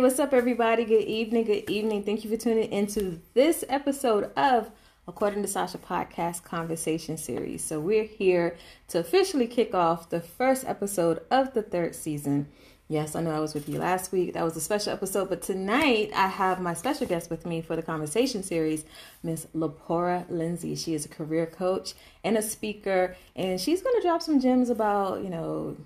What's 0.00 0.18
up, 0.18 0.32
everybody? 0.32 0.86
Good 0.86 1.04
evening. 1.04 1.44
Good 1.44 1.68
evening. 1.68 2.04
Thank 2.04 2.24
you 2.24 2.30
for 2.30 2.36
tuning 2.38 2.72
into 2.72 3.20
this 3.34 3.64
episode 3.68 4.30
of 4.34 4.70
According 5.06 5.42
to 5.42 5.48
Sacha 5.48 5.76
podcast 5.76 6.42
conversation 6.42 7.18
series. 7.18 7.62
So, 7.62 7.80
we're 7.80 8.04
here 8.04 8.56
to 8.88 8.98
officially 9.00 9.46
kick 9.46 9.74
off 9.74 10.08
the 10.08 10.22
first 10.22 10.64
episode 10.64 11.20
of 11.30 11.52
the 11.52 11.60
third 11.60 11.94
season. 11.94 12.48
Yes, 12.88 13.14
I 13.14 13.20
know 13.20 13.30
I 13.30 13.40
was 13.40 13.52
with 13.52 13.68
you 13.68 13.78
last 13.78 14.10
week. 14.10 14.32
That 14.32 14.42
was 14.42 14.56
a 14.56 14.60
special 14.60 14.90
episode, 14.90 15.28
but 15.28 15.42
tonight 15.42 16.12
I 16.16 16.28
have 16.28 16.62
my 16.62 16.72
special 16.72 17.06
guest 17.06 17.28
with 17.28 17.44
me 17.44 17.60
for 17.60 17.76
the 17.76 17.82
conversation 17.82 18.42
series, 18.42 18.86
Miss 19.22 19.46
Lapora 19.54 20.24
Lindsey. 20.30 20.76
She 20.76 20.94
is 20.94 21.04
a 21.04 21.10
career 21.10 21.44
coach 21.44 21.92
and 22.24 22.38
a 22.38 22.42
speaker, 22.42 23.16
and 23.36 23.60
she's 23.60 23.82
going 23.82 24.00
to 24.00 24.08
drop 24.08 24.22
some 24.22 24.40
gems 24.40 24.70
about, 24.70 25.22
you 25.22 25.28
know, 25.28 25.76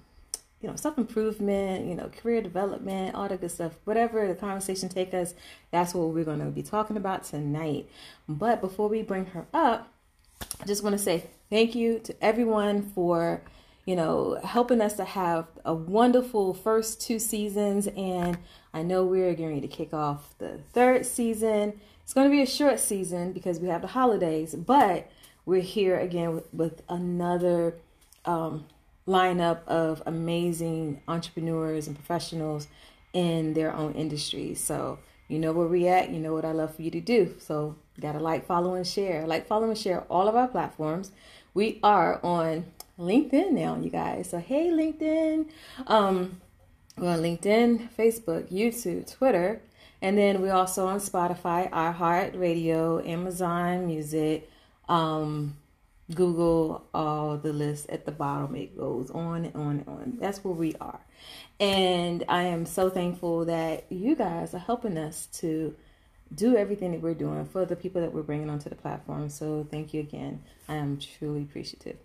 you 0.65 0.71
know, 0.71 0.77
self 0.77 0.97
improvement, 0.97 1.87
you 1.87 1.95
know, 1.95 2.09
career 2.23 2.41
development, 2.41 3.15
all 3.15 3.29
the 3.29 3.37
good 3.37 3.51
stuff. 3.51 3.75
Whatever 3.85 4.27
the 4.27 4.35
conversation 4.35 4.89
take 4.89 5.13
us, 5.13 5.35
that's 5.71 5.93
what 5.93 6.09
we're 6.09 6.25
going 6.25 6.39
to 6.39 6.47
be 6.47 6.63
talking 6.63 6.97
about 6.97 7.23
tonight. 7.25 7.87
But 8.27 8.63
before 8.63 8.89
we 8.89 9.03
bring 9.03 9.27
her 9.27 9.45
up, 9.53 9.93
I 10.63 10.65
just 10.65 10.83
want 10.83 10.97
to 10.97 10.99
say 10.99 11.25
thank 11.51 11.75
you 11.75 11.99
to 11.99 12.17
everyone 12.25 12.81
for, 12.81 13.43
you 13.85 13.95
know, 13.95 14.41
helping 14.43 14.81
us 14.81 14.95
to 14.95 15.05
have 15.05 15.49
a 15.67 15.75
wonderful 15.75 16.55
first 16.55 16.99
two 16.99 17.19
seasons. 17.19 17.87
And 17.89 18.39
I 18.73 18.81
know 18.81 19.05
we're 19.05 19.35
getting 19.35 19.61
to 19.61 19.69
kick 19.69 19.93
off 19.93 20.35
the 20.39 20.61
third 20.73 21.05
season. 21.05 21.79
It's 22.05 22.15
going 22.15 22.27
to 22.27 22.35
be 22.35 22.41
a 22.41 22.47
short 22.47 22.81
season 22.81 23.33
because 23.33 23.61
we 23.61 23.69
have 23.69 23.83
the 23.83 23.89
holidays, 23.89 24.55
but 24.55 25.11
we're 25.45 25.61
here 25.61 25.99
again 25.99 26.35
with, 26.35 26.55
with 26.55 26.83
another 26.89 27.75
um, 28.25 28.65
lineup 29.07 29.67
of 29.67 30.03
amazing 30.07 31.03
entrepreneurs 31.09 31.87
and 31.87 31.97
professionals 31.97 32.69
in 33.13 33.55
their 33.55 33.73
own 33.73 33.93
industries. 33.93 34.63
So 34.63 34.99
you 35.29 35.39
know 35.39 35.53
where 35.53 35.67
we 35.67 35.89
at. 35.89 36.11
You 36.11 36.19
know 36.21 36.35
what 36.35 36.45
I 36.45 36.53
love 36.53 36.75
for 36.75 36.83
you 36.83 36.91
to 36.91 37.01
do. 37.01 37.35
So 37.39 37.77
gotta 38.01 38.19
like, 38.19 38.47
follow, 38.47 38.75
and 38.75 38.87
share. 38.87 39.27
Like, 39.27 39.47
follow, 39.47 39.69
and 39.69 39.79
share 39.79 40.03
all 40.03 40.29
of 40.29 40.37
our 40.37 40.49
platforms. 40.49 41.13
We 41.55 41.79
are 41.83 42.21
on 42.25 42.67
LinkedIn 42.99 43.53
now, 43.53 43.77
you 43.77 43.91
guys. 43.91 44.31
So 44.31 44.39
hey, 44.39 44.69
LinkedIn. 44.69 45.49
Um, 45.87 46.41
we're 46.97 47.11
on 47.11 47.21
LinkedIn, 47.21 47.89
Facebook, 47.97 48.53
YouTube, 48.53 49.11
Twitter, 49.11 49.61
and 50.01 50.17
then 50.17 50.41
we're 50.41 50.53
also 50.53 50.87
on 50.87 51.01
Spotify, 51.01 51.71
iHeart 51.71 52.39
Radio, 52.39 53.05
Amazon 53.05 53.87
Music. 53.87 54.49
Um, 54.89 55.57
Google 56.13 56.85
all 56.93 57.37
the 57.37 57.53
list 57.53 57.89
at 57.89 58.05
the 58.05 58.13
bottom. 58.13 58.55
It 58.55 58.77
goes 58.77 59.11
on 59.11 59.47
and 59.47 59.55
on 59.55 59.71
and 59.79 59.89
on. 59.89 60.19
That's 60.21 60.45
where 60.45 60.55
we 60.55 60.75
are. 60.81 61.01
And 61.59 62.25
I 62.29 62.43
am 62.43 62.67
so 62.67 62.91
thankful 62.91 63.45
that 63.47 63.87
you 63.91 64.15
guys 64.15 64.55
are 64.55 64.59
helping 64.59 64.99
us 64.99 65.27
to 65.35 65.75
do 66.35 66.57
everything 66.57 66.93
that 66.93 67.01
we're 67.01 67.15
doing 67.15 67.47
for 67.47 67.65
the 67.65 67.77
people 67.77 68.01
that 68.01 68.13
we're 68.13 68.23
bringing 68.23 68.51
onto 68.51 68.69
the 68.69 68.75
platform. 68.75 69.29
So 69.29 69.67
thank 69.71 69.95
you 69.95 70.01
again. 70.01 70.43
I 70.69 70.75
am 70.75 70.99
truly 70.99 71.43
appreciative. 71.43 71.97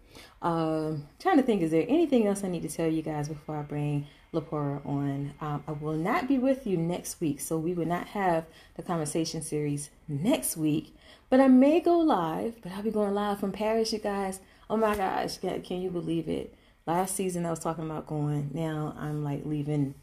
Um, 0.41 1.07
trying 1.19 1.37
to 1.37 1.43
think, 1.43 1.61
is 1.61 1.71
there 1.71 1.85
anything 1.87 2.27
else 2.27 2.43
I 2.43 2.47
need 2.47 2.63
to 2.63 2.69
tell 2.69 2.87
you 2.87 3.01
guys 3.01 3.27
before 3.27 3.57
I 3.57 3.61
bring 3.61 4.07
Lapora 4.33 4.85
on? 4.85 5.33
Um, 5.41 5.63
I 5.67 5.71
will 5.73 5.93
not 5.93 6.27
be 6.27 6.37
with 6.37 6.65
you 6.65 6.77
next 6.77 7.19
week, 7.19 7.39
so 7.39 7.57
we 7.57 7.73
will 7.73 7.85
not 7.85 8.07
have 8.07 8.45
the 8.75 8.83
conversation 8.83 9.41
series 9.41 9.89
next 10.07 10.57
week. 10.57 10.95
But 11.29 11.39
I 11.39 11.47
may 11.47 11.79
go 11.79 11.97
live, 11.99 12.61
but 12.61 12.71
I'll 12.71 12.83
be 12.83 12.91
going 12.91 13.13
live 13.13 13.39
from 13.39 13.51
Paris, 13.51 13.93
you 13.93 13.99
guys. 13.99 14.39
Oh 14.69 14.77
my 14.77 14.95
gosh, 14.95 15.37
can, 15.37 15.61
can 15.61 15.81
you 15.81 15.89
believe 15.89 16.27
it? 16.27 16.55
Last 16.85 17.15
season 17.15 17.45
I 17.45 17.51
was 17.51 17.59
talking 17.59 17.85
about 17.85 18.07
going. 18.07 18.49
Now 18.53 18.95
I'm 18.97 19.23
like 19.23 19.45
leaving 19.45 19.93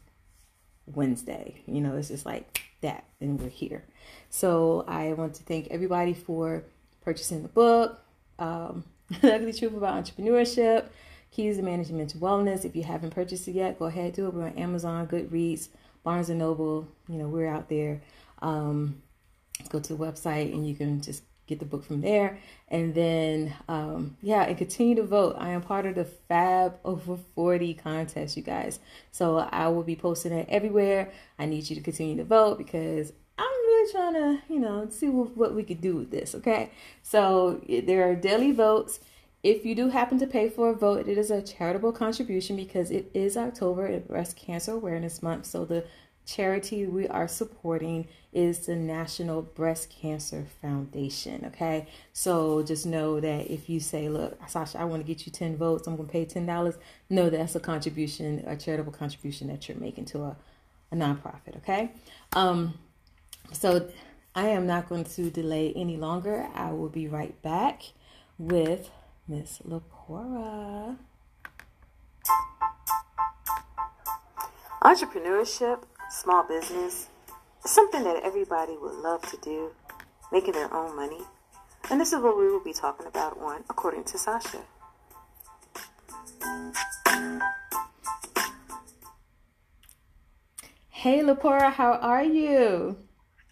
Wednesday. 0.85 1.61
You 1.65 1.81
know, 1.81 1.97
it's 1.97 2.07
just 2.07 2.25
like 2.25 2.61
that, 2.81 3.03
and 3.19 3.39
we're 3.39 3.49
here. 3.49 3.83
So 4.29 4.85
I 4.87 5.13
want 5.13 5.35
to 5.35 5.43
thank 5.43 5.67
everybody 5.67 6.13
for 6.13 6.63
purchasing 7.01 7.41
the 7.43 7.49
book, 7.49 7.99
um, 8.39 8.83
The 9.21 9.35
Ugly 9.35 9.53
Truth 9.53 9.73
About 9.73 10.03
Entrepreneurship, 10.03 10.87
Keys 11.31 11.55
to 11.55 11.63
Management 11.63 12.19
Wellness. 12.19 12.65
If 12.65 12.75
you 12.75 12.83
haven't 12.83 13.11
purchased 13.11 13.47
it 13.47 13.53
yet, 13.53 13.79
go 13.79 13.85
ahead 13.85 14.13
do 14.13 14.27
it. 14.27 14.33
We're 14.33 14.47
on 14.47 14.57
Amazon, 14.57 15.07
Goodreads, 15.07 15.69
Barnes 16.03 16.29
and 16.29 16.39
Noble. 16.39 16.89
You 17.07 17.17
know, 17.17 17.29
we're 17.29 17.47
out 17.47 17.69
there. 17.69 18.01
Um, 18.41 19.01
go 19.69 19.79
to 19.79 19.95
the 19.95 19.97
website 19.97 20.53
and 20.53 20.67
you 20.67 20.75
can 20.75 20.99
just 21.01 21.23
get 21.47 21.59
the 21.59 21.65
book 21.65 21.85
from 21.85 22.01
there. 22.01 22.37
And 22.67 22.93
then, 22.93 23.53
um, 23.69 24.17
yeah, 24.21 24.43
and 24.43 24.57
continue 24.57 24.95
to 24.95 25.03
vote. 25.03 25.37
I 25.39 25.51
am 25.51 25.61
part 25.61 25.85
of 25.85 25.95
the 25.95 26.03
Fab 26.03 26.77
Over 26.83 27.17
40 27.33 27.75
contest, 27.75 28.35
you 28.35 28.43
guys. 28.43 28.79
So 29.11 29.37
I 29.37 29.69
will 29.69 29.83
be 29.83 29.95
posting 29.95 30.33
it 30.33 30.47
everywhere. 30.49 31.13
I 31.39 31.45
need 31.45 31.69
you 31.69 31.77
to 31.77 31.81
continue 31.81 32.17
to 32.17 32.25
vote 32.25 32.57
because 32.57 33.13
I'm 33.37 33.45
really 33.45 33.91
trying 33.91 34.13
to, 34.13 34.41
you 34.49 34.59
know, 34.59 34.87
see 34.89 35.09
what, 35.09 35.37
what 35.37 35.53
we 35.53 35.63
could 35.63 35.81
do 35.81 35.95
with 35.95 36.11
this, 36.11 36.33
okay? 36.35 36.71
So 37.03 37.61
there 37.67 38.09
are 38.09 38.15
daily 38.15 38.51
votes. 38.51 38.99
If 39.43 39.65
you 39.65 39.75
do 39.75 39.89
happen 39.89 40.17
to 40.19 40.27
pay 40.27 40.49
for 40.49 40.71
a 40.71 40.75
vote, 40.75 41.07
it 41.07 41.17
is 41.17 41.29
a 41.29 41.41
charitable 41.41 41.91
contribution 41.91 42.55
because 42.55 42.89
it 42.89 43.11
is 43.13 43.37
October 43.37 43.99
Breast 43.99 44.35
Cancer 44.35 44.73
Awareness 44.73 45.21
Month. 45.21 45.45
So 45.45 45.65
the 45.65 45.85
charity 46.27 46.85
we 46.85 47.07
are 47.07 47.27
supporting 47.27 48.07
is 48.33 48.65
the 48.65 48.75
National 48.75 49.41
Breast 49.41 49.89
Cancer 49.89 50.45
Foundation. 50.61 51.45
Okay, 51.47 51.87
so 52.13 52.61
just 52.61 52.85
know 52.85 53.19
that 53.19 53.49
if 53.49 53.69
you 53.69 53.79
say, 53.79 54.09
Look, 54.09 54.37
Sacha, 54.47 54.79
I 54.79 54.83
want 54.83 55.01
to 55.01 55.07
get 55.07 55.25
you 55.25 55.31
10 55.31 55.57
votes, 55.57 55.87
I'm 55.87 55.95
going 55.95 56.07
to 56.07 56.11
pay 56.11 56.25
$10, 56.25 56.77
no, 57.09 57.29
that's 57.29 57.55
a 57.55 57.59
contribution, 57.59 58.43
a 58.45 58.55
charitable 58.55 58.91
contribution 58.91 59.47
that 59.47 59.67
you're 59.67 59.77
making 59.77 60.05
to 60.05 60.23
a, 60.23 60.37
a 60.91 60.95
nonprofit. 60.95 61.57
Okay, 61.57 61.91
um, 62.33 62.73
so 63.51 63.89
I 64.35 64.49
am 64.49 64.67
not 64.67 64.87
going 64.89 65.03
to 65.03 65.29
delay 65.29 65.73
any 65.75 65.97
longer. 65.97 66.47
I 66.53 66.71
will 66.71 66.89
be 66.89 67.07
right 67.07 67.39
back 67.41 67.81
with 68.37 68.89
Miss 69.27 69.59
Lapora. 69.67 70.97
Entrepreneurship 74.81 75.83
small 76.09 76.47
business 76.47 77.09
is 77.65 77.71
something 77.71 78.03
that 78.03 78.21
everybody 78.23 78.77
would 78.77 78.95
love 78.95 79.21
to 79.31 79.37
do, 79.37 79.71
making 80.31 80.53
their 80.53 80.73
own 80.73 80.95
money. 80.95 81.21
And 81.89 81.99
this 81.99 82.13
is 82.13 82.21
what 82.21 82.37
we 82.37 82.47
will 82.47 82.63
be 82.63 82.73
talking 82.73 83.07
about 83.07 83.37
on 83.39 83.63
According 83.69 84.03
to 84.05 84.17
Sacha. 84.17 84.61
Hey, 90.89 91.21
Lapora, 91.21 91.71
how 91.71 91.93
are 91.93 92.23
you? 92.23 92.97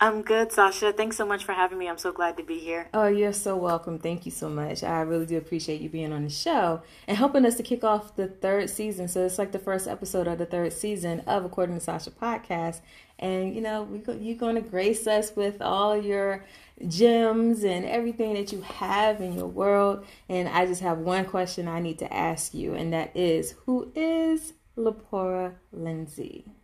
I'm 0.05 0.21
good, 0.21 0.51
Sacha. 0.51 0.93
Thanks 0.93 1.17
so 1.17 1.25
much 1.25 1.43
for 1.43 1.53
having 1.53 1.79
me. 1.79 1.89
I'm 1.89 1.97
so 1.97 2.11
glad 2.11 2.37
to 2.37 2.43
be 2.43 2.59
here. 2.59 2.89
Oh, 2.93 3.07
you're 3.07 3.33
so 3.33 3.57
welcome. 3.57 3.97
Thank 3.97 4.27
you 4.27 4.31
so 4.31 4.47
much. 4.47 4.83
I 4.83 5.01
really 5.01 5.25
do 5.25 5.35
appreciate 5.35 5.81
you 5.81 5.89
being 5.89 6.13
on 6.13 6.23
the 6.23 6.29
show 6.29 6.83
and 7.07 7.17
helping 7.17 7.43
us 7.43 7.55
to 7.55 7.63
kick 7.63 7.83
off 7.83 8.15
the 8.15 8.27
third 8.27 8.69
season. 8.69 9.07
So 9.07 9.25
it's 9.25 9.39
like 9.39 9.51
the 9.51 9.57
first 9.57 9.87
episode 9.87 10.27
of 10.27 10.37
the 10.37 10.45
third 10.45 10.73
season 10.73 11.21
of 11.21 11.43
According 11.43 11.79
to 11.79 11.81
Sacha 11.81 12.11
podcast. 12.11 12.81
And 13.17 13.55
you 13.55 13.61
know, 13.61 13.81
we 13.81 13.97
go, 13.97 14.13
you're 14.13 14.37
going 14.37 14.53
to 14.53 14.61
grace 14.61 15.07
us 15.07 15.35
with 15.35 15.59
all 15.59 15.99
your 15.99 16.45
gems 16.87 17.63
and 17.63 17.83
everything 17.83 18.35
that 18.35 18.51
you 18.51 18.61
have 18.61 19.21
in 19.21 19.33
your 19.33 19.47
world. 19.47 20.05
And 20.29 20.47
I 20.47 20.67
just 20.67 20.81
have 20.81 20.99
one 20.99 21.25
question 21.25 21.67
I 21.67 21.79
need 21.79 21.97
to 21.97 22.13
ask 22.13 22.53
you, 22.53 22.75
and 22.75 22.93
that 22.93 23.17
is, 23.17 23.55
who 23.65 23.91
is 23.95 24.53
Lapora 24.77 25.55
Lindsey? 25.71 26.54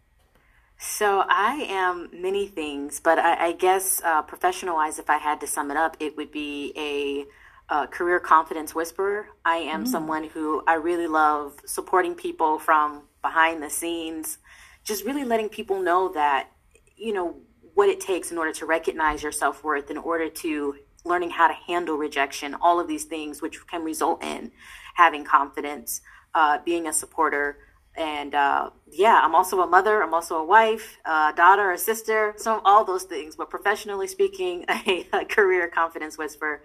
So 0.83 1.23
I 1.29 1.67
am 1.69 2.09
many 2.11 2.47
things, 2.47 2.99
but 2.99 3.19
I, 3.19 3.49
I 3.49 3.51
guess 3.51 4.01
uh, 4.03 4.23
professional-wise, 4.23 4.97
if 4.97 5.11
I 5.11 5.19
had 5.19 5.39
to 5.41 5.47
sum 5.47 5.69
it 5.69 5.77
up, 5.77 5.95
it 5.99 6.17
would 6.17 6.31
be 6.31 6.73
a, 6.75 7.73
a 7.73 7.85
career 7.85 8.19
confidence 8.19 8.73
whisperer. 8.73 9.27
I 9.45 9.57
am 9.57 9.83
mm. 9.83 9.87
someone 9.87 10.23
who 10.23 10.63
I 10.65 10.73
really 10.73 11.05
love 11.05 11.53
supporting 11.65 12.15
people 12.15 12.57
from 12.57 13.03
behind 13.21 13.61
the 13.61 13.69
scenes, 13.69 14.39
just 14.83 15.05
really 15.05 15.23
letting 15.23 15.49
people 15.49 15.79
know 15.79 16.11
that 16.13 16.49
you 16.97 17.13
know 17.13 17.35
what 17.75 17.87
it 17.87 17.99
takes 17.99 18.31
in 18.31 18.39
order 18.39 18.51
to 18.53 18.65
recognize 18.65 19.21
your 19.21 19.31
self-worth, 19.31 19.91
in 19.91 19.97
order 19.97 20.29
to 20.29 20.77
learning 21.05 21.29
how 21.29 21.47
to 21.47 21.53
handle 21.53 21.95
rejection, 21.95 22.55
all 22.59 22.79
of 22.79 22.87
these 22.87 23.03
things, 23.03 23.39
which 23.39 23.67
can 23.67 23.83
result 23.83 24.23
in 24.23 24.51
having 24.95 25.25
confidence, 25.25 26.01
uh, 26.33 26.57
being 26.65 26.87
a 26.87 26.93
supporter 26.93 27.59
and 27.95 28.33
uh, 28.33 28.69
yeah, 28.89 29.19
I'm 29.21 29.35
also 29.35 29.61
a 29.61 29.67
mother. 29.67 30.01
I'm 30.01 30.13
also 30.13 30.37
a 30.37 30.45
wife, 30.45 30.99
a 31.05 31.33
daughter, 31.35 31.71
a 31.71 31.77
sister. 31.77 32.33
So 32.37 32.61
all 32.63 32.85
those 32.85 33.03
things. 33.03 33.35
But 33.35 33.49
professionally 33.49 34.07
speaking, 34.07 34.65
a, 34.69 35.07
a 35.13 35.25
career 35.25 35.67
confidence 35.67 36.17
whisper 36.17 36.63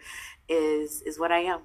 is 0.48 1.02
is 1.02 1.18
what 1.18 1.32
I 1.32 1.40
am. 1.40 1.60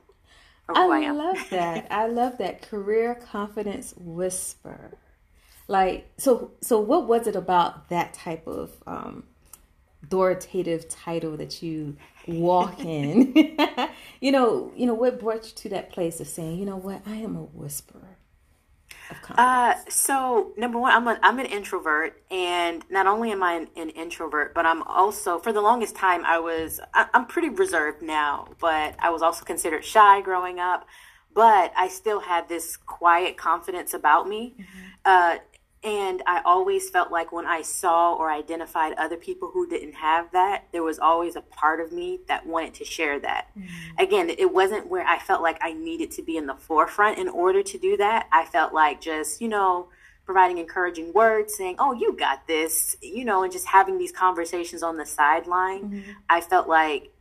I, 0.70 0.86
I 0.86 1.12
love 1.12 1.50
that. 1.50 1.88
I 1.92 2.08
love 2.08 2.38
that 2.38 2.62
career 2.62 3.16
confidence 3.16 3.94
whisper. 3.98 4.98
Like 5.68 6.12
so. 6.18 6.52
So 6.62 6.80
what 6.80 7.08
was 7.08 7.28
it 7.28 7.36
about 7.36 7.90
that 7.90 8.14
type 8.14 8.48
of 8.48 8.72
um, 8.88 9.24
authoritative 10.04 10.90
title 10.90 11.38
that 11.38 11.62
you 11.62 11.98
walk 12.28 12.80
in? 12.80 13.34
you 14.22 14.32
know. 14.32 14.72
You 14.76 14.88
know 14.88 14.96
what 14.96 15.20
brought 15.20 15.46
you 15.46 15.52
to 15.56 15.70
that 15.70 15.92
place 15.92 16.20
of 16.20 16.28
saying, 16.28 16.58
you 16.58 16.66
know 16.66 16.78
what, 16.78 17.04
I 17.06 17.18
am 17.18 17.36
a 17.36 17.44
whisperer. 17.44 18.18
Uh, 19.38 19.76
so 19.90 20.52
number 20.58 20.78
one, 20.78 20.92
I'm, 20.92 21.08
a, 21.08 21.20
I'm 21.24 21.40
an 21.40 21.46
introvert, 21.46 22.22
and 22.30 22.84
not 22.90 23.08
only 23.08 23.32
am 23.32 23.44
I 23.44 23.54
an, 23.54 23.68
an, 23.76 23.90
introvert, 23.90 24.54
but 24.54 24.66
I'm 24.66 24.84
also 24.84 25.40
for 25.40 25.54
the 25.54 25.62
longest 25.62 25.96
time 25.96 26.24
I 26.26 26.40
was 26.40 26.80
I, 26.94 27.08
I'm 27.14 27.26
pretty 27.26 27.50
reserved 27.50 28.02
now, 28.02 28.50
but 28.60 28.96
I 29.00 29.10
was 29.10 29.22
also 29.22 29.46
considered 29.46 29.84
shy 29.86 30.22
growing 30.22 30.60
up. 30.60 30.88
But 31.34 31.72
I 31.78 31.88
still 31.88 32.20
had 32.20 32.50
this 32.50 32.76
quiet 32.76 33.38
confidence 33.38 33.94
about 33.94 34.28
me. 34.28 34.56
Mm-hmm. 34.60 34.88
Uh, 35.06 35.38
and 35.84 36.22
I 36.28 36.42
always 36.46 36.92
felt 36.92 37.12
like 37.12 37.32
when 37.32 37.48
I 37.48 37.64
saw 37.64 38.14
or 38.14 38.30
identified 38.30 38.94
other 38.94 39.18
people 39.18 39.50
who 39.52 39.68
didn't 39.68 39.94
have 39.94 40.32
that, 40.32 40.66
there 40.72 40.84
was 40.84 41.00
always 41.00 41.36
a 41.36 41.42
part 41.42 41.80
of 41.80 41.92
me 41.92 42.20
that 42.28 42.46
wanted 42.46 42.76
to 42.76 42.86
share 42.86 43.20
that. 43.20 43.48
Mm-hmm. 43.58 43.98
Again, 43.98 44.30
it 44.30 44.54
wasn't 44.54 44.88
where 44.88 45.06
I 45.06 45.18
felt 45.18 45.42
like 45.42 45.58
I 45.62 45.74
needed 45.74 46.12
to 46.12 46.22
be 46.22 46.38
in 46.38 46.46
the 46.46 46.54
forefront 46.54 47.18
in 47.18 47.28
order 47.28 47.64
to 47.64 47.78
do 47.80 47.98
that. 47.98 48.28
I 48.32 48.46
felt 48.46 48.74
like 48.74 49.02
just, 49.02 49.42
you 49.42 49.48
know, 49.48 49.90
providing 50.24 50.60
encouraging 50.60 51.14
words, 51.14 51.56
saying, 51.56 51.78
Oh, 51.80 51.94
you 51.94 52.16
got 52.16 52.46
this, 52.46 52.96
you 53.02 53.26
know, 53.26 53.42
and 53.42 53.52
just 53.52 53.66
having 53.66 53.98
these 53.98 54.12
conversations 54.12 54.84
on 54.84 54.98
the 54.98 55.06
sideline. 55.06 55.84
Mm-hmm. 55.86 56.12
I 56.30 56.42
felt 56.42 56.70
like 56.70 57.12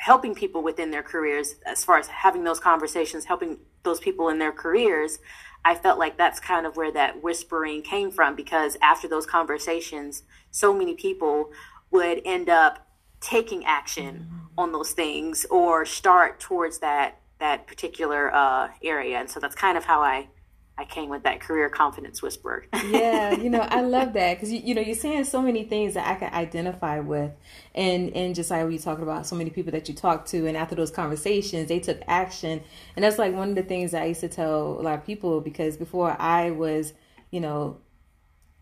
helping 0.00 0.34
people 0.34 0.62
within 0.62 0.90
their 0.90 1.02
careers, 1.02 1.56
as 1.66 1.84
far 1.84 1.98
as 1.98 2.08
having 2.08 2.44
those 2.44 2.60
conversations, 2.60 3.24
helping 3.26 3.58
those 3.82 4.00
people 4.00 4.28
in 4.28 4.38
their 4.38 4.52
careers, 4.52 5.18
I 5.64 5.74
felt 5.74 5.98
like 5.98 6.16
that's 6.16 6.40
kind 6.40 6.66
of 6.66 6.76
where 6.76 6.92
that 6.92 7.22
whispering 7.22 7.82
came 7.82 8.10
from 8.10 8.34
because 8.34 8.76
after 8.82 9.06
those 9.06 9.26
conversations, 9.26 10.24
so 10.50 10.74
many 10.74 10.94
people 10.94 11.52
would 11.90 12.20
end 12.24 12.48
up 12.48 12.86
taking 13.20 13.64
action 13.64 14.26
mm-hmm. 14.26 14.58
on 14.58 14.72
those 14.72 14.92
things 14.92 15.46
or 15.50 15.84
start 15.86 16.40
towards 16.40 16.78
that 16.78 17.18
that 17.38 17.66
particular 17.66 18.32
uh, 18.32 18.68
area, 18.84 19.18
and 19.18 19.28
so 19.28 19.40
that's 19.40 19.56
kind 19.56 19.76
of 19.76 19.84
how 19.84 20.00
I 20.00 20.28
I 20.78 20.84
came 20.84 21.10
with 21.10 21.22
that 21.24 21.40
career 21.40 21.68
confidence 21.68 22.22
whisperer. 22.22 22.66
yeah, 22.88 23.32
you 23.32 23.50
know, 23.50 23.60
I 23.60 23.82
love 23.82 24.14
that 24.14 24.34
because 24.34 24.50
you, 24.50 24.60
you 24.60 24.74
know 24.74 24.80
you're 24.80 24.94
saying 24.94 25.24
so 25.24 25.42
many 25.42 25.64
things 25.64 25.94
that 25.94 26.08
I 26.08 26.14
can 26.14 26.32
identify 26.32 26.98
with, 27.00 27.32
and 27.74 28.10
and 28.16 28.34
just 28.34 28.50
like 28.50 28.66
we 28.66 28.78
talking 28.78 29.02
about 29.02 29.26
so 29.26 29.36
many 29.36 29.50
people 29.50 29.72
that 29.72 29.88
you 29.88 29.94
talk 29.94 30.24
to, 30.26 30.46
and 30.46 30.56
after 30.56 30.74
those 30.74 30.90
conversations, 30.90 31.68
they 31.68 31.78
took 31.78 32.00
action, 32.08 32.62
and 32.96 33.04
that's 33.04 33.18
like 33.18 33.34
one 33.34 33.50
of 33.50 33.54
the 33.54 33.62
things 33.62 33.90
that 33.92 34.02
I 34.02 34.06
used 34.06 34.20
to 34.20 34.28
tell 34.28 34.80
a 34.80 34.82
lot 34.82 34.98
of 34.98 35.04
people 35.04 35.40
because 35.40 35.76
before 35.76 36.16
I 36.18 36.50
was, 36.50 36.94
you 37.30 37.40
know, 37.40 37.78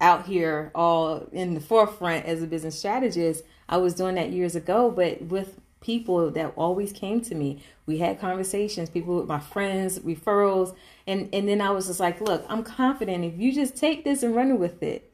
out 0.00 0.26
here 0.26 0.72
all 0.74 1.28
in 1.32 1.54
the 1.54 1.60
forefront 1.60 2.26
as 2.26 2.42
a 2.42 2.46
business 2.46 2.78
strategist, 2.78 3.44
I 3.68 3.76
was 3.76 3.94
doing 3.94 4.16
that 4.16 4.30
years 4.30 4.56
ago, 4.56 4.90
but 4.90 5.22
with 5.22 5.60
people 5.80 6.30
that 6.30 6.52
always 6.56 6.92
came 6.92 7.20
to 7.22 7.34
me. 7.34 7.62
We 7.86 7.98
had 7.98 8.20
conversations, 8.20 8.90
people 8.90 9.16
with 9.16 9.28
my 9.28 9.40
friends, 9.40 9.98
referrals, 10.00 10.74
and 11.06 11.28
and 11.32 11.48
then 11.48 11.60
I 11.60 11.70
was 11.70 11.86
just 11.86 12.00
like, 12.00 12.20
look, 12.20 12.44
I'm 12.48 12.62
confident 12.62 13.24
if 13.24 13.38
you 13.38 13.52
just 13.52 13.76
take 13.76 14.04
this 14.04 14.22
and 14.22 14.34
run 14.34 14.58
with 14.58 14.82
it, 14.82 15.12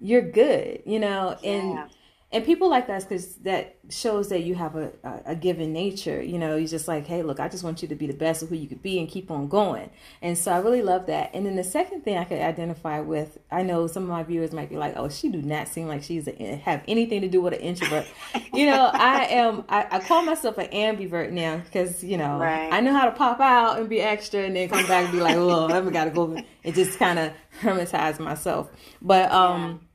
you're 0.00 0.22
good, 0.22 0.82
you 0.84 0.98
know, 0.98 1.36
yeah. 1.42 1.50
and 1.50 1.90
and 2.34 2.44
people 2.44 2.68
like 2.68 2.88
us 2.90 3.04
because 3.04 3.36
that 3.36 3.76
shows 3.88 4.28
that 4.28 4.42
you 4.42 4.56
have 4.56 4.74
a, 4.74 4.90
a, 5.04 5.20
a, 5.26 5.34
given 5.36 5.72
nature 5.72 6.20
you 6.20 6.36
know 6.36 6.56
you're 6.56 6.66
just 6.66 6.88
like 6.88 7.06
hey 7.06 7.22
look 7.22 7.38
i 7.38 7.48
just 7.48 7.62
want 7.62 7.80
you 7.80 7.86
to 7.86 7.94
be 7.94 8.08
the 8.08 8.12
best 8.12 8.42
of 8.42 8.48
who 8.48 8.56
you 8.56 8.66
could 8.66 8.82
be 8.82 8.98
and 8.98 9.08
keep 9.08 9.30
on 9.30 9.46
going. 9.48 9.88
And 10.20 10.36
so 10.36 10.52
i 10.52 10.58
really 10.58 10.82
love 10.82 11.06
that. 11.06 11.30
And 11.32 11.46
then 11.46 11.54
the 11.54 11.64
second 11.64 12.02
thing 12.02 12.18
i 12.18 12.24
could 12.24 12.40
identify 12.40 13.00
with 13.00 13.38
i 13.50 13.62
know 13.62 13.86
some 13.86 14.02
of 14.02 14.08
my 14.08 14.24
viewers 14.24 14.52
might 14.52 14.68
be 14.68 14.76
like 14.76 14.94
oh 14.96 15.08
she 15.08 15.28
do 15.28 15.40
not 15.40 15.68
seem 15.68 15.86
like 15.86 16.02
she's 16.02 16.26
a, 16.26 16.56
have 16.64 16.82
anything 16.88 17.20
to 17.20 17.28
do 17.28 17.40
with 17.40 17.54
an 17.54 17.60
introvert. 17.60 18.06
You 18.52 18.66
know 18.66 18.90
i 18.92 19.24
am 19.24 19.64
I, 19.68 19.86
I, 19.90 19.98
call 19.98 20.22
myself 20.22 20.58
an 20.58 20.68
ambivert 20.68 21.32
now 21.32 21.56
because 21.56 22.04
you 22.04 22.16
know 22.16 22.38
right. 22.38 22.72
i 22.72 22.80
know 22.80 22.92
how 22.92 23.04
to 23.06 23.10
pop 23.10 23.40
out 23.40 23.78
and 23.78 23.88
be 23.88 24.00
extra 24.00 24.42
and 24.42 24.54
then 24.54 24.68
come 24.68 24.86
back 24.86 25.04
and 25.04 25.12
be 25.12 25.20
like 25.20 25.36
oh 25.36 25.66
i 25.66 25.90
gotta 25.90 26.10
go 26.10 26.36
and 26.62 26.74
just 26.74 26.98
kind 26.98 27.18
of 27.18 27.32
hermetize 27.60 28.18
myself. 28.18 28.70
But 29.02 29.30
um 29.32 29.80
yeah 29.82 29.88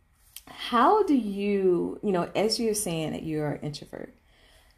how 0.50 1.04
do 1.04 1.16
you, 1.16 2.00
you 2.04 2.12
know, 2.12 2.30
as 2.36 2.60
you're 2.60 2.74
saying 2.74 3.12
that 3.14 3.24
you're 3.24 3.54
an 3.54 3.62
introvert, 3.62 4.14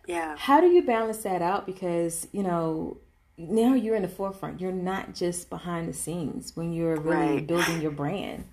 yeah, 0.07 0.35
how 0.37 0.61
do 0.61 0.67
you 0.67 0.83
balance 0.83 1.19
that 1.19 1.41
out? 1.41 1.65
Because 1.65 2.27
you 2.31 2.43
know, 2.43 2.97
now 3.37 3.73
you're 3.73 3.95
in 3.95 4.01
the 4.01 4.07
forefront. 4.07 4.61
You're 4.61 4.71
not 4.71 5.13
just 5.13 5.49
behind 5.49 5.87
the 5.87 5.93
scenes 5.93 6.55
when 6.55 6.73
you're 6.73 6.99
really 6.99 7.35
right. 7.35 7.47
building 7.47 7.81
your 7.81 7.91
brand. 7.91 8.45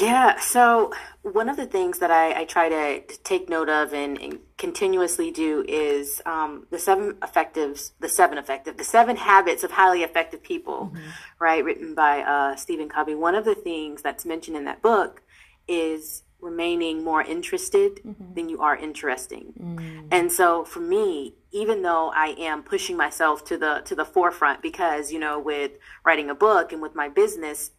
Yeah. 0.00 0.38
So 0.38 0.92
one 1.22 1.48
of 1.48 1.56
the 1.56 1.64
things 1.64 1.98
that 2.00 2.10
I, 2.10 2.40
I 2.40 2.44
try 2.44 2.68
to, 2.68 3.00
to, 3.00 3.22
take 3.22 3.48
note 3.48 3.70
of 3.70 3.94
and, 3.94 4.20
and 4.20 4.38
continuously 4.58 5.30
do 5.30 5.64
is 5.66 6.20
um, 6.26 6.66
the 6.70 6.78
seven 6.78 7.16
effectives, 7.22 7.92
the 7.98 8.08
seven 8.08 8.36
effective, 8.36 8.76
the 8.76 8.84
seven 8.84 9.16
habits 9.16 9.64
of 9.64 9.70
highly 9.70 10.02
effective 10.02 10.42
people, 10.42 10.92
mm-hmm. 10.92 11.08
right? 11.38 11.64
Written 11.64 11.94
by 11.94 12.20
uh, 12.20 12.56
Stephen 12.56 12.88
Covey. 12.88 13.14
One 13.14 13.34
of 13.34 13.44
the 13.44 13.54
things 13.54 14.02
that's 14.02 14.26
mentioned 14.26 14.56
in 14.56 14.64
that 14.66 14.82
book 14.82 15.22
is 15.68 16.22
remaining 16.40 17.02
more 17.02 17.22
interested 17.22 17.96
mm-hmm. 17.96 18.34
than 18.34 18.48
you 18.48 18.60
are 18.60 18.76
interesting. 18.76 19.52
Mm. 19.60 20.08
And 20.10 20.32
so 20.32 20.64
for 20.64 20.80
me, 20.80 21.34
even 21.50 21.82
though 21.82 22.12
I 22.14 22.36
am 22.38 22.62
pushing 22.62 22.96
myself 22.96 23.44
to 23.46 23.58
the 23.58 23.82
to 23.86 23.94
the 23.94 24.04
forefront 24.04 24.62
because, 24.62 25.12
you 25.12 25.18
know, 25.18 25.38
with 25.38 25.72
writing 26.04 26.30
a 26.30 26.34
book 26.34 26.72
and 26.72 26.80
with 26.80 26.94
my 26.94 27.08
business 27.08 27.72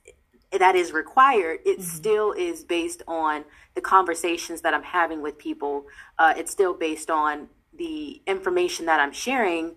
that 0.51 0.75
is 0.75 0.91
required, 0.91 1.59
it 1.65 1.79
mm-hmm. 1.79 1.83
still 1.83 2.33
is 2.33 2.63
based 2.63 3.03
on 3.07 3.45
the 3.75 3.81
conversations 3.81 4.61
that 4.61 4.73
I'm 4.73 4.83
having 4.83 5.21
with 5.21 5.37
people. 5.37 5.85
Uh, 6.17 6.33
it's 6.35 6.51
still 6.51 6.73
based 6.73 7.09
on 7.09 7.49
the 7.73 8.21
information 8.27 8.87
that 8.87 8.99
I'm 8.99 9.13
sharing 9.13 9.75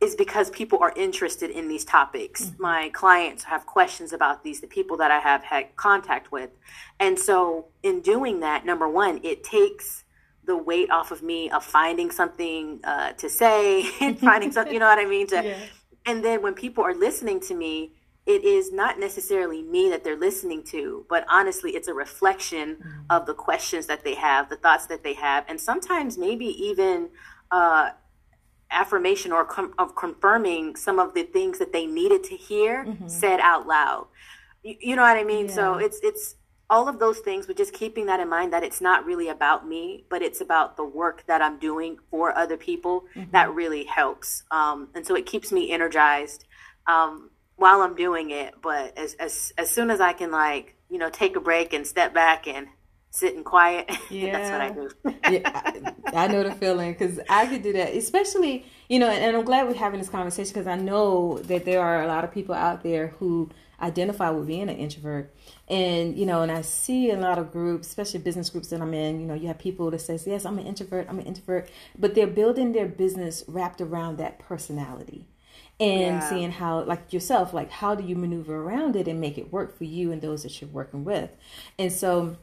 is 0.00 0.14
because 0.14 0.48
people 0.50 0.78
are 0.80 0.92
interested 0.96 1.50
in 1.50 1.68
these 1.68 1.84
topics. 1.84 2.46
Mm-hmm. 2.46 2.62
My 2.62 2.88
clients 2.90 3.44
have 3.44 3.66
questions 3.66 4.12
about 4.12 4.44
these, 4.44 4.60
the 4.60 4.68
people 4.68 4.96
that 4.98 5.10
I 5.10 5.18
have 5.18 5.42
had 5.42 5.74
contact 5.76 6.30
with. 6.30 6.50
And 7.00 7.18
so, 7.18 7.66
in 7.82 8.00
doing 8.00 8.40
that, 8.40 8.64
number 8.64 8.88
one, 8.88 9.20
it 9.24 9.42
takes 9.42 10.04
the 10.44 10.56
weight 10.56 10.90
off 10.90 11.10
of 11.10 11.22
me 11.22 11.50
of 11.50 11.64
finding 11.64 12.10
something 12.10 12.80
uh, 12.84 13.12
to 13.12 13.28
say 13.28 13.90
and 14.00 14.18
finding 14.18 14.52
something, 14.52 14.72
you 14.72 14.80
know 14.80 14.86
what 14.86 14.98
I 14.98 15.04
mean? 15.04 15.26
To, 15.28 15.34
yeah. 15.44 15.58
And 16.06 16.24
then 16.24 16.42
when 16.42 16.54
people 16.54 16.84
are 16.84 16.94
listening 16.94 17.40
to 17.40 17.54
me, 17.54 17.92
it 18.24 18.44
is 18.44 18.72
not 18.72 19.00
necessarily 19.00 19.62
me 19.62 19.88
that 19.88 20.04
they're 20.04 20.18
listening 20.18 20.62
to, 20.64 21.06
but 21.08 21.24
honestly, 21.30 21.72
it's 21.72 21.88
a 21.88 21.94
reflection 21.94 22.76
mm-hmm. 22.76 23.00
of 23.10 23.26
the 23.26 23.34
questions 23.34 23.86
that 23.86 24.04
they 24.04 24.14
have, 24.14 24.48
the 24.48 24.56
thoughts 24.56 24.86
that 24.86 25.02
they 25.02 25.14
have, 25.14 25.44
and 25.48 25.60
sometimes 25.60 26.16
maybe 26.16 26.46
even. 26.46 27.08
Uh, 27.50 27.90
affirmation 28.70 29.32
or 29.32 29.44
com- 29.44 29.74
of 29.78 29.94
confirming 29.96 30.76
some 30.76 30.98
of 30.98 31.14
the 31.14 31.22
things 31.22 31.58
that 31.58 31.72
they 31.72 31.86
needed 31.86 32.24
to 32.24 32.36
hear 32.36 32.84
mm-hmm. 32.84 33.08
said 33.08 33.40
out 33.40 33.66
loud. 33.66 34.06
You, 34.62 34.76
you, 34.80 34.96
know 34.96 35.02
what 35.02 35.16
I 35.16 35.24
mean? 35.24 35.46
Yeah. 35.46 35.54
So 35.54 35.74
it's 35.74 36.00
it's 36.02 36.34
all 36.70 36.88
of 36.88 36.98
those 36.98 37.20
things, 37.20 37.46
but 37.46 37.56
just 37.56 37.72
keeping 37.72 38.06
that 38.06 38.20
in 38.20 38.28
mind 38.28 38.52
that 38.52 38.62
it's 38.62 38.80
not 38.80 39.06
really 39.06 39.28
about 39.28 39.66
me, 39.66 40.04
but 40.10 40.20
it's 40.20 40.40
about 40.40 40.76
the 40.76 40.84
work 40.84 41.24
that 41.26 41.40
I'm 41.40 41.58
doing 41.58 41.98
for 42.10 42.36
other 42.36 42.56
people. 42.56 43.04
Mm-hmm. 43.14 43.30
That 43.30 43.54
really 43.54 43.84
helps, 43.84 44.42
um, 44.50 44.88
and 44.94 45.06
so 45.06 45.14
it 45.14 45.26
keeps 45.26 45.50
me 45.50 45.70
energized 45.70 46.44
um, 46.86 47.30
while 47.56 47.80
I'm 47.80 47.96
doing 47.96 48.30
it. 48.30 48.54
But 48.62 48.98
as 48.98 49.14
as 49.14 49.52
as 49.56 49.70
soon 49.70 49.90
as 49.90 50.00
I 50.00 50.12
can, 50.12 50.30
like 50.30 50.74
you 50.90 50.98
know, 50.98 51.10
take 51.10 51.36
a 51.36 51.40
break 51.40 51.72
and 51.72 51.86
step 51.86 52.14
back 52.14 52.46
and 52.46 52.68
sitting 53.10 53.44
quiet. 53.44 53.90
Yeah. 54.10 54.32
That's 54.32 54.50
what 54.50 54.60
I 54.60 54.70
do. 54.70 55.38
yeah, 55.38 55.92
I, 56.12 56.24
I, 56.24 56.26
know 56.28 56.42
the 56.42 56.54
feeling 56.54 56.92
because 56.92 57.20
I 57.28 57.46
could 57.46 57.62
do 57.62 57.72
that, 57.72 57.94
especially, 57.94 58.66
you 58.88 58.98
know, 58.98 59.08
and, 59.08 59.24
and 59.24 59.36
I'm 59.36 59.44
glad 59.44 59.66
we're 59.66 59.74
having 59.74 60.00
this 60.00 60.08
conversation 60.08 60.52
because 60.52 60.66
I 60.66 60.76
know 60.76 61.38
that 61.44 61.64
there 61.64 61.80
are 61.80 62.02
a 62.02 62.06
lot 62.06 62.24
of 62.24 62.32
people 62.32 62.54
out 62.54 62.82
there 62.82 63.08
who 63.18 63.50
identify 63.80 64.30
with 64.30 64.46
being 64.46 64.68
an 64.68 64.76
introvert. 64.76 65.34
And, 65.68 66.16
you 66.16 66.26
know, 66.26 66.42
and 66.42 66.50
I 66.50 66.62
see 66.62 67.10
a 67.10 67.16
lot 67.16 67.38
of 67.38 67.52
groups, 67.52 67.88
especially 67.88 68.20
business 68.20 68.50
groups 68.50 68.68
that 68.68 68.80
I'm 68.80 68.94
in, 68.94 69.20
you 69.20 69.26
know, 69.26 69.34
you 69.34 69.46
have 69.48 69.58
people 69.58 69.90
that 69.90 70.00
says, 70.00 70.26
yes, 70.26 70.44
I'm 70.44 70.58
an 70.58 70.66
introvert, 70.66 71.06
I'm 71.08 71.18
an 71.18 71.26
introvert, 71.26 71.68
but 71.96 72.14
they're 72.14 72.26
building 72.26 72.72
their 72.72 72.86
business 72.86 73.44
wrapped 73.46 73.80
around 73.80 74.18
that 74.18 74.38
personality 74.38 75.28
and 75.80 76.16
yeah. 76.16 76.28
seeing 76.28 76.50
how 76.50 76.82
like 76.82 77.12
yourself 77.12 77.52
like 77.52 77.70
how 77.70 77.94
do 77.94 78.02
you 78.02 78.16
maneuver 78.16 78.62
around 78.62 78.96
it 78.96 79.06
and 79.06 79.20
make 79.20 79.38
it 79.38 79.52
work 79.52 79.76
for 79.76 79.84
you 79.84 80.10
and 80.10 80.20
those 80.20 80.42
that 80.42 80.60
you're 80.60 80.70
working 80.70 81.04
with 81.04 81.30
and 81.78 81.92
so 81.92 82.36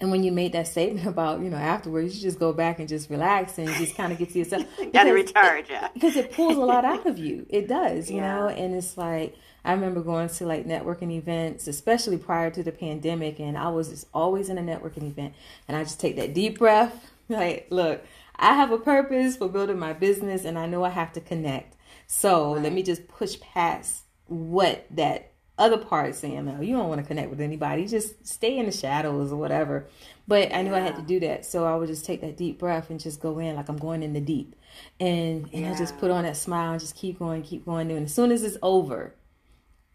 and 0.00 0.10
when 0.10 0.24
you 0.24 0.32
made 0.32 0.52
that 0.52 0.66
statement 0.66 1.06
about, 1.14 1.40
you 1.40 1.50
know, 1.50 1.56
afterwards, 1.56 2.16
you 2.16 2.22
just 2.22 2.38
go 2.38 2.52
back 2.52 2.78
and 2.78 2.88
just 2.88 3.10
relax 3.10 3.58
and 3.58 3.68
just 3.68 3.94
kind 3.94 4.12
of 4.12 4.18
get 4.18 4.30
to 4.30 4.38
yourself. 4.38 4.64
Got 4.92 5.04
to 5.04 5.12
recharge, 5.12 5.70
yeah. 5.70 5.88
Because 5.94 6.16
it 6.16 6.32
pulls 6.32 6.56
a 6.56 6.60
lot 6.60 6.84
out 6.84 7.06
of 7.06 7.18
you. 7.18 7.46
It 7.48 7.68
does, 7.68 8.10
you 8.10 8.16
yeah. 8.16 8.34
know, 8.34 8.48
and 8.48 8.74
it's 8.74 8.96
like, 8.96 9.36
I 9.64 9.72
remember 9.72 10.02
going 10.02 10.28
to 10.28 10.46
like 10.46 10.66
networking 10.66 11.10
events, 11.10 11.66
especially 11.68 12.18
prior 12.18 12.50
to 12.50 12.62
the 12.62 12.72
pandemic, 12.72 13.38
and 13.40 13.56
I 13.56 13.68
was 13.68 13.88
just 13.88 14.06
always 14.12 14.50
in 14.50 14.58
a 14.58 14.62
networking 14.62 15.08
event. 15.08 15.34
And 15.68 15.76
I 15.76 15.84
just 15.84 16.00
take 16.00 16.16
that 16.16 16.34
deep 16.34 16.58
breath, 16.58 17.10
like, 17.28 17.68
look, 17.70 18.04
I 18.36 18.54
have 18.54 18.72
a 18.72 18.78
purpose 18.78 19.36
for 19.36 19.48
building 19.48 19.78
my 19.78 19.92
business, 19.92 20.44
and 20.44 20.58
I 20.58 20.66
know 20.66 20.84
I 20.84 20.90
have 20.90 21.12
to 21.14 21.20
connect. 21.20 21.76
So 22.06 22.52
right. 22.54 22.64
let 22.64 22.72
me 22.72 22.82
just 22.82 23.08
push 23.08 23.40
past 23.40 24.02
what 24.26 24.86
that 24.90 25.33
other 25.56 25.78
parts 25.78 26.18
saying, 26.18 26.44
no, 26.44 26.60
you 26.60 26.76
don't 26.76 26.88
want 26.88 27.00
to 27.00 27.06
connect 27.06 27.30
with 27.30 27.40
anybody. 27.40 27.86
Just 27.86 28.26
stay 28.26 28.58
in 28.58 28.66
the 28.66 28.72
shadows 28.72 29.30
or 29.30 29.36
whatever. 29.36 29.86
But 30.26 30.52
I 30.52 30.62
knew 30.62 30.70
yeah. 30.70 30.78
I 30.78 30.80
had 30.80 30.96
to 30.96 31.02
do 31.02 31.20
that. 31.20 31.44
So 31.44 31.64
I 31.64 31.76
would 31.76 31.88
just 31.88 32.04
take 32.04 32.20
that 32.22 32.36
deep 32.36 32.58
breath 32.58 32.90
and 32.90 32.98
just 32.98 33.20
go 33.20 33.38
in 33.38 33.56
like 33.56 33.68
I'm 33.68 33.76
going 33.76 34.02
in 34.02 34.14
the 34.14 34.20
deep. 34.20 34.56
And 34.98 35.48
and 35.52 35.62
yeah. 35.62 35.72
I 35.72 35.78
just 35.78 35.98
put 35.98 36.10
on 36.10 36.24
that 36.24 36.36
smile 36.36 36.72
and 36.72 36.80
just 36.80 36.96
keep 36.96 37.18
going, 37.18 37.42
keep 37.42 37.64
going. 37.64 37.90
And 37.90 38.06
as 38.06 38.14
soon 38.14 38.32
as 38.32 38.42
it's 38.42 38.56
over, 38.62 39.14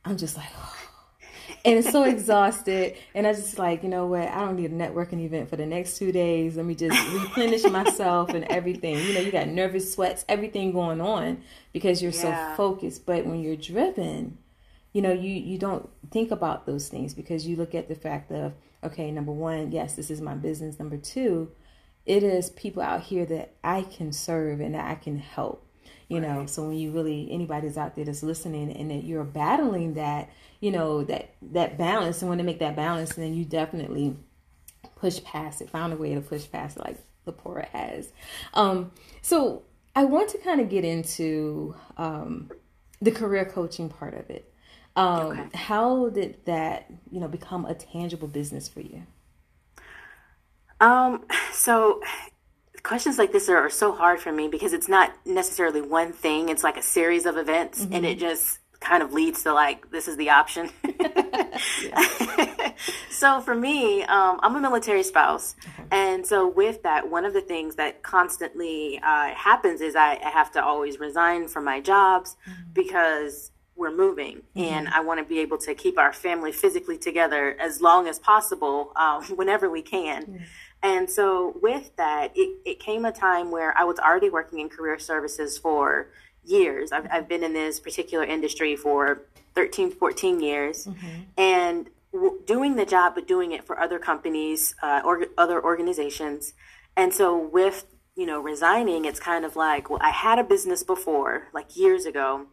I'm 0.05 0.17
just 0.17 0.37
like, 0.37 0.47
oh. 0.55 0.75
and 1.65 1.77
it's 1.77 1.91
so 1.91 2.03
exhausted. 2.05 2.95
And 3.13 3.27
I 3.27 3.33
just 3.33 3.59
like, 3.59 3.83
you 3.83 3.89
know 3.89 4.05
what? 4.05 4.29
I 4.29 4.39
don't 4.39 4.55
need 4.55 4.71
a 4.71 4.73
networking 4.73 5.19
event 5.25 5.49
for 5.49 5.57
the 5.57 5.65
next 5.65 5.97
two 5.97 6.13
days. 6.13 6.55
Let 6.55 6.65
me 6.65 6.75
just 6.75 6.97
replenish 7.11 7.63
myself 7.69 8.29
and 8.29 8.45
everything. 8.45 8.95
You 8.95 9.15
know, 9.15 9.19
you 9.19 9.31
got 9.31 9.49
nervous 9.49 9.93
sweats, 9.93 10.23
everything 10.29 10.71
going 10.71 11.01
on 11.01 11.43
because 11.73 12.01
you're 12.01 12.13
yeah. 12.13 12.51
so 12.51 12.55
focused. 12.55 13.05
But 13.05 13.25
when 13.25 13.41
you're 13.41 13.57
driven, 13.57 14.37
you 14.93 15.01
know, 15.01 15.11
you 15.11 15.33
you 15.33 15.57
don't 15.57 15.89
think 16.11 16.31
about 16.31 16.65
those 16.65 16.89
things 16.89 17.13
because 17.13 17.47
you 17.47 17.55
look 17.55 17.75
at 17.75 17.87
the 17.87 17.95
fact 17.95 18.31
of, 18.31 18.53
okay, 18.83 19.11
number 19.11 19.31
one, 19.31 19.71
yes, 19.71 19.95
this 19.95 20.09
is 20.09 20.21
my 20.21 20.33
business. 20.33 20.79
Number 20.79 20.97
two, 20.97 21.51
it 22.05 22.23
is 22.23 22.49
people 22.51 22.81
out 22.81 23.03
here 23.03 23.25
that 23.27 23.53
I 23.63 23.83
can 23.83 24.11
serve 24.11 24.59
and 24.61 24.73
that 24.73 24.89
I 24.89 24.95
can 24.95 25.19
help. 25.19 25.65
You 26.07 26.19
know 26.19 26.47
so 26.47 26.63
when 26.63 26.77
you 26.77 26.89
really 26.89 27.27
anybody's 27.29 27.77
out 27.77 27.95
there 27.95 28.03
that's 28.03 28.23
listening 28.23 28.71
and 28.71 28.89
that 28.89 29.03
you're 29.03 29.23
battling 29.23 29.93
that 29.93 30.31
you 30.59 30.71
know 30.71 31.03
that 31.03 31.35
that 31.51 31.77
balance 31.77 32.23
and 32.23 32.29
when 32.29 32.39
to 32.39 32.43
make 32.43 32.57
that 32.59 32.75
balance 32.75 33.11
and 33.11 33.23
then 33.23 33.35
you 33.35 33.45
definitely 33.45 34.17
push 34.95 35.23
past 35.23 35.61
it 35.61 35.69
found 35.69 35.93
a 35.93 35.95
way 35.95 36.15
to 36.15 36.21
push 36.21 36.49
past 36.49 36.77
it 36.77 36.83
like 36.83 36.97
Lapora 37.27 37.67
has. 37.67 38.11
Um 38.55 38.91
so 39.21 39.61
i 39.95 40.03
want 40.03 40.29
to 40.29 40.39
kind 40.39 40.59
of 40.59 40.67
get 40.69 40.83
into 40.83 41.75
um 41.97 42.49
the 43.01 43.11
career 43.11 43.45
coaching 43.45 43.87
part 43.87 44.15
of 44.15 44.31
it 44.31 44.48
um 44.95 45.27
okay. 45.27 45.49
how 45.53 46.09
did 46.09 46.37
that 46.45 46.91
you 47.11 47.19
know 47.19 47.27
become 47.27 47.65
a 47.65 47.73
tangible 47.73 48.27
business 48.27 48.67
for 48.67 48.81
you 48.81 49.03
um 50.81 51.23
so 51.51 52.01
questions 52.83 53.17
like 53.17 53.31
this 53.31 53.49
are, 53.49 53.57
are, 53.57 53.69
so 53.69 53.93
hard 53.93 54.19
for 54.19 54.31
me 54.31 54.47
because 54.47 54.73
it's 54.73 54.87
not 54.87 55.13
necessarily 55.25 55.81
one 55.81 56.13
thing 56.13 56.49
it's 56.49 56.63
like 56.63 56.77
a 56.77 56.81
series 56.81 57.25
of 57.25 57.37
events 57.37 57.83
mm-hmm. 57.83 57.93
and 57.93 58.05
it 58.05 58.19
just 58.19 58.59
kind 58.79 59.03
of 59.03 59.11
leads 59.11 59.43
to 59.43 59.53
like 59.53 59.91
this 59.91 60.07
is 60.07 60.15
the 60.15 60.29
option 60.29 60.69
so 63.09 63.41
for 63.41 63.53
me 63.53 64.03
um, 64.03 64.39
i'm 64.41 64.55
a 64.55 64.61
military 64.61 65.03
spouse 65.03 65.55
okay. 65.59 65.83
and 65.91 66.25
so 66.25 66.47
with 66.47 66.81
that 66.83 67.09
one 67.09 67.25
of 67.25 67.33
the 67.33 67.41
things 67.41 67.75
that 67.75 68.01
constantly 68.03 68.97
uh, 69.03 69.33
happens 69.35 69.81
is 69.81 69.95
I, 69.95 70.17
I, 70.23 70.29
have 70.29 70.51
to 70.53 70.63
always 70.63 70.97
resign 70.97 71.49
from 71.49 71.65
my 71.65 71.81
jobs 71.81 72.37
mm-hmm. 72.47 72.71
because 72.73 73.51
we're 73.79 73.95
moving 73.95 74.37
mm-hmm. 74.37 74.59
and 74.59 74.87
i 74.89 74.99
want 74.99 75.19
to 75.19 75.25
be 75.25 75.39
able 75.39 75.57
to 75.57 75.73
keep 75.73 75.97
our 75.97 76.13
family 76.13 76.51
physically 76.51 76.97
together 76.97 77.55
as 77.59 77.81
long 77.81 78.07
as 78.07 78.19
possible 78.19 78.91
um, 78.95 79.23
whenever 79.35 79.69
we 79.69 79.81
can 79.81 80.45
and 80.81 81.09
so 81.09 81.57
with 81.61 81.95
that, 81.97 82.31
it, 82.35 82.57
it 82.65 82.79
came 82.79 83.05
a 83.05 83.11
time 83.11 83.51
where 83.51 83.77
I 83.77 83.83
was 83.83 83.99
already 83.99 84.29
working 84.29 84.59
in 84.59 84.69
career 84.69 84.97
services 84.97 85.57
for 85.57 86.09
years. 86.45 86.91
I've, 86.91 87.07
I've 87.11 87.27
been 87.27 87.43
in 87.43 87.53
this 87.53 87.79
particular 87.79 88.23
industry 88.23 88.75
for 88.75 89.23
13, 89.55 89.91
14 89.91 90.39
years. 90.39 90.87
Mm-hmm. 90.87 91.07
And 91.37 91.89
w- 92.13 92.39
doing 92.45 92.77
the 92.77 92.85
job, 92.85 93.15
but 93.15 93.27
doing 93.27 93.51
it 93.51 93.65
for 93.65 93.79
other 93.79 93.99
companies 93.99 94.73
uh, 94.81 95.01
or 95.03 95.25
other 95.37 95.61
organizations. 95.61 96.53
And 96.95 97.13
so 97.13 97.37
with, 97.37 97.85
you 98.15 98.25
know, 98.25 98.39
resigning, 98.39 99.03
it's 99.03 99.19
kind 99.19 99.43
of 99.43 99.57
like, 99.57 99.89
well, 99.89 99.99
I 100.01 100.11
had 100.11 100.39
a 100.39 100.43
business 100.43 100.83
before, 100.83 101.49
like 101.53 101.75
years 101.75 102.05
ago. 102.05 102.47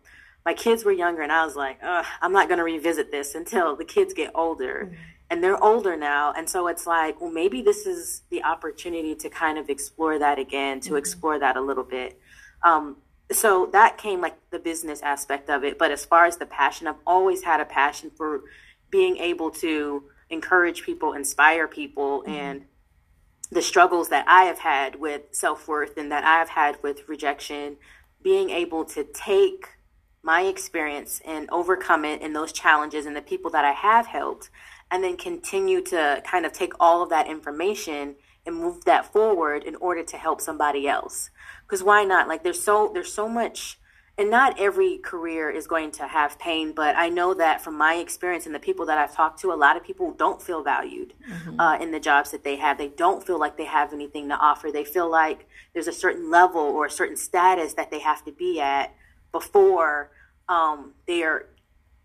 My 0.46 0.54
kids 0.54 0.84
were 0.84 0.92
younger, 0.92 1.20
and 1.20 1.32
I 1.32 1.44
was 1.44 1.56
like, 1.56 1.78
I'm 1.82 2.32
not 2.32 2.48
going 2.48 2.58
to 2.58 2.64
revisit 2.64 3.10
this 3.10 3.34
until 3.34 3.76
the 3.76 3.84
kids 3.84 4.14
get 4.14 4.30
older. 4.34 4.86
Mm-hmm 4.86 5.02
and 5.30 5.42
they're 5.42 5.62
older 5.62 5.96
now 5.96 6.32
and 6.36 6.48
so 6.48 6.66
it's 6.68 6.86
like 6.86 7.20
well 7.20 7.30
maybe 7.30 7.62
this 7.62 7.86
is 7.86 8.22
the 8.30 8.42
opportunity 8.44 9.14
to 9.14 9.28
kind 9.28 9.58
of 9.58 9.68
explore 9.68 10.18
that 10.18 10.38
again 10.38 10.80
to 10.80 10.90
mm-hmm. 10.90 10.98
explore 10.98 11.38
that 11.38 11.56
a 11.56 11.60
little 11.60 11.84
bit 11.84 12.18
um, 12.62 12.96
so 13.32 13.66
that 13.72 13.98
came 13.98 14.20
like 14.20 14.36
the 14.50 14.58
business 14.58 15.02
aspect 15.02 15.50
of 15.50 15.64
it 15.64 15.78
but 15.78 15.90
as 15.90 16.04
far 16.04 16.26
as 16.26 16.36
the 16.36 16.46
passion 16.46 16.86
i've 16.86 16.94
always 17.06 17.42
had 17.42 17.60
a 17.60 17.64
passion 17.64 18.10
for 18.16 18.42
being 18.90 19.16
able 19.16 19.50
to 19.50 20.04
encourage 20.30 20.82
people 20.82 21.12
inspire 21.12 21.66
people 21.66 22.22
mm-hmm. 22.22 22.32
and 22.32 22.64
the 23.50 23.62
struggles 23.62 24.08
that 24.08 24.24
i 24.28 24.44
have 24.44 24.58
had 24.58 24.96
with 24.96 25.22
self-worth 25.32 25.96
and 25.96 26.10
that 26.12 26.24
i 26.24 26.38
have 26.38 26.50
had 26.50 26.80
with 26.82 27.08
rejection 27.08 27.76
being 28.22 28.50
able 28.50 28.84
to 28.84 29.04
take 29.04 29.68
my 30.26 30.42
experience 30.42 31.22
and 31.24 31.48
overcome 31.50 32.04
it 32.04 32.20
and 32.20 32.36
those 32.36 32.52
challenges 32.52 33.06
and 33.06 33.16
the 33.16 33.22
people 33.22 33.50
that 33.50 33.64
i 33.64 33.72
have 33.72 34.08
helped 34.08 34.50
and 34.90 35.02
then 35.02 35.16
continue 35.16 35.80
to 35.80 36.22
kind 36.24 36.44
of 36.44 36.52
take 36.52 36.72
all 36.78 37.02
of 37.02 37.10
that 37.10 37.26
information 37.26 38.16
and 38.44 38.54
move 38.54 38.84
that 38.84 39.12
forward 39.12 39.64
in 39.64 39.74
order 39.76 40.04
to 40.04 40.16
help 40.16 40.40
somebody 40.40 40.86
else. 40.86 41.30
Because 41.62 41.82
why 41.82 42.04
not? 42.04 42.28
Like 42.28 42.44
there's 42.44 42.62
so 42.62 42.90
there's 42.94 43.12
so 43.12 43.28
much 43.28 43.78
and 44.18 44.30
not 44.30 44.58
every 44.58 44.96
career 44.98 45.50
is 45.50 45.66
going 45.66 45.90
to 45.90 46.06
have 46.06 46.38
pain 46.38 46.72
but 46.72 46.96
i 46.96 47.06
know 47.06 47.34
that 47.34 47.60
from 47.60 47.76
my 47.76 47.96
experience 47.96 48.46
and 48.46 48.54
the 48.54 48.58
people 48.58 48.86
that 48.86 48.96
i've 48.96 49.14
talked 49.14 49.38
to 49.38 49.52
a 49.52 49.54
lot 49.54 49.76
of 49.76 49.84
people 49.84 50.10
don't 50.12 50.40
feel 50.40 50.62
valued 50.62 51.12
mm-hmm. 51.30 51.60
uh, 51.60 51.76
in 51.76 51.90
the 51.90 52.00
jobs 52.00 52.30
that 52.30 52.42
they 52.42 52.56
have. 52.56 52.78
They 52.78 52.88
don't 52.88 53.26
feel 53.26 53.38
like 53.38 53.58
they 53.58 53.66
have 53.66 53.92
anything 53.92 54.30
to 54.30 54.34
offer. 54.34 54.72
They 54.72 54.84
feel 54.84 55.10
like 55.10 55.46
there's 55.74 55.86
a 55.86 55.92
certain 55.92 56.30
level 56.30 56.62
or 56.62 56.86
a 56.86 56.90
certain 56.90 57.16
status 57.18 57.74
that 57.74 57.90
they 57.90 57.98
have 57.98 58.24
to 58.24 58.32
be 58.32 58.58
at 58.58 58.94
before 59.32 60.10
um, 60.48 60.94
they're 61.06 61.46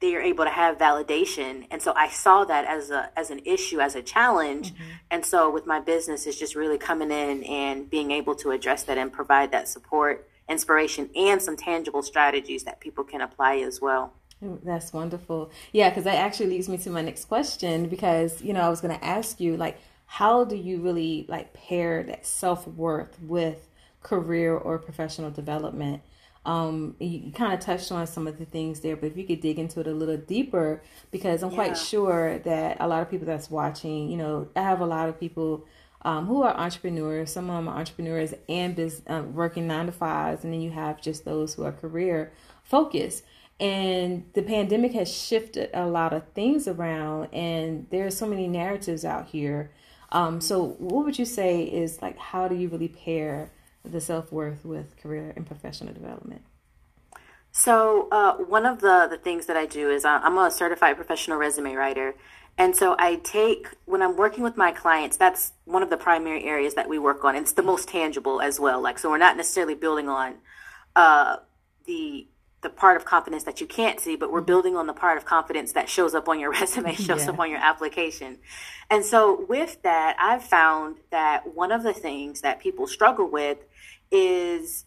they 0.02 0.16
are 0.16 0.22
able 0.22 0.44
to 0.44 0.50
have 0.50 0.78
validation. 0.78 1.68
And 1.72 1.82
so 1.82 1.94
i 1.96 2.10
saw 2.10 2.44
that 2.46 2.66
as 2.66 2.90
a 2.90 3.12
as 3.18 3.30
an 3.30 3.42
issue 3.46 3.80
as 3.80 3.96
a 3.96 4.02
challenge. 4.02 4.74
Mm-hmm. 4.74 4.84
and 5.12 5.26
so 5.26 5.50
with 5.50 5.66
my 5.66 5.80
business 5.80 6.26
is 6.28 6.38
just 6.38 6.56
really 6.56 6.78
coming 6.78 7.12
in 7.12 7.44
and 7.44 7.90
being 7.90 8.12
able 8.12 8.36
to 8.36 8.52
address 8.52 8.84
that 8.84 8.98
and 8.98 9.14
provide 9.14 9.52
that 9.52 9.68
support 9.68 10.28
inspiration 10.50 11.10
and 11.16 11.42
some 11.42 11.56
tangible 11.56 12.02
strategies 12.02 12.64
that 12.64 12.80
people 12.80 13.04
can 13.04 13.22
apply 13.22 13.58
as 13.58 13.80
well. 13.80 14.14
That's 14.42 14.92
wonderful. 14.92 15.52
Yeah 15.72 15.90
because 15.90 16.04
that 16.04 16.16
actually 16.16 16.48
leads 16.48 16.68
me 16.68 16.78
to 16.80 16.90
my 16.90 17.02
next 17.02 17.26
question 17.26 17.88
because 17.88 18.42
you 18.42 18.54
know 18.54 18.62
i 18.62 18.70
was 18.70 18.82
going 18.82 18.98
to 18.98 19.06
ask 19.06 19.40
you 19.40 19.56
like 19.56 19.78
how 20.08 20.44
do 20.44 20.58
you 20.58 20.82
really 20.82 21.26
like 21.30 21.54
pair 21.54 22.04
that 22.04 22.26
self-worth 22.26 23.18
with 23.22 23.70
career 24.04 24.54
or 24.58 24.78
professional 24.78 25.30
development 25.30 26.02
um, 26.46 26.96
you, 27.00 27.32
kind 27.32 27.54
of 27.54 27.60
touched 27.60 27.92
on 27.92 28.08
some 28.08 28.26
of 28.26 28.40
the 28.40 28.46
things 28.46 28.80
there, 28.80 28.96
but 28.96 29.08
if 29.08 29.18
you 29.18 29.26
could 29.26 29.42
dig 29.42 29.60
into 29.60 29.80
it 29.80 29.88
a 29.88 29.92
little 29.92 30.18
deeper, 30.18 30.82
because 31.12 31.44
I'm 31.44 31.52
yeah. 31.52 31.56
quite 31.56 31.78
sure 31.78 32.40
that 32.40 32.78
a 32.80 32.88
lot 32.88 33.02
of 33.02 33.12
people 33.12 33.28
that's 33.28 33.50
watching, 33.50 34.10
you 34.10 34.18
know, 34.18 34.48
I 34.56 34.62
have 34.62 34.82
a 34.82 34.86
lot 34.86 35.08
of 35.08 35.20
people 35.20 35.66
um, 36.04 36.26
who 36.26 36.42
are 36.42 36.56
entrepreneurs. 36.56 37.32
Some 37.32 37.50
of 37.50 37.58
them 37.58 37.68
are 37.68 37.78
entrepreneurs 37.78 38.34
and 38.50 38.76
business, 38.76 39.04
um, 39.08 39.36
working 39.36 39.68
nine 39.68 39.86
to 39.86 39.92
fives, 39.92 40.44
and 40.44 40.52
then 40.52 40.62
you 40.62 40.72
have 40.72 41.00
just 41.00 41.26
those 41.26 41.54
who 41.54 41.64
are 41.64 41.72
career 41.72 42.32
focused. 42.64 43.24
And 43.60 44.26
the 44.34 44.42
pandemic 44.42 44.94
has 44.94 45.14
shifted 45.16 45.70
a 45.76 45.86
lot 45.86 46.14
of 46.14 46.24
things 46.34 46.68
around, 46.68 47.32
and 47.32 47.86
there 47.92 48.08
are 48.08 48.12
so 48.12 48.26
many 48.26 48.48
narratives 48.48 49.06
out 49.06 49.28
here. 49.28 49.72
Um, 50.12 50.42
so, 50.42 50.76
what 50.80 51.06
would 51.06 51.20
you 51.20 51.26
say 51.26 51.62
is 51.64 52.02
like, 52.02 52.18
how 52.18 52.48
do 52.48 52.56
you 52.56 52.68
really 52.68 52.88
pair? 52.88 53.52
The 53.84 54.02
self 54.02 54.32
worth 54.32 54.66
with 54.66 54.98
career 54.98 55.34
and 55.36 55.46
professional 55.46 55.94
development? 55.94 56.42
So, 57.52 58.08
uh, 58.12 58.36
one 58.36 58.66
of 58.66 58.80
the, 58.80 59.08
the 59.10 59.18
things 59.18 59.48
that 59.48 59.58
I 59.58 59.66
do 59.66 59.90
is 59.90 60.06
uh, 60.06 60.20
I'm 60.24 60.38
a 60.38 60.50
certified 60.50 60.96
professional 60.96 61.38
resume 61.38 61.74
writer. 61.74 62.16
And 62.58 62.76
so 62.76 62.96
I 63.00 63.16
take, 63.16 63.68
when 63.86 64.02
I'm 64.02 64.16
working 64.16 64.44
with 64.44 64.58
my 64.58 64.72
clients, 64.72 65.18
that's 65.18 65.54
one 65.66 65.84
of 65.84 65.90
the 65.90 65.98
primary 65.98 66.44
areas 66.44 66.74
that 66.76 66.88
we 66.88 67.00
work 67.00 67.24
on. 67.24 67.36
It's 67.36 67.54
the 67.54 67.64
most 67.64 67.88
tangible 67.88 68.42
as 68.42 68.60
well. 68.60 68.82
Like, 68.82 69.00
so 69.00 69.10
we're 69.10 69.18
not 69.18 69.38
necessarily 69.38 69.74
building 69.74 70.10
on 70.10 70.36
uh, 70.96 71.38
the 71.86 72.28
the 72.62 72.70
part 72.70 72.96
of 72.96 73.06
confidence 73.06 73.44
that 73.44 73.60
you 73.60 73.68
can't 73.68 74.00
see, 74.00 74.16
but 74.16 74.32
we're 74.32 74.40
mm-hmm. 74.40 74.46
building 74.46 74.76
on 74.78 74.88
the 74.88 74.94
part 74.94 75.18
of 75.18 75.26
confidence 75.26 75.74
that 75.74 75.90
shows 75.90 76.14
up 76.14 76.30
on 76.30 76.40
your 76.40 76.52
resume, 76.60 76.94
shows 76.94 77.26
yeah. 77.26 77.32
up 77.32 77.40
on 77.40 77.50
your 77.50 77.60
application. 77.60 78.38
And 78.90 79.04
so 79.04 79.46
with 79.48 79.82
that, 79.84 80.16
I've 80.20 80.44
found 80.44 80.98
that 81.12 81.56
one 81.56 81.72
of 81.72 81.84
the 81.84 81.94
things 81.94 82.42
that 82.42 82.60
people 82.60 82.88
struggle 82.88 83.30
with 83.30 83.58
is 84.12 84.86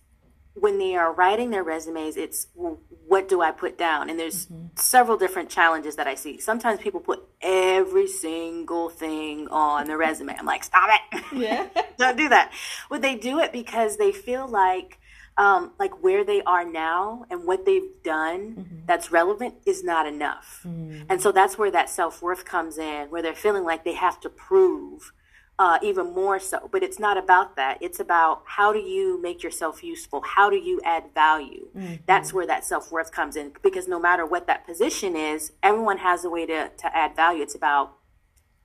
when 0.54 0.78
they 0.78 0.94
are 0.94 1.12
writing 1.12 1.50
their 1.50 1.64
resumes, 1.64 2.16
it's 2.16 2.46
well, 2.54 2.78
what 3.08 3.28
do 3.28 3.40
I 3.42 3.50
put 3.50 3.76
down? 3.76 4.08
And 4.08 4.18
there's 4.18 4.46
mm-hmm. 4.46 4.66
several 4.76 5.16
different 5.16 5.50
challenges 5.50 5.96
that 5.96 6.06
I 6.06 6.14
see. 6.14 6.38
Sometimes 6.38 6.80
people 6.80 7.00
put 7.00 7.24
every 7.40 8.06
single 8.06 8.88
thing 8.88 9.48
on 9.48 9.86
their 9.86 9.98
resume. 9.98 10.34
I'm 10.38 10.46
like, 10.46 10.62
stop 10.62 10.88
it. 11.12 11.24
Yeah. 11.32 11.66
Don't 11.98 12.16
do 12.16 12.28
that. 12.28 12.52
Well, 12.88 13.00
they 13.00 13.16
do 13.16 13.40
it 13.40 13.52
because 13.52 13.96
they 13.96 14.12
feel 14.12 14.46
like 14.46 15.00
um, 15.36 15.72
like 15.78 16.02
where 16.02 16.24
they 16.24 16.42
are 16.42 16.64
now 16.64 17.24
and 17.30 17.44
what 17.44 17.66
they've 17.66 17.90
done 18.02 18.54
mm-hmm. 18.56 18.86
that's 18.86 19.10
relevant 19.10 19.54
is 19.66 19.82
not 19.82 20.06
enough. 20.06 20.60
Mm-hmm. 20.66 21.04
And 21.08 21.20
so 21.20 21.32
that's 21.32 21.58
where 21.58 21.70
that 21.70 21.90
self 21.90 22.22
worth 22.22 22.44
comes 22.44 22.78
in, 22.78 23.10
where 23.10 23.22
they're 23.22 23.34
feeling 23.34 23.64
like 23.64 23.84
they 23.84 23.94
have 23.94 24.20
to 24.20 24.28
prove 24.28 25.12
uh, 25.58 25.78
even 25.82 26.14
more 26.14 26.38
so. 26.38 26.68
But 26.70 26.82
it's 26.84 27.00
not 27.00 27.16
about 27.16 27.56
that. 27.56 27.78
It's 27.80 27.98
about 27.98 28.42
how 28.46 28.72
do 28.72 28.78
you 28.78 29.20
make 29.20 29.42
yourself 29.42 29.82
useful? 29.82 30.20
How 30.22 30.50
do 30.50 30.56
you 30.56 30.80
add 30.84 31.04
value? 31.14 31.68
Mm-hmm. 31.76 31.94
That's 32.06 32.32
where 32.32 32.46
that 32.46 32.64
self 32.64 32.92
worth 32.92 33.10
comes 33.10 33.34
in 33.34 33.52
because 33.62 33.88
no 33.88 33.98
matter 33.98 34.24
what 34.24 34.46
that 34.46 34.64
position 34.64 35.16
is, 35.16 35.52
everyone 35.62 35.98
has 35.98 36.24
a 36.24 36.30
way 36.30 36.46
to, 36.46 36.70
to 36.76 36.96
add 36.96 37.16
value. 37.16 37.42
It's 37.42 37.56
about 37.56 37.96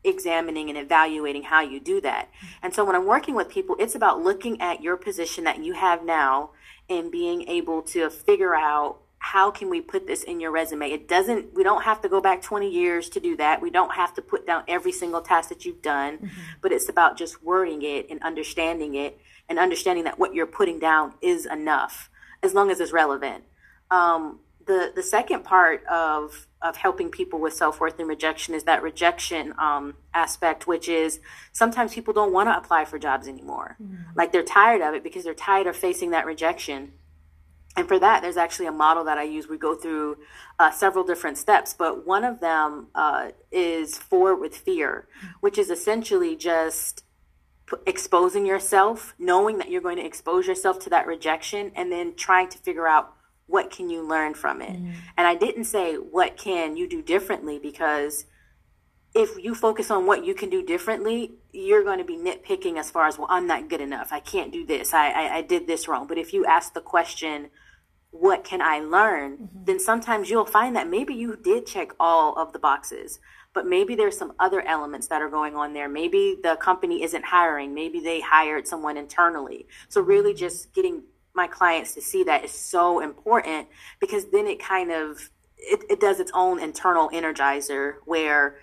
examining 0.03 0.69
and 0.69 0.77
evaluating 0.77 1.43
how 1.43 1.61
you 1.61 1.79
do 1.79 1.99
that. 2.01 2.29
And 2.63 2.73
so 2.73 2.85
when 2.85 2.95
I'm 2.95 3.05
working 3.05 3.35
with 3.35 3.49
people, 3.49 3.75
it's 3.79 3.95
about 3.95 4.21
looking 4.21 4.61
at 4.61 4.81
your 4.81 4.95
position 4.95 5.43
that 5.43 5.63
you 5.63 5.73
have 5.73 6.05
now 6.05 6.51
and 6.89 7.11
being 7.11 7.47
able 7.47 7.81
to 7.83 8.09
figure 8.09 8.55
out 8.55 8.99
how 9.19 9.51
can 9.51 9.69
we 9.69 9.81
put 9.81 10.07
this 10.07 10.23
in 10.23 10.39
your 10.39 10.51
resume? 10.51 10.89
It 10.91 11.07
doesn't, 11.07 11.53
we 11.53 11.63
don't 11.63 11.83
have 11.83 12.01
to 12.01 12.09
go 12.09 12.21
back 12.21 12.41
20 12.41 12.69
years 12.69 13.09
to 13.09 13.19
do 13.19 13.35
that. 13.37 13.61
We 13.61 13.69
don't 13.69 13.93
have 13.93 14.13
to 14.15 14.21
put 14.21 14.47
down 14.47 14.63
every 14.67 14.93
single 14.93 15.21
task 15.21 15.49
that 15.49 15.65
you've 15.65 15.81
done, 15.81 16.17
mm-hmm. 16.17 16.41
but 16.61 16.71
it's 16.71 16.89
about 16.89 17.17
just 17.17 17.43
wording 17.43 17.81
it 17.83 18.07
and 18.09 18.21
understanding 18.23 18.95
it 18.95 19.19
and 19.49 19.59
understanding 19.59 20.05
that 20.05 20.17
what 20.17 20.33
you're 20.33 20.45
putting 20.45 20.79
down 20.79 21.13
is 21.21 21.45
enough 21.45 22.09
as 22.41 22.53
long 22.53 22.71
as 22.71 22.79
it's 22.79 22.93
relevant. 22.93 23.43
Um, 23.91 24.39
the, 24.69 24.93
the 24.95 25.03
second 25.03 25.43
part 25.43 25.85
of, 25.87 26.47
of 26.61 26.77
helping 26.77 27.09
people 27.09 27.39
with 27.39 27.53
self 27.53 27.81
worth 27.81 27.99
and 27.99 28.07
rejection 28.07 28.53
is 28.53 28.63
that 28.63 28.81
rejection 28.81 29.53
um, 29.59 29.95
aspect, 30.13 30.67
which 30.67 30.87
is 30.87 31.19
sometimes 31.51 31.93
people 31.93 32.13
don't 32.13 32.31
want 32.31 32.47
to 32.47 32.55
apply 32.55 32.85
for 32.85 32.97
jobs 32.97 33.27
anymore. 33.27 33.75
Mm-hmm. 33.81 34.11
Like 34.15 34.31
they're 34.31 34.43
tired 34.43 34.81
of 34.81 34.93
it 34.93 35.03
because 35.03 35.23
they're 35.25 35.33
tired 35.33 35.67
of 35.67 35.75
facing 35.75 36.11
that 36.11 36.25
rejection 36.25 36.93
and 37.75 37.87
for 37.87 37.99
that, 37.99 38.21
there's 38.21 38.37
actually 38.37 38.65
a 38.65 38.71
model 38.71 39.03
that 39.05 39.17
I 39.17 39.23
use. 39.23 39.47
We 39.47 39.57
go 39.57 39.75
through 39.75 40.17
uh, 40.57 40.71
several 40.71 41.03
different 41.05 41.37
steps, 41.37 41.73
but 41.73 42.05
one 42.05 42.25
of 42.25 42.39
them 42.39 42.87
uh, 42.95 43.29
is 43.51 43.97
forward 43.97 44.37
with 44.37 44.57
fear, 44.57 45.07
which 45.39 45.57
is 45.57 45.69
essentially 45.69 46.35
just 46.35 47.05
exposing 47.85 48.45
yourself, 48.45 49.13
knowing 49.19 49.59
that 49.59 49.69
you're 49.69 49.81
going 49.81 49.97
to 49.97 50.05
expose 50.05 50.47
yourself 50.47 50.79
to 50.79 50.89
that 50.89 51.05
rejection, 51.05 51.71
and 51.75 51.91
then 51.91 52.15
trying 52.15 52.49
to 52.49 52.57
figure 52.57 52.87
out 52.87 53.13
what 53.49 53.71
can 53.71 53.89
you 53.89 54.07
learn 54.07 54.35
from 54.35 54.61
it. 54.61 54.71
Mm-hmm. 54.71 54.91
And 55.17 55.27
I 55.27 55.35
didn't 55.35 55.65
say 55.65 55.95
what 55.95 56.37
can 56.37 56.77
you 56.77 56.87
do 56.87 57.01
differently 57.01 57.57
because 57.59 58.25
if 59.15 59.43
you 59.43 59.55
focus 59.55 59.89
on 59.89 60.05
what 60.05 60.23
you 60.23 60.35
can 60.35 60.51
do 60.51 60.63
differently, 60.63 61.31
you're 61.51 61.83
going 61.83 61.97
to 61.97 62.05
be 62.05 62.15
nitpicking 62.15 62.77
as 62.77 62.91
far 62.91 63.07
as, 63.07 63.17
well, 63.17 63.27
I'm 63.29 63.47
not 63.47 63.67
good 63.67 63.81
enough. 63.81 64.09
I 64.11 64.19
can't 64.19 64.53
do 64.53 64.65
this. 64.65 64.93
I, 64.93 65.09
I, 65.09 65.37
I 65.37 65.41
did 65.41 65.65
this 65.65 65.87
wrong. 65.87 66.05
But 66.05 66.19
if 66.19 66.31
you 66.31 66.45
ask 66.45 66.75
the 66.75 66.81
question, 66.81 67.49
what 68.11 68.43
can 68.43 68.61
I 68.61 68.79
learn? 68.79 69.37
Mm-hmm. 69.37 69.63
Then 69.65 69.79
sometimes 69.79 70.29
you'll 70.29 70.45
find 70.45 70.75
that 70.75 70.87
maybe 70.87 71.15
you 71.15 71.35
did 71.35 71.65
check 71.65 71.89
all 71.99 72.37
of 72.37 72.53
the 72.53 72.59
boxes, 72.59 73.19
but 73.53 73.65
maybe 73.65 73.95
there's 73.95 74.17
some 74.17 74.33
other 74.39 74.61
elements 74.61 75.07
that 75.07 75.23
are 75.23 75.29
going 75.29 75.55
on 75.55 75.73
there. 75.73 75.89
Maybe 75.89 76.37
the 76.41 76.55
company 76.57 77.01
isn't 77.01 77.25
hiring. 77.25 77.73
Maybe 77.73 77.99
they 77.99 78.21
hired 78.21 78.67
someone 78.67 78.95
internally. 78.95 79.65
So 79.87 80.01
really 80.01 80.33
mm-hmm. 80.33 80.39
just 80.39 80.71
getting 80.75 81.03
my 81.33 81.47
clients 81.47 81.93
to 81.93 82.01
see 82.01 82.23
that 82.23 82.43
is 82.43 82.51
so 82.51 82.99
important 82.99 83.67
because 83.99 84.25
then 84.31 84.47
it 84.47 84.59
kind 84.59 84.91
of 84.91 85.29
it, 85.57 85.83
it 85.89 85.99
does 85.99 86.19
its 86.19 86.31
own 86.33 86.59
internal 86.59 87.09
energizer 87.09 87.95
where 88.05 88.57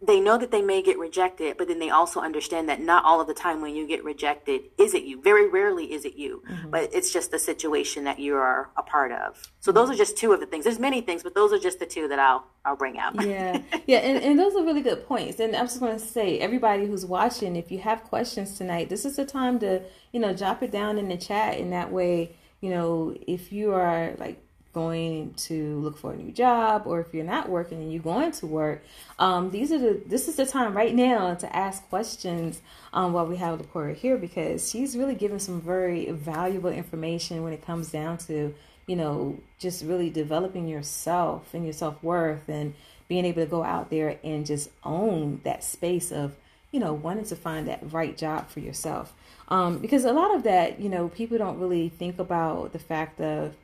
they 0.00 0.20
know 0.20 0.38
that 0.38 0.52
they 0.52 0.62
may 0.62 0.80
get 0.80 0.96
rejected, 0.96 1.56
but 1.56 1.66
then 1.66 1.80
they 1.80 1.90
also 1.90 2.20
understand 2.20 2.68
that 2.68 2.80
not 2.80 3.04
all 3.04 3.20
of 3.20 3.26
the 3.26 3.34
time 3.34 3.60
when 3.60 3.74
you 3.74 3.86
get 3.86 4.04
rejected 4.04 4.62
is 4.78 4.94
it 4.94 5.02
you. 5.02 5.20
Very 5.20 5.48
rarely 5.48 5.92
is 5.92 6.04
it 6.04 6.14
you, 6.14 6.42
mm-hmm. 6.48 6.70
but 6.70 6.90
it's 6.92 7.12
just 7.12 7.32
the 7.32 7.38
situation 7.38 8.04
that 8.04 8.20
you 8.20 8.36
are 8.36 8.70
a 8.76 8.82
part 8.82 9.10
of. 9.10 9.50
So 9.58 9.72
those 9.72 9.90
are 9.90 9.96
just 9.96 10.16
two 10.16 10.32
of 10.32 10.38
the 10.38 10.46
things. 10.46 10.64
There's 10.64 10.78
many 10.78 11.00
things, 11.00 11.24
but 11.24 11.34
those 11.34 11.52
are 11.52 11.58
just 11.58 11.80
the 11.80 11.86
two 11.86 12.06
that 12.08 12.20
I'll 12.20 12.46
I'll 12.64 12.76
bring 12.76 12.96
out. 12.96 13.20
yeah, 13.26 13.60
yeah, 13.86 13.98
and, 13.98 14.22
and 14.22 14.38
those 14.38 14.54
are 14.54 14.64
really 14.64 14.82
good 14.82 15.04
points. 15.06 15.40
And 15.40 15.56
I'm 15.56 15.66
just 15.66 15.80
going 15.80 15.98
to 15.98 16.04
say, 16.04 16.38
everybody 16.38 16.86
who's 16.86 17.04
watching, 17.04 17.56
if 17.56 17.72
you 17.72 17.80
have 17.80 18.04
questions 18.04 18.56
tonight, 18.56 18.90
this 18.90 19.04
is 19.04 19.16
the 19.16 19.24
time 19.24 19.58
to 19.60 19.82
you 20.12 20.20
know 20.20 20.32
drop 20.32 20.62
it 20.62 20.70
down 20.70 20.98
in 20.98 21.08
the 21.08 21.16
chat, 21.16 21.58
and 21.58 21.72
that 21.72 21.90
way, 21.90 22.36
you 22.60 22.70
know, 22.70 23.16
if 23.26 23.52
you 23.52 23.72
are 23.72 24.14
like 24.18 24.44
going 24.78 25.34
to 25.34 25.78
look 25.80 25.96
for 25.98 26.12
a 26.12 26.16
new 26.16 26.30
job 26.30 26.82
or 26.86 27.00
if 27.00 27.12
you're 27.12 27.32
not 27.36 27.48
working 27.48 27.78
and 27.82 27.92
you're 27.92 28.10
going 28.14 28.30
to 28.30 28.46
work 28.46 28.78
um, 29.18 29.50
these 29.50 29.72
are 29.72 29.78
the 29.78 30.00
this 30.06 30.28
is 30.28 30.36
the 30.36 30.46
time 30.46 30.76
right 30.76 30.94
now 30.94 31.34
to 31.34 31.48
ask 31.64 31.76
questions 31.88 32.60
um, 32.92 33.12
while 33.12 33.26
we 33.26 33.36
have 33.36 33.58
Lapora 33.58 33.94
here 33.94 34.16
because 34.16 34.70
she's 34.70 34.96
really 34.96 35.14
giving 35.14 35.40
some 35.40 35.60
very 35.60 36.10
valuable 36.10 36.70
information 36.70 37.42
when 37.42 37.52
it 37.52 37.64
comes 37.64 37.90
down 37.90 38.18
to 38.18 38.54
you 38.86 38.96
know 38.96 39.38
just 39.58 39.84
really 39.84 40.10
developing 40.10 40.68
yourself 40.68 41.54
and 41.54 41.64
your 41.64 41.72
self-worth 41.72 42.48
and 42.48 42.74
being 43.08 43.24
able 43.24 43.42
to 43.42 43.50
go 43.50 43.64
out 43.64 43.90
there 43.90 44.18
and 44.22 44.46
just 44.46 44.70
own 44.84 45.40
that 45.44 45.64
space 45.64 46.12
of 46.12 46.36
you 46.70 46.78
know 46.78 46.92
wanting 46.92 47.24
to 47.24 47.36
find 47.36 47.66
that 47.68 47.80
right 47.92 48.16
job 48.16 48.48
for 48.48 48.60
yourself. 48.60 49.12
Um, 49.48 49.78
because 49.78 50.04
a 50.04 50.12
lot 50.12 50.34
of 50.34 50.42
that 50.44 50.80
you 50.80 50.88
know 50.88 51.08
people 51.08 51.38
don't 51.38 51.58
really 51.58 51.88
think 51.88 52.18
about 52.18 52.72
the 52.72 52.78
fact 52.78 53.20
of 53.20 53.54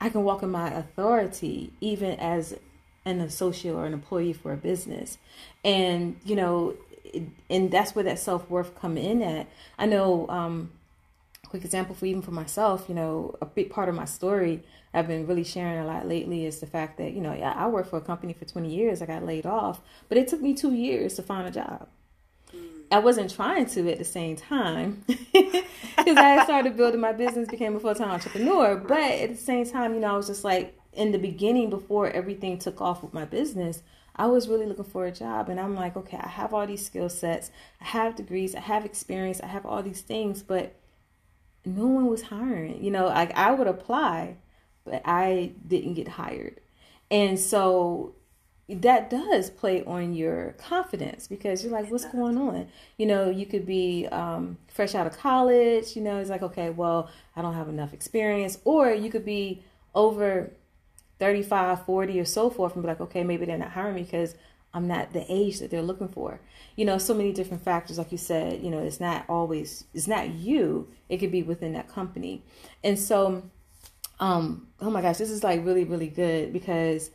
I 0.00 0.08
can 0.08 0.24
walk 0.24 0.42
in 0.42 0.50
my 0.50 0.70
authority 0.70 1.72
even 1.80 2.18
as 2.18 2.56
an 3.04 3.20
associate 3.20 3.72
or 3.72 3.86
an 3.86 3.92
employee 3.92 4.32
for 4.32 4.52
a 4.52 4.56
business. 4.56 5.18
And, 5.64 6.16
you 6.24 6.36
know, 6.36 6.74
and 7.48 7.70
that's 7.70 7.94
where 7.94 8.04
that 8.04 8.18
self 8.18 8.48
worth 8.48 8.78
come 8.78 8.96
in 8.96 9.22
at. 9.22 9.48
I 9.78 9.86
know, 9.86 10.28
um, 10.28 10.70
quick 11.46 11.64
example 11.64 11.94
for 11.94 12.06
even 12.06 12.22
for 12.22 12.30
myself, 12.30 12.84
you 12.88 12.94
know, 12.94 13.34
a 13.40 13.46
big 13.46 13.70
part 13.70 13.88
of 13.88 13.94
my 13.94 14.04
story 14.04 14.62
I've 14.92 15.06
been 15.06 15.26
really 15.26 15.44
sharing 15.44 15.78
a 15.78 15.86
lot 15.86 16.08
lately 16.08 16.46
is 16.46 16.60
the 16.60 16.66
fact 16.66 16.98
that, 16.98 17.12
you 17.12 17.20
know, 17.20 17.32
I 17.32 17.66
worked 17.68 17.90
for 17.90 17.98
a 17.98 18.00
company 18.00 18.32
for 18.32 18.44
20 18.44 18.74
years. 18.74 19.00
I 19.00 19.06
got 19.06 19.24
laid 19.24 19.46
off, 19.46 19.80
but 20.08 20.18
it 20.18 20.26
took 20.26 20.40
me 20.40 20.52
two 20.54 20.74
years 20.74 21.14
to 21.14 21.22
find 21.22 21.46
a 21.46 21.50
job. 21.50 21.88
I 22.90 22.98
wasn't 22.98 23.32
trying 23.34 23.66
to 23.66 23.90
at 23.90 23.98
the 23.98 24.04
same 24.04 24.36
time 24.36 25.04
because 25.06 26.16
I 26.16 26.44
started 26.44 26.76
building 26.76 27.00
my 27.00 27.12
business, 27.12 27.48
became 27.48 27.76
a 27.76 27.80
full 27.80 27.94
time 27.94 28.10
entrepreneur. 28.10 28.76
But 28.76 28.98
at 28.98 29.30
the 29.30 29.36
same 29.36 29.64
time, 29.64 29.94
you 29.94 30.00
know, 30.00 30.14
I 30.14 30.16
was 30.16 30.26
just 30.26 30.44
like 30.44 30.76
in 30.92 31.12
the 31.12 31.18
beginning 31.18 31.70
before 31.70 32.10
everything 32.10 32.58
took 32.58 32.80
off 32.80 33.02
with 33.02 33.14
my 33.14 33.24
business. 33.24 33.82
I 34.16 34.26
was 34.26 34.48
really 34.48 34.66
looking 34.66 34.84
for 34.84 35.06
a 35.06 35.12
job, 35.12 35.48
and 35.48 35.58
I'm 35.58 35.74
like, 35.74 35.96
okay, 35.96 36.18
I 36.20 36.28
have 36.28 36.52
all 36.52 36.66
these 36.66 36.84
skill 36.84 37.08
sets, 37.08 37.50
I 37.80 37.84
have 37.84 38.16
degrees, 38.16 38.54
I 38.54 38.60
have 38.60 38.84
experience, 38.84 39.40
I 39.40 39.46
have 39.46 39.64
all 39.64 39.82
these 39.82 40.02
things, 40.02 40.42
but 40.42 40.74
no 41.64 41.86
one 41.86 42.06
was 42.06 42.22
hiring. 42.22 42.82
You 42.84 42.90
know, 42.90 43.06
like 43.06 43.34
I 43.36 43.52
would 43.52 43.68
apply, 43.68 44.36
but 44.84 45.02
I 45.04 45.52
didn't 45.66 45.94
get 45.94 46.08
hired. 46.08 46.60
And 47.10 47.38
so 47.38 48.14
that 48.76 49.10
does 49.10 49.50
play 49.50 49.82
on 49.84 50.14
your 50.14 50.52
confidence 50.52 51.26
because 51.26 51.62
you're 51.62 51.72
like, 51.72 51.90
what's 51.90 52.04
going 52.04 52.38
on? 52.38 52.68
You 52.96 53.06
know, 53.06 53.28
you 53.30 53.46
could 53.46 53.66
be 53.66 54.06
um, 54.10 54.58
fresh 54.68 54.94
out 54.94 55.06
of 55.06 55.16
college, 55.16 55.96
you 55.96 56.02
know, 56.02 56.18
it's 56.18 56.30
like, 56.30 56.42
okay, 56.42 56.70
well, 56.70 57.10
I 57.36 57.42
don't 57.42 57.54
have 57.54 57.68
enough 57.68 57.92
experience. 57.92 58.58
Or 58.64 58.90
you 58.90 59.10
could 59.10 59.24
be 59.24 59.62
over 59.94 60.52
35, 61.18 61.84
40, 61.84 62.20
or 62.20 62.24
so 62.24 62.50
forth 62.50 62.74
and 62.74 62.82
be 62.82 62.88
like, 62.88 63.00
okay, 63.00 63.24
maybe 63.24 63.44
they're 63.44 63.58
not 63.58 63.70
hiring 63.70 63.96
me 63.96 64.02
because 64.02 64.34
I'm 64.72 64.86
not 64.86 65.12
the 65.12 65.24
age 65.28 65.58
that 65.58 65.70
they're 65.70 65.82
looking 65.82 66.08
for. 66.08 66.40
You 66.76 66.84
know, 66.84 66.98
so 66.98 67.12
many 67.12 67.32
different 67.32 67.64
factors, 67.64 67.98
like 67.98 68.12
you 68.12 68.18
said, 68.18 68.62
you 68.62 68.70
know, 68.70 68.78
it's 68.78 69.00
not 69.00 69.24
always, 69.28 69.84
it's 69.92 70.08
not 70.08 70.30
you, 70.30 70.88
it 71.08 71.18
could 71.18 71.32
be 71.32 71.42
within 71.42 71.72
that 71.72 71.88
company. 71.88 72.42
And 72.84 72.98
so, 72.98 73.42
um, 74.20 74.68
oh 74.80 74.90
my 74.90 75.02
gosh, 75.02 75.18
this 75.18 75.30
is 75.30 75.42
like 75.42 75.64
really, 75.64 75.84
really 75.84 76.08
good 76.08 76.52
because 76.52 77.10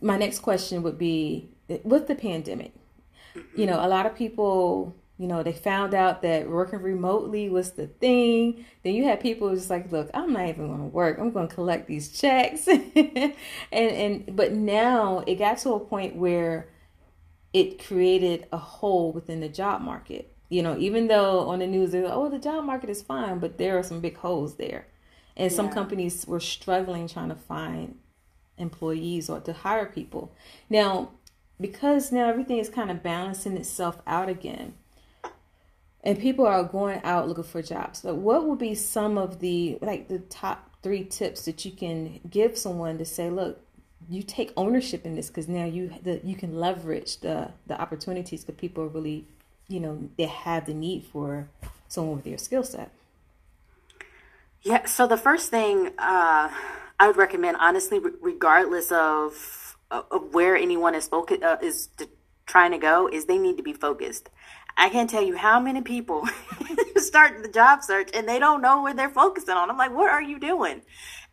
my 0.00 0.16
next 0.16 0.40
question 0.40 0.82
would 0.82 0.98
be 0.98 1.50
with 1.84 2.08
the 2.08 2.14
pandemic, 2.14 2.72
you 3.54 3.66
know, 3.66 3.84
a 3.84 3.88
lot 3.88 4.06
of 4.06 4.14
people, 4.14 4.96
you 5.18 5.26
know, 5.26 5.42
they 5.42 5.52
found 5.52 5.94
out 5.94 6.22
that 6.22 6.48
working 6.48 6.80
remotely 6.80 7.48
was 7.48 7.72
the 7.72 7.86
thing. 7.86 8.64
Then 8.82 8.94
you 8.94 9.04
had 9.04 9.20
people 9.20 9.54
just 9.54 9.70
like, 9.70 9.92
look, 9.92 10.10
I'm 10.14 10.32
not 10.32 10.48
even 10.48 10.68
going 10.68 10.80
to 10.80 10.86
work. 10.86 11.18
I'm 11.18 11.30
going 11.30 11.48
to 11.48 11.54
collect 11.54 11.86
these 11.86 12.10
checks. 12.18 12.66
and 12.68 13.34
and 13.72 14.36
but 14.36 14.52
now 14.52 15.22
it 15.26 15.36
got 15.36 15.58
to 15.58 15.74
a 15.74 15.80
point 15.80 16.16
where 16.16 16.68
it 17.52 17.84
created 17.84 18.46
a 18.52 18.58
hole 18.58 19.12
within 19.12 19.40
the 19.40 19.48
job 19.48 19.82
market. 19.82 20.34
You 20.48 20.62
know, 20.64 20.76
even 20.78 21.06
though 21.06 21.48
on 21.48 21.60
the 21.60 21.66
news 21.66 21.92
they're 21.92 22.04
like, 22.04 22.12
oh, 22.12 22.28
the 22.28 22.38
job 22.38 22.64
market 22.64 22.90
is 22.90 23.02
fine, 23.02 23.38
but 23.38 23.58
there 23.58 23.78
are 23.78 23.84
some 23.84 24.00
big 24.00 24.16
holes 24.16 24.56
there. 24.56 24.86
And 25.36 25.50
yeah. 25.50 25.56
some 25.56 25.70
companies 25.70 26.26
were 26.26 26.40
struggling 26.40 27.06
trying 27.06 27.28
to 27.28 27.36
find 27.36 27.99
employees 28.60 29.28
or 29.28 29.40
to 29.40 29.52
hire 29.52 29.86
people. 29.86 30.30
Now, 30.68 31.10
because 31.60 32.10
now 32.10 32.28
everything 32.28 32.58
is 32.58 32.68
kind 32.68 32.90
of 32.90 33.02
balancing 33.02 33.56
itself 33.56 34.00
out 34.06 34.28
again, 34.28 34.74
and 36.02 36.18
people 36.18 36.46
are 36.46 36.64
going 36.64 37.00
out 37.04 37.28
looking 37.28 37.44
for 37.44 37.62
jobs. 37.62 38.00
But 38.00 38.16
what 38.16 38.46
would 38.46 38.58
be 38.58 38.74
some 38.74 39.18
of 39.18 39.40
the 39.40 39.78
like 39.82 40.08
the 40.08 40.20
top 40.20 40.70
three 40.82 41.04
tips 41.04 41.44
that 41.44 41.64
you 41.64 41.72
can 41.72 42.20
give 42.28 42.56
someone 42.56 42.96
to 42.98 43.04
say, 43.04 43.28
look, 43.28 43.60
you 44.08 44.22
take 44.22 44.52
ownership 44.56 45.04
in 45.04 45.14
this 45.14 45.28
because 45.28 45.48
now 45.48 45.66
you 45.66 45.92
the, 46.02 46.20
you 46.24 46.34
can 46.34 46.58
leverage 46.58 47.18
the 47.18 47.50
the 47.66 47.78
opportunities 47.78 48.44
because 48.44 48.58
people 48.58 48.88
really, 48.88 49.26
you 49.68 49.80
know, 49.80 50.08
they 50.16 50.24
have 50.24 50.64
the 50.64 50.74
need 50.74 51.04
for 51.04 51.48
someone 51.88 52.16
with 52.16 52.26
your 52.26 52.38
skill 52.38 52.62
set. 52.62 52.90
Yeah. 54.62 54.86
So 54.86 55.06
the 55.06 55.18
first 55.18 55.50
thing. 55.50 55.90
uh 55.98 56.50
I 57.00 57.06
would 57.06 57.16
recommend, 57.16 57.56
honestly, 57.58 57.98
regardless 58.20 58.92
of 58.92 59.76
of 59.90 60.32
where 60.32 60.54
anyone 60.54 60.94
is 60.94 61.08
focused 61.08 61.42
uh, 61.42 61.56
is 61.60 61.88
to, 61.96 62.08
trying 62.46 62.70
to 62.70 62.78
go, 62.78 63.08
is 63.08 63.24
they 63.24 63.38
need 63.38 63.56
to 63.56 63.62
be 63.62 63.72
focused. 63.72 64.28
I 64.76 64.88
can't 64.88 65.10
tell 65.10 65.22
you 65.22 65.36
how 65.36 65.58
many 65.58 65.80
people 65.80 66.28
start 66.96 67.42
the 67.42 67.48
job 67.48 67.82
search 67.82 68.10
and 68.14 68.28
they 68.28 68.38
don't 68.38 68.62
know 68.62 68.82
where 68.82 68.94
they're 68.94 69.10
focusing 69.10 69.54
on. 69.54 69.68
I'm 69.68 69.76
like, 69.76 69.92
what 69.92 70.10
are 70.10 70.22
you 70.22 70.38
doing? 70.38 70.82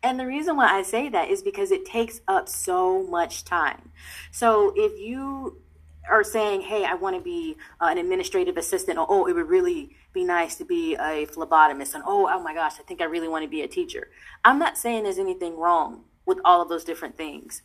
And 0.02 0.18
the 0.18 0.26
reason 0.26 0.56
why 0.56 0.76
I 0.76 0.82
say 0.82 1.08
that 1.10 1.28
is 1.28 1.42
because 1.42 1.70
it 1.70 1.84
takes 1.84 2.20
up 2.26 2.48
so 2.48 3.04
much 3.04 3.44
time. 3.44 3.90
So 4.32 4.72
if 4.74 4.98
you 4.98 5.60
are 6.08 6.24
saying, 6.24 6.62
hey, 6.62 6.84
I 6.84 6.94
want 6.94 7.16
to 7.16 7.22
be 7.22 7.56
uh, 7.80 7.86
an 7.86 7.98
administrative 7.98 8.56
assistant, 8.56 8.98
or 8.98 9.06
oh, 9.08 9.26
it 9.26 9.34
would 9.34 9.48
really 9.48 9.96
be 10.12 10.24
nice 10.24 10.56
to 10.56 10.64
be 10.64 10.94
a 10.94 11.26
phlebotomist, 11.26 11.94
and 11.94 12.02
oh, 12.06 12.28
oh 12.30 12.42
my 12.42 12.54
gosh, 12.54 12.74
I 12.78 12.82
think 12.82 13.00
I 13.00 13.04
really 13.04 13.28
want 13.28 13.44
to 13.44 13.48
be 13.48 13.62
a 13.62 13.68
teacher. 13.68 14.08
I'm 14.44 14.58
not 14.58 14.78
saying 14.78 15.04
there's 15.04 15.18
anything 15.18 15.56
wrong 15.56 16.04
with 16.26 16.38
all 16.44 16.62
of 16.62 16.68
those 16.68 16.84
different 16.84 17.16
things. 17.16 17.62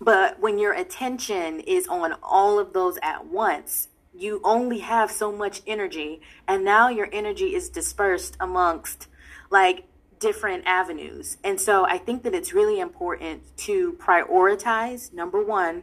But 0.00 0.40
when 0.40 0.58
your 0.58 0.72
attention 0.72 1.60
is 1.60 1.86
on 1.86 2.14
all 2.22 2.58
of 2.58 2.72
those 2.72 2.98
at 3.02 3.26
once, 3.26 3.88
you 4.14 4.40
only 4.44 4.80
have 4.80 5.10
so 5.10 5.32
much 5.32 5.62
energy, 5.66 6.20
and 6.46 6.64
now 6.64 6.88
your 6.88 7.08
energy 7.12 7.54
is 7.54 7.68
dispersed 7.68 8.36
amongst 8.40 9.08
like 9.50 9.84
different 10.18 10.64
avenues. 10.66 11.36
And 11.42 11.60
so 11.60 11.84
I 11.84 11.98
think 11.98 12.22
that 12.22 12.34
it's 12.34 12.52
really 12.52 12.78
important 12.78 13.56
to 13.58 13.94
prioritize 13.94 15.12
number 15.12 15.42
one, 15.42 15.82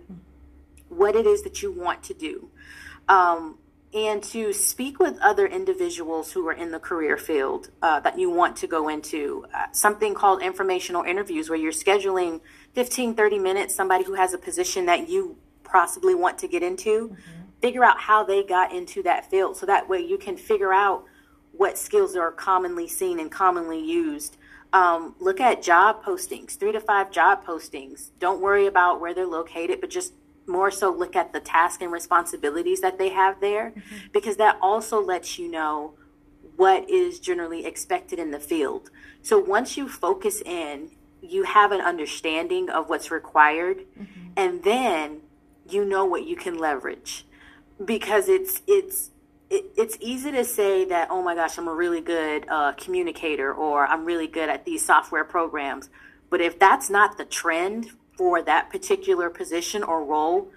what 0.90 1.16
it 1.16 1.26
is 1.26 1.44
that 1.44 1.62
you 1.62 1.72
want 1.72 2.04
to 2.04 2.14
do. 2.14 2.50
Um, 3.08 3.58
and 3.94 4.22
to 4.22 4.54
speak 4.54 5.00
with 5.00 5.18
other 5.20 5.48
individuals 5.48 6.32
who 6.32 6.48
are 6.48 6.54
in 6.54 6.72
the 6.72 6.80
career 6.80 7.18
field 7.18 7.72
uh, 7.82 8.00
that 8.02 8.20
you 8.20 8.30
want 8.30 8.56
to 8.58 8.68
go 8.68 8.88
into. 8.88 9.46
Uh, 9.54 9.66
something 9.72 10.14
called 10.14 10.44
informational 10.44 11.02
interviews, 11.04 11.50
where 11.50 11.58
you're 11.58 11.72
scheduling 11.72 12.40
15, 12.74 13.16
30 13.16 13.40
minutes, 13.40 13.74
somebody 13.74 14.04
who 14.04 14.14
has 14.14 14.34
a 14.34 14.38
position 14.38 14.86
that 14.86 15.10
you 15.10 15.38
possibly 15.64 16.14
want 16.14 16.38
to 16.40 16.48
get 16.48 16.62
into, 16.62 17.10
mm-hmm. 17.10 17.42
figure 17.62 17.84
out 17.84 18.00
how 18.00 18.24
they 18.24 18.44
got 18.44 18.72
into 18.72 19.02
that 19.04 19.30
field. 19.30 19.58
So 19.58 19.66
that 19.66 19.90
way 19.90 20.00
you 20.00 20.20
can 20.20 20.38
figure 20.38 20.74
out 20.74 21.06
what 21.52 21.78
skills 21.78 22.16
are 22.16 22.32
commonly 22.32 22.88
seen 22.88 23.20
and 23.20 23.32
commonly 23.32 23.84
used. 23.84 24.38
Um, 24.72 25.16
look 25.20 25.40
at 25.40 25.64
job 25.64 26.04
postings, 26.04 26.52
three 26.58 26.72
to 26.72 26.80
five 26.80 27.12
job 27.12 27.44
postings. 27.44 28.12
Don't 28.20 28.40
worry 28.40 28.68
about 28.68 29.02
where 29.02 29.16
they're 29.16 29.26
located, 29.26 29.82
but 29.82 29.90
just 29.90 30.14
more 30.50 30.72
so 30.72 30.92
look 30.92 31.16
at 31.16 31.32
the 31.32 31.40
task 31.40 31.82
and 31.82 31.92
responsibilities 31.92 32.82
that 32.82 32.98
they 32.98 33.10
have 33.10 33.40
there 33.40 33.72
mm-hmm. 33.72 33.98
because 34.12 34.38
that 34.38 34.58
also 34.62 35.02
lets 35.02 35.40
you 35.40 35.50
know 35.50 35.94
what 36.58 36.90
is 36.90 37.20
generally 37.20 37.66
expected 37.66 38.20
in 38.20 38.32
the 38.32 38.40
field. 38.40 38.90
So 39.22 39.40
once 39.40 39.78
you 39.78 39.88
focus 39.88 40.42
in, 40.42 40.92
you 41.22 41.44
have 41.44 41.72
an 41.72 41.82
understanding 41.82 42.70
of 42.70 42.90
what's 42.90 43.12
required 43.12 43.86
mm-hmm. 44.00 44.30
and 44.36 44.64
then 44.64 45.22
you 45.68 45.86
know 45.86 46.06
what 46.06 46.26
you 46.26 46.36
can 46.36 46.58
leverage 46.58 47.26
because 47.84 48.30
it's 48.30 48.62
it's 48.68 49.12
it, 49.50 49.66
it's 49.78 49.98
easy 50.00 50.32
to 50.32 50.44
say 50.44 50.86
that 50.86 51.08
oh 51.12 51.22
my 51.22 51.36
gosh 51.36 51.58
i'm 51.58 51.68
a 51.68 51.74
really 51.74 52.02
good 52.02 52.46
uh, 52.50 52.72
communicator 52.74 53.54
or 53.54 53.86
i'm 53.88 54.06
really 54.06 54.28
good 54.28 54.50
at 54.50 54.66
these 54.66 54.86
software 54.86 55.24
programs 55.24 55.90
but 56.30 56.42
if 56.42 56.58
that's 56.60 56.90
not 56.90 57.18
the 57.18 57.26
trend 57.26 57.92
for 58.20 58.42
that 58.42 58.70
particular 58.70 59.30
position 59.30 59.82
or 59.82 60.04
role, 60.04 60.52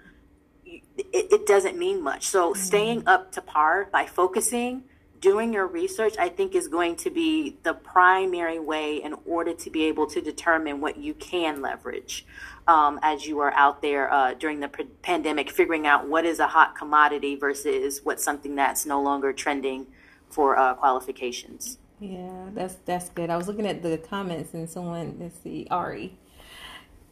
it, 0.65 0.83
it 1.13 1.45
doesn't 1.45 1.77
mean 1.77 2.03
much. 2.03 2.27
So 2.27 2.51
mm-hmm. 2.51 2.61
staying 2.61 3.07
up 3.07 3.31
to 3.31 3.41
par 3.41 3.87
by 3.89 4.05
focusing, 4.05 4.83
doing 5.21 5.53
your 5.53 5.65
research, 5.65 6.15
I 6.19 6.27
think 6.27 6.55
is 6.55 6.67
going 6.67 6.97
to 6.97 7.09
be 7.09 7.55
the 7.63 7.73
primary 7.73 8.59
way 8.59 9.01
in 9.01 9.15
order 9.25 9.53
to 9.53 9.69
be 9.69 9.85
able 9.85 10.07
to 10.07 10.19
determine 10.19 10.81
what 10.81 10.97
you 10.97 11.13
can 11.13 11.61
leverage 11.61 12.25
um, 12.67 12.99
as 13.01 13.25
you 13.25 13.39
are 13.39 13.53
out 13.53 13.81
there 13.81 14.11
uh, 14.11 14.33
during 14.33 14.59
the 14.59 14.67
p- 14.67 14.83
pandemic, 15.01 15.49
figuring 15.49 15.87
out 15.87 16.05
what 16.05 16.25
is 16.25 16.39
a 16.39 16.47
hot 16.47 16.75
commodity 16.75 17.37
versus 17.37 18.01
what's 18.03 18.25
something 18.25 18.55
that's 18.55 18.85
no 18.85 19.01
longer 19.01 19.31
trending 19.31 19.87
for 20.29 20.57
uh, 20.57 20.73
qualifications. 20.73 21.77
Yeah, 22.01 22.49
that's 22.53 22.75
that's 22.83 23.07
good. 23.07 23.29
I 23.29 23.37
was 23.37 23.47
looking 23.47 23.65
at 23.65 23.81
the 23.81 23.97
comments 23.97 24.53
and 24.53 24.69
someone, 24.69 25.15
let's 25.17 25.39
see, 25.41 25.65
Ari 25.71 26.17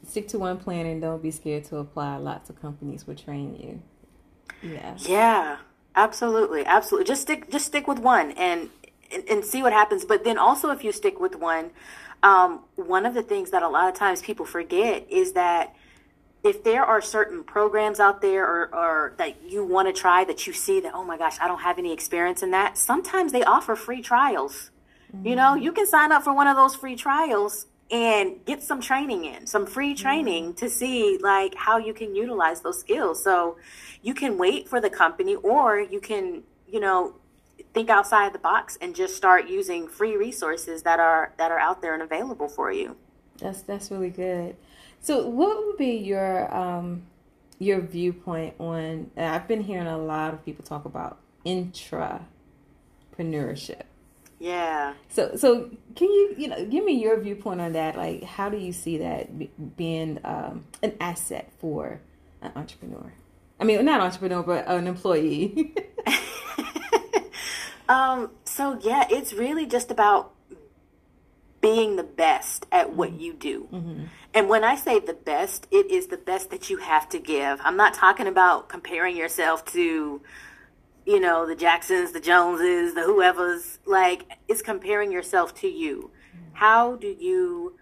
stick 0.06 0.28
to 0.30 0.40
one 0.40 0.58
plan 0.58 0.86
and 0.86 1.02
don't 1.02 1.22
be 1.22 1.32
scared 1.32 1.66
to 1.66 1.78
apply. 1.78 2.18
Lots 2.18 2.50
of 2.50 2.62
companies 2.62 3.08
will 3.08 3.16
train 3.16 3.56
you. 3.56 3.82
Yeah. 4.70 4.96
Yeah. 5.00 5.58
Absolutely. 5.96 6.66
Absolutely. 6.66 7.08
Just 7.08 7.24
stick 7.24 7.50
just 7.52 7.66
stick 7.66 7.88
with 7.88 8.00
one 8.00 8.32
and 8.32 8.70
and, 9.12 9.24
and 9.30 9.46
see 9.46 9.62
what 9.62 9.74
happens. 9.74 10.06
But 10.06 10.24
then 10.24 10.38
also 10.38 10.70
if 10.70 10.84
you 10.84 10.92
stick 10.92 11.20
with 11.20 11.36
one, 11.36 11.72
um, 12.24 12.62
one 12.76 13.06
of 13.06 13.14
the 13.14 13.24
things 13.24 13.52
that 13.52 13.64
a 13.64 13.70
lot 13.70 13.90
of 13.90 13.96
times 13.96 14.22
people 14.22 14.46
forget 14.46 15.06
is 15.10 15.34
that 15.34 15.76
if 16.44 16.64
there 16.64 16.84
are 16.84 17.02
certain 17.02 17.44
programs 17.44 18.00
out 18.00 18.22
there 18.22 18.46
or, 18.46 18.74
or 18.74 19.14
that 19.18 19.44
you 19.44 19.64
want 19.64 19.88
to 19.88 19.94
try 19.94 20.24
that 20.24 20.48
you 20.48 20.54
see 20.54 20.80
that 20.80 20.94
oh 20.94 21.04
my 21.04 21.18
gosh 21.18 21.38
i 21.40 21.48
don't 21.48 21.62
have 21.62 21.78
any 21.78 21.94
experience 21.94 22.42
in 22.42 22.52
that 22.52 22.78
sometimes 22.78 23.32
they 23.32 23.44
offer 23.44 23.76
free 23.76 24.02
trials 24.02 24.72
mm-hmm. 25.16 25.28
you 25.28 25.36
know 25.36 25.54
you 25.56 25.72
can 25.72 25.86
sign 25.86 26.12
up 26.12 26.24
for 26.24 26.34
one 26.34 26.48
of 26.48 26.56
those 26.56 26.76
free 26.76 26.96
trials 26.96 27.68
and 27.92 28.44
get 28.46 28.64
some 28.64 28.80
training 28.80 29.26
in, 29.26 29.46
some 29.46 29.66
free 29.66 29.94
training 29.94 30.54
to 30.54 30.70
see 30.70 31.18
like 31.22 31.54
how 31.56 31.78
you 31.78 31.94
can 31.94 32.16
utilize 32.16 32.62
those 32.62 32.80
skills. 32.80 33.22
So 33.22 33.58
you 34.02 34.14
can 34.14 34.38
wait 34.38 34.70
for 34.70 34.80
the 34.80 34.90
company 34.90 35.36
or 35.36 35.80
you 35.80 36.00
can, 36.00 36.44
you 36.68 36.80
know, 36.80 37.16
think 37.74 37.90
outside 37.90 38.34
the 38.34 38.40
box 38.40 38.78
and 38.82 38.96
just 38.96 39.16
start 39.16 39.50
using 39.50 39.90
free 39.90 40.16
resources 40.16 40.84
that 40.84 41.00
are 41.00 41.34
that 41.38 41.52
are 41.52 41.60
out 41.60 41.82
there 41.82 41.94
and 41.94 42.02
available 42.02 42.48
for 42.48 42.72
you. 42.72 42.96
That's 43.40 43.62
that's 43.62 43.92
really 43.92 44.10
good. 44.10 44.56
So 45.02 45.28
what 45.28 45.66
would 45.66 45.78
be 45.78 45.98
your 45.98 46.54
um 46.56 47.04
your 47.60 47.82
viewpoint 47.82 48.56
on 48.58 49.12
I've 49.18 49.50
been 49.50 49.64
hearing 49.64 49.88
a 49.88 49.98
lot 49.98 50.34
of 50.34 50.46
people 50.46 50.64
talk 50.64 50.86
about 50.86 51.20
intrapreneurship 51.46 53.84
yeah. 54.42 54.94
So, 55.10 55.36
so 55.36 55.70
can 55.96 56.08
you, 56.10 56.34
you 56.36 56.48
know, 56.48 56.66
give 56.66 56.84
me 56.84 57.00
your 57.00 57.20
viewpoint 57.20 57.62
on 57.62 57.74
that? 57.74 57.96
Like, 57.96 58.24
how 58.24 58.50
do 58.50 58.58
you 58.58 58.74
see 58.74 58.98
that 58.98 59.78
being 59.78 60.20
um, 60.24 60.66
an 60.82 60.96
asset 61.00 61.52
for 61.60 62.02
an 62.42 62.52
entrepreneur? 62.56 63.14
I 63.60 63.66
mean, 63.66 63.86
not 63.86 64.02
entrepreneur, 64.02 64.42
but 64.42 64.68
an 64.68 64.88
employee. 64.88 65.76
um. 67.90 68.32
So 68.44 68.80
yeah, 68.82 69.06
it's 69.12 69.32
really 69.32 69.68
just 69.68 69.92
about 69.92 70.34
being 71.62 71.96
the 71.96 72.04
best 72.04 72.66
at 72.72 72.96
what 72.96 73.14
you 73.14 73.34
do. 73.34 73.68
Mm-hmm. 73.72 74.06
And 74.34 74.50
when 74.50 74.64
I 74.64 74.76
say 74.76 75.00
the 75.00 75.14
best, 75.14 75.68
it 75.70 75.92
is 75.92 76.08
the 76.08 76.18
best 76.18 76.50
that 76.50 76.72
you 76.72 76.78
have 76.78 77.08
to 77.10 77.20
give. 77.20 77.62
I'm 77.64 77.78
not 77.78 77.94
talking 77.94 78.26
about 78.26 78.70
comparing 78.70 79.16
yourself 79.16 79.64
to 79.74 80.22
you 81.06 81.20
know, 81.20 81.48
the 81.48 81.56
Jacksons, 81.56 82.12
the 82.12 82.20
Joneses, 82.20 82.94
the 82.94 83.04
whoever's, 83.04 83.80
like, 83.86 84.26
it's 84.48 84.62
comparing 84.62 85.12
yourself 85.12 85.56
to 85.56 85.68
you. 85.68 86.12
How 86.54 86.96
do 86.96 87.08
you 87.08 87.78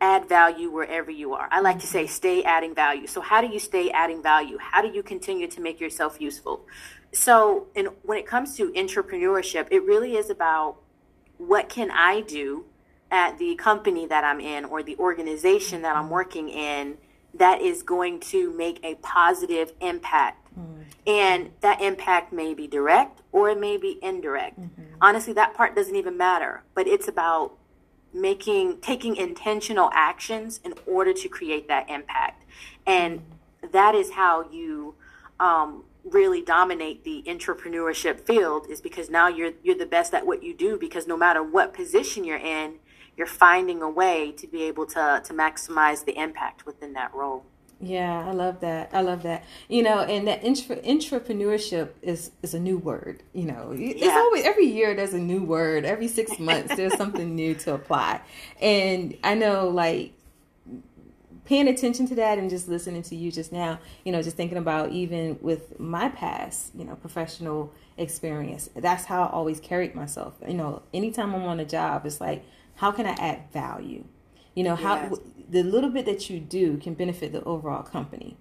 add 0.00 0.28
value 0.28 0.70
wherever 0.70 1.10
you 1.10 1.34
are? 1.34 1.48
I 1.50 1.60
like 1.60 1.80
to 1.80 1.86
say 1.86 2.06
stay 2.06 2.42
adding 2.44 2.74
value. 2.74 3.06
So, 3.06 3.20
how 3.20 3.40
do 3.40 3.48
you 3.48 3.58
stay 3.58 3.90
adding 3.90 4.22
value? 4.22 4.58
How 4.60 4.82
do 4.82 4.88
you 4.88 5.02
continue 5.02 5.48
to 5.48 5.60
make 5.60 5.80
yourself 5.80 6.20
useful? 6.20 6.66
So, 7.12 7.66
and 7.76 7.88
when 8.02 8.18
it 8.18 8.26
comes 8.26 8.56
to 8.56 8.70
intrapreneurship, 8.72 9.68
it 9.70 9.84
really 9.84 10.16
is 10.16 10.30
about 10.30 10.76
what 11.38 11.68
can 11.68 11.90
I 11.90 12.20
do 12.22 12.64
at 13.10 13.38
the 13.38 13.54
company 13.56 14.06
that 14.06 14.24
I'm 14.24 14.40
in 14.40 14.64
or 14.64 14.82
the 14.82 14.96
organization 14.96 15.82
that 15.82 15.96
I'm 15.96 16.08
working 16.08 16.48
in 16.48 16.96
that 17.34 17.60
is 17.60 17.82
going 17.82 18.20
to 18.20 18.54
make 18.56 18.78
a 18.84 18.94
positive 18.96 19.72
impact 19.80 20.42
Mm. 20.58 20.84
And 21.06 21.50
that 21.60 21.80
impact 21.80 22.32
may 22.32 22.54
be 22.54 22.66
direct 22.66 23.22
or 23.32 23.50
it 23.50 23.58
may 23.58 23.76
be 23.76 23.98
indirect. 24.02 24.60
Mm-hmm. 24.60 24.82
Honestly, 25.00 25.32
that 25.32 25.54
part 25.54 25.74
doesn't 25.74 25.96
even 25.96 26.16
matter, 26.16 26.62
but 26.74 26.86
it's 26.86 27.08
about 27.08 27.54
making 28.14 28.78
taking 28.80 29.16
intentional 29.16 29.90
actions 29.94 30.60
in 30.64 30.74
order 30.86 31.12
to 31.14 31.28
create 31.28 31.66
that 31.68 31.88
impact. 31.88 32.44
And 32.86 33.20
mm-hmm. 33.20 33.72
that 33.72 33.94
is 33.94 34.12
how 34.12 34.48
you 34.50 34.94
um, 35.40 35.84
really 36.04 36.42
dominate 36.42 37.04
the 37.04 37.24
intrapreneurship 37.26 38.20
field 38.20 38.66
is 38.68 38.80
because 38.80 39.10
now 39.10 39.28
you're 39.28 39.52
you're 39.62 39.78
the 39.78 39.86
best 39.86 40.14
at 40.14 40.26
what 40.26 40.42
you 40.42 40.54
do 40.54 40.76
because 40.78 41.06
no 41.06 41.16
matter 41.16 41.42
what 41.42 41.74
position 41.74 42.22
you're 42.22 42.36
in, 42.36 42.74
you're 43.16 43.26
finding 43.26 43.82
a 43.82 43.90
way 43.90 44.32
to 44.32 44.46
be 44.46 44.64
able 44.64 44.86
to 44.86 45.22
to 45.24 45.34
maximize 45.34 46.04
the 46.04 46.18
impact 46.18 46.66
within 46.66 46.92
that 46.94 47.14
role. 47.14 47.44
Yeah, 47.84 48.24
I 48.28 48.30
love 48.30 48.60
that. 48.60 48.90
I 48.92 49.00
love 49.00 49.24
that. 49.24 49.42
You 49.68 49.82
know, 49.82 50.00
and 50.02 50.28
that 50.28 50.44
intra- 50.44 50.76
entrepreneurship 50.76 51.90
is 52.00 52.30
is 52.40 52.54
a 52.54 52.60
new 52.60 52.78
word. 52.78 53.24
You 53.32 53.46
know, 53.46 53.72
it's 53.76 54.00
yeah. 54.00 54.10
always 54.10 54.44
every 54.44 54.66
year 54.66 54.94
there's 54.94 55.14
a 55.14 55.18
new 55.18 55.42
word. 55.42 55.84
Every 55.84 56.06
six 56.06 56.38
months 56.38 56.76
there's 56.76 56.96
something 56.96 57.34
new 57.34 57.54
to 57.56 57.74
apply. 57.74 58.20
And 58.60 59.16
I 59.24 59.34
know, 59.34 59.68
like 59.68 60.12
paying 61.44 61.66
attention 61.66 62.06
to 62.06 62.14
that 62.14 62.38
and 62.38 62.48
just 62.48 62.68
listening 62.68 63.02
to 63.02 63.16
you 63.16 63.32
just 63.32 63.50
now. 63.52 63.80
You 64.04 64.12
know, 64.12 64.22
just 64.22 64.36
thinking 64.36 64.58
about 64.58 64.92
even 64.92 65.38
with 65.42 65.80
my 65.80 66.08
past, 66.08 66.70
you 66.76 66.84
know, 66.84 66.94
professional 66.94 67.72
experience. 67.96 68.70
That's 68.76 69.06
how 69.06 69.24
I 69.24 69.30
always 69.30 69.58
carried 69.58 69.96
myself. 69.96 70.34
You 70.46 70.54
know, 70.54 70.82
anytime 70.94 71.34
I'm 71.34 71.42
on 71.42 71.58
a 71.58 71.64
job, 71.64 72.06
it's 72.06 72.20
like, 72.20 72.44
how 72.82 72.90
can 72.90 73.06
I 73.06 73.12
add 73.12 73.44
value? 73.52 74.02
You 74.56 74.64
know, 74.64 74.74
how 74.74 74.96
yes. 74.96 75.20
the 75.48 75.62
little 75.62 75.88
bit 75.88 76.04
that 76.06 76.28
you 76.28 76.40
do 76.40 76.78
can 76.78 76.94
benefit 76.94 77.30
the 77.30 77.40
overall 77.44 77.84
company. 77.84 78.36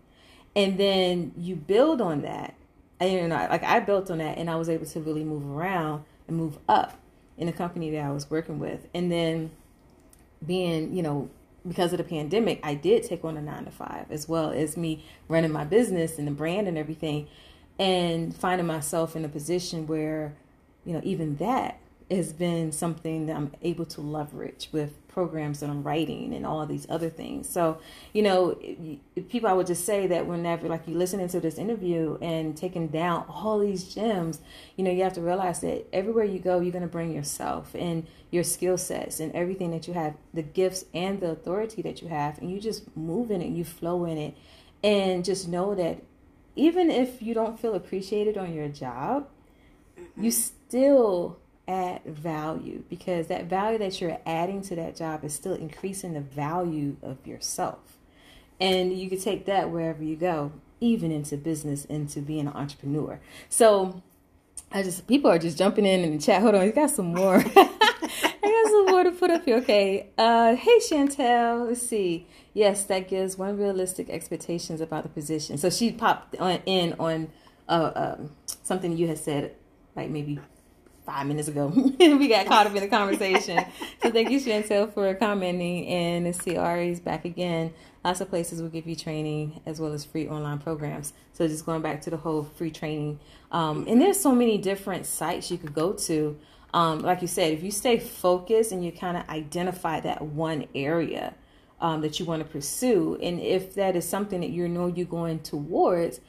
And 0.56 0.80
then 0.80 1.32
you 1.38 1.56
build 1.56 2.02
on 2.02 2.24
that. 2.24 2.56
And, 3.00 3.12
you 3.12 3.28
know, 3.28 3.36
like 3.36 3.64
I 3.64 3.80
built 3.82 4.10
on 4.10 4.18
that 4.18 4.40
and 4.40 4.50
I 4.50 4.56
was 4.56 4.68
able 4.68 4.88
to 4.88 5.00
really 5.00 5.24
move 5.24 5.46
around 5.46 6.06
and 6.28 6.36
move 6.36 6.58
up 6.68 6.98
in 7.38 7.46
the 7.46 7.54
company 7.54 7.92
that 7.92 8.04
I 8.04 8.10
was 8.10 8.32
working 8.32 8.58
with. 8.58 8.88
And 8.96 9.12
then 9.12 9.52
being, 10.44 10.96
you 10.96 11.04
know, 11.04 11.30
because 11.68 11.92
of 11.94 12.00
the 12.00 12.04
pandemic, 12.04 12.62
I 12.64 12.74
did 12.74 13.04
take 13.04 13.24
on 13.24 13.38
a 13.38 13.42
nine 13.44 13.66
to 13.66 13.72
five 13.72 14.08
as 14.10 14.28
well 14.28 14.50
as 14.50 14.76
me 14.76 15.06
running 15.28 15.52
my 15.52 15.66
business 15.66 16.18
and 16.18 16.28
the 16.28 16.32
brand 16.32 16.68
and 16.68 16.80
everything 16.80 17.28
and 17.78 18.36
finding 18.36 18.66
myself 18.66 19.16
in 19.16 19.24
a 19.24 19.30
position 19.30 19.86
where, 19.86 20.34
you 20.84 20.94
know, 20.94 21.02
even 21.04 21.36
that 21.36 21.78
has 22.12 22.34
been 22.34 22.72
something 22.72 23.26
that 23.28 23.36
I'm 23.36 23.52
able 23.62 23.86
to 23.86 24.02
leverage 24.02 24.70
with 24.72 24.94
programs 25.08 25.60
that 25.60 25.70
I'm 25.70 25.84
writing 25.84 26.34
and 26.34 26.46
all 26.46 26.66
these 26.66 26.86
other 26.90 27.10
things. 27.10 27.50
So, 27.50 27.80
you 28.14 28.22
know, 28.22 28.58
people, 29.30 29.50
I 29.50 29.54
would 29.54 29.68
just 29.68 29.86
say 29.86 30.08
that 30.08 30.26
whenever, 30.26 30.68
like, 30.68 30.88
you 30.88 30.96
listening 30.98 31.28
to 31.30 31.40
this 31.40 31.58
interview 31.58 32.18
and 32.22 32.56
taking 32.56 32.88
down 32.88 33.26
all 33.28 33.60
these 33.60 33.94
gems, 33.94 34.40
you 34.76 34.84
know, 34.84 34.92
you 34.92 35.04
have 35.04 35.14
to 35.14 35.22
realize 35.22 35.60
that 35.62 35.88
everywhere 35.94 36.26
you 36.26 36.40
go, 36.40 36.60
you're 36.60 36.72
going 36.72 36.82
to 36.82 36.88
bring 36.88 37.14
yourself 37.14 37.76
and 37.76 38.08
your 38.30 38.44
skill 38.44 38.78
sets 38.78 39.20
and 39.20 39.34
everything 39.34 39.72
that 39.72 39.88
you 39.88 39.94
have, 39.94 40.16
the 40.34 40.44
gifts 40.44 40.86
and 40.94 41.20
the 41.20 41.32
authority 41.32 41.82
that 41.82 42.02
you 42.02 42.08
have, 42.08 42.38
and 42.38 42.50
you 42.50 42.60
just 42.60 42.96
move 42.96 43.32
in 43.32 43.42
it, 43.42 43.50
you 43.50 43.66
flow 43.66 44.06
in 44.06 44.18
it, 44.18 44.38
and 44.84 45.26
just 45.26 45.48
know 45.48 45.76
that 45.76 46.02
even 46.56 46.90
if 46.90 47.22
you 47.22 47.34
don't 47.34 47.60
feel 47.60 47.76
appreciated 47.76 48.38
on 48.38 48.54
your 48.54 48.70
job, 48.70 49.28
you 50.18 50.32
still 50.32 51.38
add 51.68 52.04
value 52.06 52.84
because 52.90 53.28
that 53.28 53.46
value 53.46 53.78
that 53.78 54.02
you're 54.02 54.18
adding 54.26 54.62
to 54.64 54.76
that 54.76 54.96
job 54.96 55.24
is 55.24 55.34
still 55.34 55.54
increasing 55.54 56.14
the 56.14 56.22
value 56.22 56.98
of 57.02 57.26
yourself. 57.26 57.98
And 58.60 58.98
you 58.98 59.10
can 59.10 59.20
take 59.20 59.46
that 59.46 59.70
wherever 59.70 60.04
you 60.04 60.16
go, 60.16 60.52
even 60.80 61.12
into 61.12 61.38
business, 61.38 61.86
into 61.86 62.22
being 62.22 62.48
an 62.48 62.54
entrepreneur. 62.54 63.20
So 63.50 64.02
I 64.72 64.84
just 64.84 65.08
people 65.08 65.30
are 65.32 65.40
just 65.40 65.58
jumping 65.58 65.86
in 65.86 66.02
in 66.02 66.18
the 66.18 66.20
chat. 66.20 66.42
Hold 66.42 66.56
on, 66.56 66.66
you 66.66 66.72
got 66.72 66.90
some 66.90 67.14
more. 67.14 67.38
I 67.56 68.64
got 68.64 68.72
some 68.72 68.86
more 68.88 69.04
to 69.04 69.12
put 69.12 69.32
up 69.32 69.46
here. 69.46 69.58
Okay. 69.58 70.10
Uh, 70.18 70.56
hey 70.56 70.80
Chantel, 70.80 71.68
let's 71.68 71.86
see. 71.86 72.28
Yes, 72.54 72.84
that 72.86 73.08
gives 73.08 73.38
one 73.38 73.58
realistic 73.58 74.10
expectations 74.10 74.82
about 74.82 75.04
the 75.04 75.10
position. 75.10 75.58
So 75.58 75.70
she 75.70 75.92
popped 75.92 76.36
on, 76.38 76.60
in 76.66 76.94
on 77.00 77.30
uh, 77.68 77.92
um, 77.96 78.32
something 78.64 78.98
you 78.98 79.08
had 79.08 79.18
said, 79.18 79.56
like 79.96 80.10
maybe 80.10 80.40
five 81.06 81.28
minutes 81.28 81.48
ago. 81.48 81.68
we 82.00 82.28
got 82.28 82.46
caught 82.46 82.68
up 82.68 82.76
in 82.76 82.82
the 82.82 82.88
conversation. 82.88 83.64
so 84.02 84.12
thank 84.12 84.30
you, 84.30 84.40
Chantel, 84.40 84.94
for 84.94 85.14
commenting. 85.16 85.88
And 85.88 86.38
CR 86.38 86.78
is 86.78 87.00
back 87.00 87.26
again. 87.26 87.74
Lots 88.04 88.22
of 88.22 88.30
places 88.30 88.62
will 88.62 88.70
give 88.70 88.88
you 88.88 88.96
training 88.96 89.62
as 89.66 89.80
well 89.80 89.94
as 89.94 90.06
free 90.06 90.28
online 90.28 90.60
programs. 90.60 91.14
So 91.34 91.48
just 91.48 91.66
going 91.66 91.82
back 91.82 92.02
to 92.02 92.10
the 92.10 92.18
whole 92.18 92.44
free 92.44 92.72
training. 92.72 93.20
Um, 93.52 93.86
and 93.88 94.02
there's 94.02 94.20
so 94.20 94.34
many 94.34 94.58
different 94.58 95.06
sites 95.06 95.52
you 95.52 95.58
could 95.58 95.74
go 95.74 95.94
to. 95.94 96.38
Um, 96.74 97.00
like 97.00 97.22
you 97.22 97.28
said, 97.28 97.52
if 97.54 97.64
you 97.64 97.72
stay 97.72 98.00
focused 98.00 98.72
and 98.72 98.84
you 98.84 98.92
kind 98.92 99.18
of 99.18 99.28
identify 99.30 100.00
that 100.00 100.22
one 100.22 100.66
area 100.74 101.34
um, 101.82 102.02
that 102.02 102.20
you 102.20 102.26
want 102.26 102.42
to 102.42 102.48
pursue, 102.48 103.18
and 103.22 103.40
if 103.40 103.76
that 103.76 103.96
is 103.96 104.08
something 104.08 104.42
that 104.42 104.52
you 104.52 104.68
know 104.68 104.88
you're 104.88 105.06
going 105.06 105.40
towards, 105.40 106.22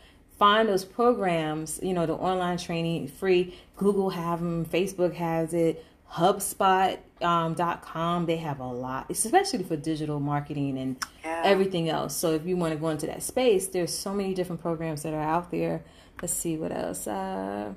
find 0.42 0.68
those 0.68 0.84
programs, 0.84 1.78
you 1.84 1.94
know, 1.94 2.04
the 2.04 2.14
online 2.14 2.58
training 2.58 3.06
free. 3.06 3.54
Google 3.76 4.10
have 4.10 4.40
them, 4.40 4.64
Facebook 4.66 5.14
has 5.14 5.54
it, 5.54 5.84
HubSpot.com, 6.14 7.56
um, 7.94 8.26
they 8.26 8.38
have 8.38 8.58
a 8.58 8.66
lot, 8.66 9.06
especially 9.08 9.62
for 9.62 9.76
digital 9.76 10.18
marketing 10.18 10.78
and 10.78 10.96
yeah. 11.24 11.42
everything 11.44 11.88
else. 11.88 12.16
So 12.16 12.32
if 12.32 12.44
you 12.44 12.56
want 12.56 12.72
to 12.72 12.80
go 12.80 12.88
into 12.88 13.06
that 13.06 13.22
space, 13.22 13.68
there's 13.68 13.96
so 13.96 14.12
many 14.12 14.34
different 14.34 14.60
programs 14.60 15.04
that 15.04 15.14
are 15.14 15.22
out 15.22 15.52
there. 15.52 15.84
Let's 16.20 16.34
see 16.34 16.56
what 16.56 16.72
else. 16.72 17.06
Uh, 17.06 17.74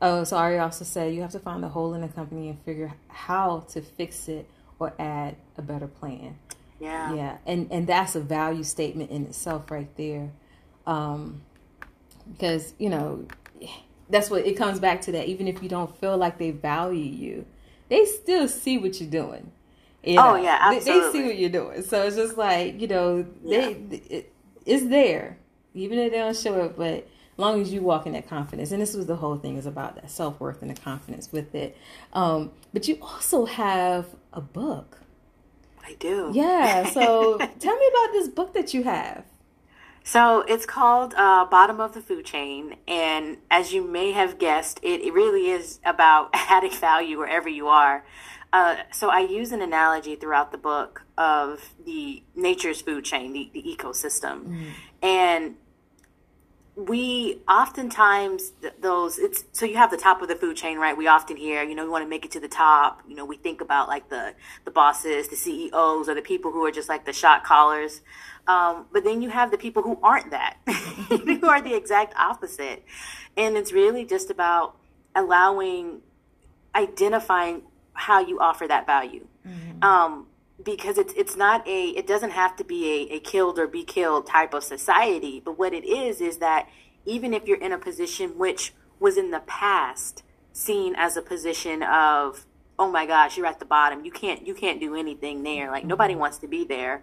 oh, 0.00 0.22
so 0.22 0.36
Ari 0.36 0.60
also 0.60 0.84
said 0.84 1.12
you 1.12 1.20
have 1.22 1.32
to 1.32 1.40
find 1.40 1.64
the 1.64 1.68
hole 1.70 1.94
in 1.94 2.02
the 2.02 2.08
company 2.08 2.48
and 2.48 2.62
figure 2.62 2.92
how 3.08 3.66
to 3.70 3.82
fix 3.82 4.28
it 4.28 4.48
or 4.78 4.92
add 5.00 5.34
a 5.58 5.62
better 5.62 5.88
plan. 5.88 6.38
Yeah. 6.78 7.12
Yeah. 7.12 7.38
And 7.44 7.66
and 7.72 7.88
that's 7.88 8.14
a 8.14 8.20
value 8.20 8.62
statement 8.62 9.10
in 9.10 9.26
itself 9.26 9.68
right 9.68 9.90
there 9.96 10.30
um, 10.90 11.40
because 12.32 12.74
you 12.78 12.90
know 12.90 13.24
that's 14.08 14.28
what 14.28 14.44
it 14.44 14.56
comes 14.56 14.80
back 14.80 15.00
to 15.02 15.12
that. 15.12 15.28
Even 15.28 15.46
if 15.46 15.62
you 15.62 15.68
don't 15.68 15.96
feel 15.98 16.16
like 16.16 16.38
they 16.38 16.50
value 16.50 16.98
you, 16.98 17.46
they 17.88 18.04
still 18.04 18.48
see 18.48 18.76
what 18.76 19.00
you're 19.00 19.10
doing. 19.10 19.52
You 20.02 20.18
oh, 20.18 20.22
know? 20.22 20.30
Oh 20.30 20.42
yeah, 20.42 20.58
absolutely. 20.60 20.92
They, 20.92 21.00
they, 21.00 21.12
see 21.12 21.26
what 21.26 21.38
you're 21.38 21.50
doing, 21.50 21.82
so 21.82 22.02
it's 22.02 22.16
just 22.16 22.36
like 22.36 22.80
you 22.80 22.88
know 22.88 23.22
they 23.44 23.72
yeah. 23.72 23.98
it, 24.10 24.32
it's 24.66 24.86
there, 24.86 25.38
even 25.74 25.98
if 25.98 26.10
they 26.10 26.18
don't 26.18 26.36
show 26.36 26.64
it, 26.64 26.76
but 26.76 26.94
as 26.96 27.38
long 27.38 27.62
as 27.62 27.72
you 27.72 27.80
walk 27.80 28.06
in 28.06 28.12
that 28.12 28.28
confidence 28.28 28.70
and 28.70 28.82
this 28.82 28.92
was 28.92 29.06
the 29.06 29.16
whole 29.16 29.36
thing 29.36 29.56
is 29.56 29.64
about 29.64 29.94
that 29.94 30.10
self-worth 30.10 30.60
and 30.60 30.70
the 30.70 30.78
confidence 30.78 31.32
with 31.32 31.54
it 31.54 31.74
um, 32.12 32.50
but 32.74 32.86
you 32.86 32.98
also 33.00 33.46
have 33.46 34.04
a 34.34 34.42
book 34.42 34.98
i 35.82 35.94
do 35.94 36.30
yeah 36.34 36.84
so 36.90 37.38
tell 37.58 37.78
me 37.78 37.88
about 37.88 38.12
this 38.12 38.28
book 38.28 38.52
that 38.52 38.74
you 38.74 38.82
have 38.82 39.24
so 40.04 40.40
it's 40.48 40.66
called 40.66 41.14
uh, 41.14 41.44
Bottom 41.46 41.80
of 41.80 41.94
the 41.94 42.00
Food 42.00 42.24
Chain. 42.24 42.76
And 42.88 43.38
as 43.50 43.72
you 43.72 43.86
may 43.86 44.12
have 44.12 44.38
guessed, 44.38 44.80
it, 44.82 45.00
it 45.02 45.12
really 45.12 45.50
is 45.50 45.80
about 45.84 46.30
adding 46.34 46.72
value 46.72 47.18
wherever 47.18 47.48
you 47.48 47.68
are. 47.68 48.04
Uh, 48.52 48.76
so 48.90 49.10
I 49.10 49.20
use 49.20 49.52
an 49.52 49.62
analogy 49.62 50.16
throughout 50.16 50.50
the 50.50 50.58
book 50.58 51.04
of 51.16 51.74
the 51.84 52.22
nature's 52.34 52.80
food 52.80 53.04
chain, 53.04 53.32
the, 53.32 53.48
the 53.52 53.62
ecosystem. 53.62 54.46
Mm. 54.46 54.66
And 55.02 55.54
we 56.76 57.40
oftentimes 57.48 58.52
those 58.80 59.18
it's 59.18 59.44
so 59.52 59.66
you 59.66 59.76
have 59.76 59.90
the 59.90 59.96
top 59.96 60.22
of 60.22 60.28
the 60.28 60.36
food 60.36 60.56
chain 60.56 60.78
right? 60.78 60.96
We 60.96 61.06
often 61.06 61.36
hear 61.36 61.62
you 61.62 61.74
know 61.74 61.84
we 61.84 61.90
want 61.90 62.04
to 62.04 62.08
make 62.08 62.24
it 62.24 62.30
to 62.32 62.40
the 62.40 62.48
top. 62.48 63.02
You 63.08 63.16
know 63.16 63.24
we 63.24 63.36
think 63.36 63.60
about 63.60 63.88
like 63.88 64.08
the 64.08 64.34
the 64.64 64.70
bosses 64.70 65.28
the 65.28 65.36
ceos 65.36 66.08
or 66.08 66.14
the 66.14 66.22
people 66.22 66.52
who 66.52 66.64
are 66.64 66.70
just 66.70 66.88
like 66.88 67.04
the 67.04 67.12
shot 67.12 67.44
callers. 67.44 68.00
Um, 68.46 68.86
but 68.92 69.04
then 69.04 69.22
you 69.22 69.30
have 69.30 69.50
the 69.50 69.58
people 69.58 69.82
who 69.82 69.98
aren't 70.02 70.30
that 70.30 70.56
who 70.66 71.46
are 71.46 71.60
the 71.60 71.74
exact 71.74 72.14
opposite. 72.16 72.84
And 73.36 73.56
it's 73.56 73.72
really 73.72 74.04
just 74.04 74.30
about 74.30 74.76
allowing 75.14 76.00
identifying 76.74 77.62
how 77.92 78.20
you 78.20 78.40
offer 78.40 78.66
that 78.66 78.86
value. 78.86 79.26
Mm-hmm. 79.46 79.82
um, 79.82 80.26
because 80.64 80.98
it's 80.98 81.12
it's 81.14 81.36
not 81.36 81.66
a 81.66 81.88
it 81.90 82.06
doesn't 82.06 82.30
have 82.30 82.56
to 82.56 82.64
be 82.64 83.08
a, 83.10 83.14
a 83.14 83.20
killed 83.20 83.58
or 83.58 83.66
be 83.66 83.84
killed 83.84 84.26
type 84.26 84.54
of 84.54 84.62
society 84.62 85.40
but 85.44 85.58
what 85.58 85.72
it 85.72 85.84
is 85.84 86.20
is 86.20 86.38
that 86.38 86.68
even 87.06 87.32
if 87.32 87.46
you're 87.46 87.60
in 87.60 87.72
a 87.72 87.78
position 87.78 88.38
which 88.38 88.72
was 88.98 89.16
in 89.16 89.30
the 89.30 89.40
past 89.40 90.22
seen 90.52 90.94
as 90.96 91.16
a 91.16 91.22
position 91.22 91.82
of 91.82 92.46
oh 92.78 92.90
my 92.90 93.06
gosh 93.06 93.36
you're 93.36 93.46
at 93.46 93.58
the 93.58 93.64
bottom 93.64 94.04
you 94.04 94.10
can't 94.10 94.46
you 94.46 94.54
can't 94.54 94.80
do 94.80 94.94
anything 94.94 95.42
there 95.42 95.70
like 95.70 95.84
nobody 95.84 96.12
mm-hmm. 96.12 96.20
wants 96.20 96.38
to 96.38 96.48
be 96.48 96.64
there 96.64 97.02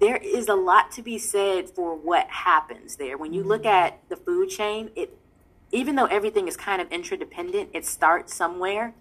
there 0.00 0.16
is 0.16 0.48
a 0.48 0.54
lot 0.54 0.90
to 0.90 1.02
be 1.02 1.18
said 1.18 1.68
for 1.68 1.94
what 1.94 2.26
happens 2.28 2.96
there 2.96 3.18
when 3.18 3.32
you 3.32 3.42
look 3.42 3.62
mm-hmm. 3.62 3.86
at 3.86 4.00
the 4.08 4.16
food 4.16 4.48
chain 4.48 4.90
it 4.96 5.16
even 5.72 5.94
though 5.94 6.06
everything 6.06 6.48
is 6.48 6.56
kind 6.56 6.80
of 6.80 6.90
interdependent 6.90 7.68
it 7.72 7.84
starts 7.84 8.34
somewhere 8.34 8.94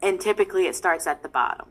and 0.00 0.20
typically 0.20 0.66
it 0.66 0.76
starts 0.76 1.06
at 1.06 1.22
the 1.22 1.28
bottom 1.28 1.66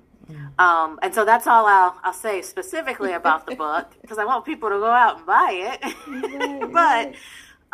um, 0.60 1.00
and 1.02 1.13
so 1.13 1.26
that's 1.26 1.48
all 1.48 1.66
I'll, 1.66 2.00
I'll 2.04 2.13
say 2.13 2.42
specifically 2.42 3.13
about 3.13 3.46
the 3.46 3.56
book 3.56 3.92
because 4.02 4.18
I 4.18 4.26
want 4.26 4.46
people 4.46 4.70
to 4.70 4.78
go 4.80 4.92
out 4.92 5.18
and 5.18 5.26
buy 5.26 5.78
it. 5.82 6.72
but 6.72 7.13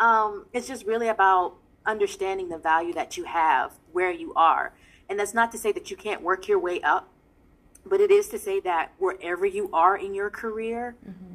um, 0.04 0.46
it's 0.52 0.66
just 0.68 0.86
really 0.86 1.08
about 1.08 1.56
understanding 1.86 2.48
the 2.48 2.58
value 2.58 2.92
that 2.94 3.16
you 3.16 3.24
have 3.24 3.72
where 3.92 4.10
you 4.10 4.32
are. 4.34 4.72
And 5.08 5.18
that's 5.18 5.34
not 5.34 5.52
to 5.52 5.58
say 5.58 5.72
that 5.72 5.90
you 5.90 5.96
can't 5.96 6.22
work 6.22 6.48
your 6.48 6.58
way 6.58 6.80
up, 6.80 7.08
but 7.84 8.00
it 8.00 8.10
is 8.10 8.28
to 8.28 8.38
say 8.38 8.60
that 8.60 8.92
wherever 8.98 9.44
you 9.44 9.68
are 9.72 9.96
in 9.96 10.14
your 10.14 10.30
career, 10.30 10.96
mm-hmm. 11.06 11.34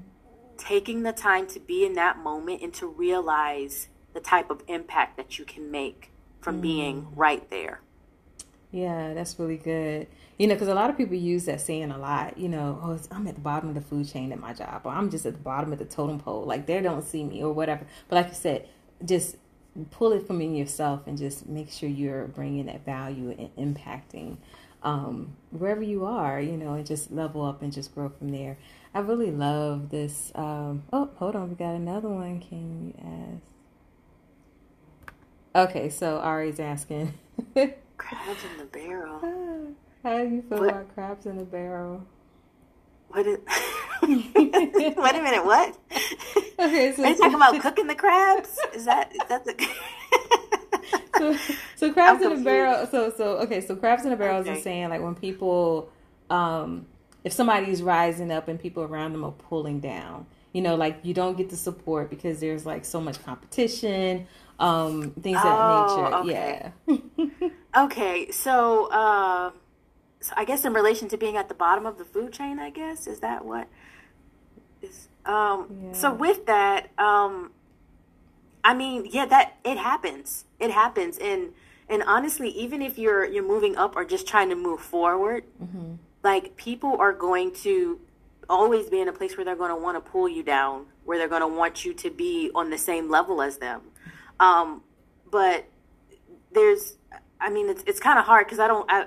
taking 0.58 1.04
the 1.04 1.14
time 1.14 1.46
to 1.48 1.60
be 1.60 1.86
in 1.86 1.94
that 1.94 2.18
moment 2.18 2.62
and 2.62 2.74
to 2.76 2.88
realize 2.88 3.90
the 4.14 4.20
type 4.20 4.50
of 4.50 4.64
impact 4.68 5.18
that 5.18 5.38
you 5.38 5.46
can 5.46 5.70
make 5.70 6.12
from 6.42 6.58
mm. 6.58 6.62
being 6.62 7.08
right 7.16 7.50
there. 7.50 7.82
Yeah, 8.72 9.14
that's 9.16 9.40
really 9.40 9.58
good. 9.58 10.08
You 10.38 10.48
know, 10.48 10.54
because 10.54 10.68
a 10.68 10.76
lot 10.76 10.90
of 10.90 10.98
people 10.98 11.16
use 11.16 11.46
that 11.46 11.60
saying 11.60 11.92
a 11.92 11.98
lot. 11.98 12.38
You 12.38 12.50
know, 12.50 12.80
oh, 12.84 13.00
I'm 13.12 13.28
at 13.28 13.36
the 13.36 13.42
bottom 13.42 13.70
of 13.70 13.76
the 13.76 13.82
food 13.82 14.08
chain 14.08 14.32
at 14.32 14.40
my 14.40 14.54
job, 14.54 14.82
or 14.84 14.92
I'm 14.92 15.10
just 15.10 15.26
at 15.26 15.34
the 15.34 15.40
bottom 15.40 15.74
of 15.74 15.80
the 15.80 15.86
totem 15.86 16.20
pole. 16.20 16.44
Like 16.46 16.68
they 16.68 16.80
don't 16.82 17.04
see 17.04 17.24
me, 17.24 17.44
or 17.44 17.52
whatever. 17.52 17.86
But 18.08 18.16
like 18.18 18.28
you 18.28 18.36
said, 18.36 18.70
just 19.04 19.38
pull 19.92 20.12
it 20.14 20.28
from 20.28 20.42
in 20.42 20.56
yourself 20.56 21.08
and 21.08 21.18
just 21.18 21.48
make 21.48 21.72
sure 21.72 21.90
you're 21.90 22.28
bringing 22.28 22.68
that 22.68 22.86
value 22.86 23.36
and 23.56 23.76
impacting 23.76 24.38
um, 24.84 25.36
wherever 25.52 25.82
you 25.82 26.06
are. 26.06 26.40
You 26.40 26.56
know, 26.56 26.74
and 26.74 26.86
just 26.86 27.12
level 27.12 27.44
up 27.44 27.64
and 27.64 27.74
just 27.74 27.96
grow 27.96 28.10
from 28.10 28.30
there. 28.30 28.58
I 28.94 29.00
really 29.00 29.32
love 29.32 29.90
this. 29.90 30.32
Um, 30.36 30.84
oh, 30.94 31.10
hold 31.16 31.36
on, 31.36 31.50
we 31.50 31.56
got 31.56 31.74
another 31.74 32.10
one. 32.10 32.40
Can 32.40 32.88
you 32.88 33.40
ask? 35.56 35.70
Okay, 35.70 35.90
so 35.90 36.20
Ari's 36.20 36.60
asking. 36.60 37.16
Crabs 38.00 38.44
in 38.52 38.58
the 38.58 38.66
barrel. 38.66 39.20
How 40.04 40.18
do 40.18 40.30
you 40.30 40.42
feel 40.48 40.60
what? 40.60 40.70
about 40.70 40.94
crabs 40.96 41.26
in 41.26 41.38
a 41.38 41.44
barrel? 41.44 42.08
What 43.10 43.28
is? 43.28 43.40
Wait 44.02 44.96
a 44.96 44.96
minute. 44.96 45.46
What? 45.46 45.78
Okay, 46.58 46.94
so 46.96 47.04
are 47.04 47.10
you 47.10 47.18
talking 47.18 47.36
about 47.36 47.60
cooking 47.62 47.88
the 47.88 47.96
crabs? 47.96 48.58
Is 48.74 48.86
that 48.86 49.12
the? 49.28 49.68
so, 51.18 51.38
so 51.76 51.94
crabs 51.94 52.24
in 52.24 52.32
a 52.32 52.38
barrel. 52.38 52.88
So 52.88 53.14
so 53.16 53.38
okay. 53.40 53.60
So 53.60 53.76
crabs 53.76 54.06
in 54.06 54.14
a 54.14 54.16
barrel 54.16 54.40
okay. 54.40 54.58
is 54.58 54.64
saying 54.64 54.90
like 54.90 55.02
when 55.02 55.16
people, 55.16 55.92
um, 56.30 56.86
if 57.26 57.34
somebody's 57.34 57.84
rising 57.84 58.32
up 58.32 58.48
and 58.48 58.58
people 58.58 58.84
around 58.84 59.12
them 59.14 59.26
are 59.26 59.34
pulling 59.34 59.82
down. 59.82 60.26
You 60.54 60.62
know, 60.62 60.76
like 60.76 61.00
you 61.04 61.14
don't 61.14 61.38
get 61.38 61.50
the 61.50 61.58
support 61.58 62.10
because 62.10 62.40
there's 62.40 62.66
like 62.66 62.86
so 62.86 63.00
much 63.02 63.24
competition, 63.24 64.28
um, 64.60 65.12
things 65.22 65.38
of 65.38 65.44
oh, 65.46 65.96
that 65.98 66.26
nature. 66.26 66.32
Okay. 66.32 66.72
Yeah. 66.88 67.50
Okay, 67.76 68.32
so 68.32 68.92
uh, 68.92 69.52
so 70.20 70.34
I 70.36 70.46
guess 70.46 70.66
in 70.66 70.74
relation 70.74 71.08
to 71.10 71.18
being 71.18 71.38
at 71.38 71.48
the 71.48 71.56
bottom 71.56 71.86
of 71.86 71.98
the 71.98 72.06
food 72.06 72.34
chain, 72.34 72.60
I 72.60 72.70
guess 72.70 73.08
is 73.08 73.20
that 73.20 73.46
what 73.46 73.68
is 74.82 75.08
um 75.26 75.68
yeah. 75.84 75.94
so 75.94 76.14
with 76.14 76.46
that 76.46 76.90
um 76.98 77.52
I 78.64 78.74
mean, 78.74 79.08
yeah, 79.10 79.26
that 79.26 79.58
it 79.64 79.78
happens. 79.78 80.46
It 80.60 80.72
happens 80.72 81.18
and 81.18 81.54
and 81.88 82.04
honestly, 82.04 82.50
even 82.50 82.82
if 82.82 82.98
you're 82.98 83.26
you're 83.26 83.48
moving 83.48 83.76
up 83.78 83.96
or 83.96 84.06
just 84.06 84.28
trying 84.28 84.50
to 84.50 84.56
move 84.56 84.82
forward, 84.82 85.44
mm-hmm. 85.62 85.96
like 86.24 86.56
people 86.56 86.98
are 87.00 87.14
going 87.14 87.54
to 87.64 88.00
always 88.50 88.90
be 88.90 89.00
in 89.00 89.08
a 89.08 89.14
place 89.14 89.38
where 89.38 89.46
they're 89.46 89.56
going 89.56 89.70
to 89.70 89.76
want 89.76 90.04
to 90.04 90.12
pull 90.12 90.28
you 90.28 90.44
down, 90.44 90.86
where 91.06 91.18
they're 91.18 91.30
going 91.30 91.42
to 91.42 91.48
want 91.48 91.86
you 91.86 91.94
to 91.94 92.10
be 92.10 92.52
on 92.56 92.70
the 92.70 92.78
same 92.78 93.10
level 93.10 93.42
as 93.42 93.58
them. 93.58 93.82
Um, 94.40 94.82
but 95.30 95.66
there's, 96.52 96.96
I 97.40 97.50
mean, 97.50 97.70
it's 97.70 97.84
it's 97.88 98.00
kind 98.00 98.20
of 98.20 98.26
hard 98.26 98.46
because 98.46 98.60
I 98.60 98.68
don't. 98.68 98.90
I, 98.90 99.06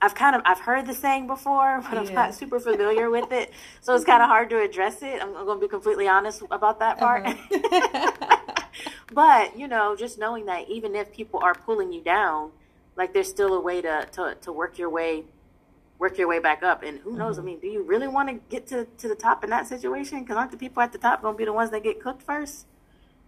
I've 0.00 0.14
kind 0.16 0.34
of 0.34 0.42
I've 0.44 0.60
heard 0.60 0.86
the 0.86 0.94
saying 0.94 1.26
before, 1.26 1.82
but 1.90 1.98
I'm 1.98 2.12
not 2.14 2.34
super 2.34 2.58
familiar 2.58 3.10
with 3.10 3.32
it, 3.32 3.52
so 3.80 3.94
it's 3.94 4.04
kind 4.04 4.22
of 4.22 4.28
hard 4.28 4.50
to 4.50 4.60
address 4.60 5.02
it. 5.02 5.22
I'm, 5.22 5.36
I'm 5.36 5.46
going 5.46 5.60
to 5.60 5.66
be 5.66 5.70
completely 5.70 6.08
honest 6.08 6.42
about 6.50 6.80
that 6.80 6.98
part. 6.98 7.26
Uh-huh. 7.26 8.62
but 9.12 9.58
you 9.58 9.68
know, 9.68 9.96
just 9.96 10.18
knowing 10.18 10.46
that 10.46 10.68
even 10.68 10.94
if 10.94 11.12
people 11.12 11.40
are 11.42 11.54
pulling 11.54 11.92
you 11.92 12.02
down, 12.02 12.50
like 12.96 13.12
there's 13.12 13.28
still 13.28 13.54
a 13.54 13.60
way 13.60 13.80
to 13.80 14.08
to, 14.12 14.36
to 14.42 14.52
work 14.52 14.78
your 14.78 14.90
way 14.90 15.24
work 15.98 16.18
your 16.18 16.26
way 16.26 16.40
back 16.40 16.64
up. 16.64 16.82
And 16.82 16.98
who 16.98 17.16
knows? 17.16 17.36
Mm-hmm. 17.36 17.42
I 17.42 17.50
mean, 17.50 17.60
do 17.60 17.68
you 17.68 17.82
really 17.82 18.08
want 18.08 18.28
to 18.28 18.34
get 18.50 18.66
to 18.68 18.86
to 18.98 19.08
the 19.08 19.14
top 19.14 19.44
in 19.44 19.50
that 19.50 19.68
situation? 19.68 20.20
Because 20.20 20.36
aren't 20.36 20.50
the 20.50 20.56
people 20.56 20.82
at 20.82 20.92
the 20.92 20.98
top 20.98 21.22
going 21.22 21.34
to 21.34 21.38
be 21.38 21.44
the 21.44 21.52
ones 21.52 21.70
that 21.70 21.82
get 21.84 22.00
cooked 22.00 22.22
first? 22.22 22.66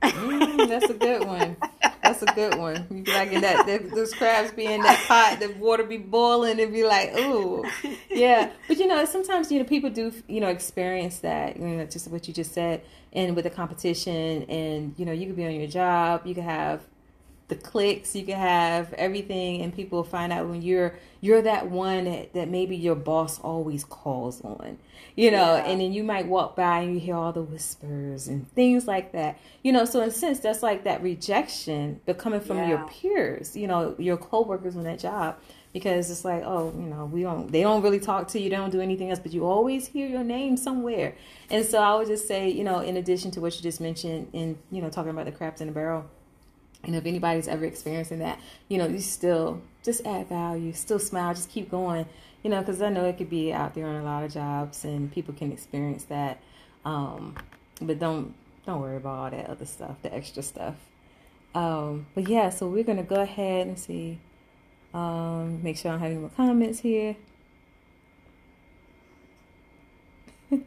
Mm, 0.03 0.69
that's 0.69 0.91
a 0.91 0.95
good 0.95 1.27
one. 1.27 1.57
That's 2.03 2.23
a 2.23 2.27
good 2.27 2.59
one. 2.59 2.87
You 2.91 3.03
be 3.03 3.13
like 3.13 3.33
in 3.33 3.41
that, 3.41 3.67
that 3.67 3.91
those 3.91 4.13
crabs 4.13 4.53
be 4.53 4.67
in 4.67 4.83
that 4.83 5.03
pot, 5.09 5.41
the 5.41 5.49
water 5.59 5.85
be 5.85 5.97
boiling, 5.97 6.61
and 6.61 6.73
be 6.73 6.85
like, 6.85 7.17
ooh, 7.17 7.65
yeah. 8.11 8.51
But 8.69 8.79
you 8.79 8.87
know, 8.87 9.05
sometimes 9.07 9.51
you 9.51 9.59
know 9.59 9.65
people 9.65 9.89
do 9.91 10.13
you 10.29 10.41
know 10.41 10.49
experience 10.49 11.21
that. 11.21 11.57
You 11.57 11.67
know, 11.67 11.87
just 11.87 12.09
what 12.09 12.29
you 12.29 12.35
just 12.35 12.53
said, 12.53 12.83
and 13.13 13.35
with 13.35 13.45
the 13.45 13.51
competition, 13.51 14.43
and 14.45 14.95
you 14.99 15.07
know, 15.07 15.13
you 15.13 15.27
could 15.27 15.37
be 15.37 15.47
on 15.47 15.55
your 15.55 15.67
job, 15.67 16.27
you 16.27 16.35
could 16.35 16.45
have 16.45 16.83
the 17.55 17.63
clicks 17.63 18.15
you 18.17 18.25
can 18.25 18.39
have 18.39 18.93
everything 18.95 19.63
and 19.63 19.75
people 19.75 20.03
find 20.03 20.33
out 20.33 20.49
when 20.49 20.63
you're 20.63 20.95
you're 21.21 21.43
that 21.43 21.71
one 21.71 22.05
that, 22.05 22.33
that 22.35 22.49
maybe 22.49 22.77
your 22.77 22.95
boss 22.95 23.39
always 23.41 23.85
calls 23.85 24.41
on 24.43 24.79
you 25.17 25.31
know 25.31 25.57
yeah. 25.57 25.65
and 25.65 25.81
then 25.81 25.93
you 25.93 26.03
might 26.03 26.27
walk 26.27 26.57
by 26.57 26.81
and 26.81 26.95
you 26.95 27.01
hear 27.01 27.15
all 27.15 27.33
the 27.33 27.43
whispers 27.43 28.29
and 28.29 28.51
things 28.53 28.87
like 28.87 29.13
that 29.13 29.39
you 29.63 29.73
know 29.73 29.85
so 29.85 30.01
in 30.03 30.09
a 30.09 30.13
sense 30.13 30.41
that's 30.41 30.63
like 30.63 30.85
that 30.85 31.03
rejection 31.03 32.01
but 32.07 32.19
coming 32.19 32.41
from 32.41 32.59
yeah. 32.59 32.69
your 32.69 32.89
peers 32.89 33.57
you 33.57 33.67
know 33.67 33.95
your 33.99 34.17
coworkers 34.17 34.77
on 34.77 34.83
that 34.83 34.99
job 34.99 35.37
because 35.73 36.11
it's 36.11 36.25
like 36.25 36.43
oh 36.45 36.73
you 36.77 36.87
know 36.87 37.05
we 37.05 37.23
don't 37.23 37.53
they 37.53 37.63
don't 37.63 37.83
really 37.83 38.01
talk 38.01 38.27
to 38.29 38.41
you 38.41 38.51
they 38.51 38.57
don't 38.57 38.71
do 38.71 38.81
anything 38.81 39.11
else 39.11 39.21
but 39.21 39.33
you 39.33 39.45
always 39.45 39.87
hear 39.87 40.09
your 40.09 40.25
name 40.25 40.57
somewhere 40.57 41.15
and 41.51 41.65
so 41.65 41.79
i 41.79 41.95
would 41.95 42.07
just 42.07 42.27
say 42.27 42.49
you 42.49 42.65
know 42.65 42.81
in 42.81 42.97
addition 42.97 43.31
to 43.31 43.41
what 43.41 43.55
you 43.57 43.63
just 43.63 43.81
mentioned 43.81 44.29
in 44.33 44.59
you 44.71 44.83
know 44.83 44.91
talking 44.91 45.11
about 45.11 45.27
the 45.27 45.33
crabs 45.33 45.61
in 45.61 45.69
the 45.69 45.73
barrel 45.73 46.05
and 46.87 46.95
if 46.95 47.07
anybody's 47.07 47.49
ever 47.49 47.65
experiencing 47.65 48.19
that, 48.21 48.41
you 48.69 48.79
know, 48.79 48.87
you 48.87 49.01
still 49.01 49.63
just 49.83 50.05
add 50.07 50.29
value, 50.29 50.73
still 50.73 50.99
smile, 50.99 51.35
just 51.35 51.51
keep 51.51 51.71
going, 51.71 52.07
you 52.43 52.51
know, 52.51 52.61
because 52.61 52.81
I 52.83 52.89
know 52.91 53.05
it 53.05 53.19
could 53.19 53.31
be 53.31 53.53
out 53.53 53.75
there 53.75 53.87
on 53.87 53.97
a 53.97 54.03
lot 54.03 54.25
of 54.25 54.33
jobs 54.33 54.85
and 54.85 55.13
people 55.13 55.35
can 55.35 55.53
experience 55.53 56.05
that. 56.05 56.41
Um, 56.85 57.37
but 57.81 57.99
don't 57.99 58.35
don't 58.67 58.81
worry 58.81 58.97
about 58.97 59.19
all 59.19 59.31
that 59.31 59.51
other 59.51 59.67
stuff, 59.67 59.97
the 60.03 60.15
extra 60.15 60.43
stuff. 60.43 60.77
Um, 61.55 62.07
but 62.15 62.29
yeah, 62.29 62.51
so 62.51 62.67
we're 62.67 62.85
gonna 62.85 63.03
go 63.03 63.21
ahead 63.21 63.67
and 63.67 63.79
see. 63.79 64.19
Um, 64.93 65.63
make 65.63 65.77
sure 65.77 65.91
I 65.91 65.95
don't 65.95 66.03
have 66.03 66.11
any 66.11 66.21
more 66.21 66.31
comments 66.37 66.81
here. 66.81 67.17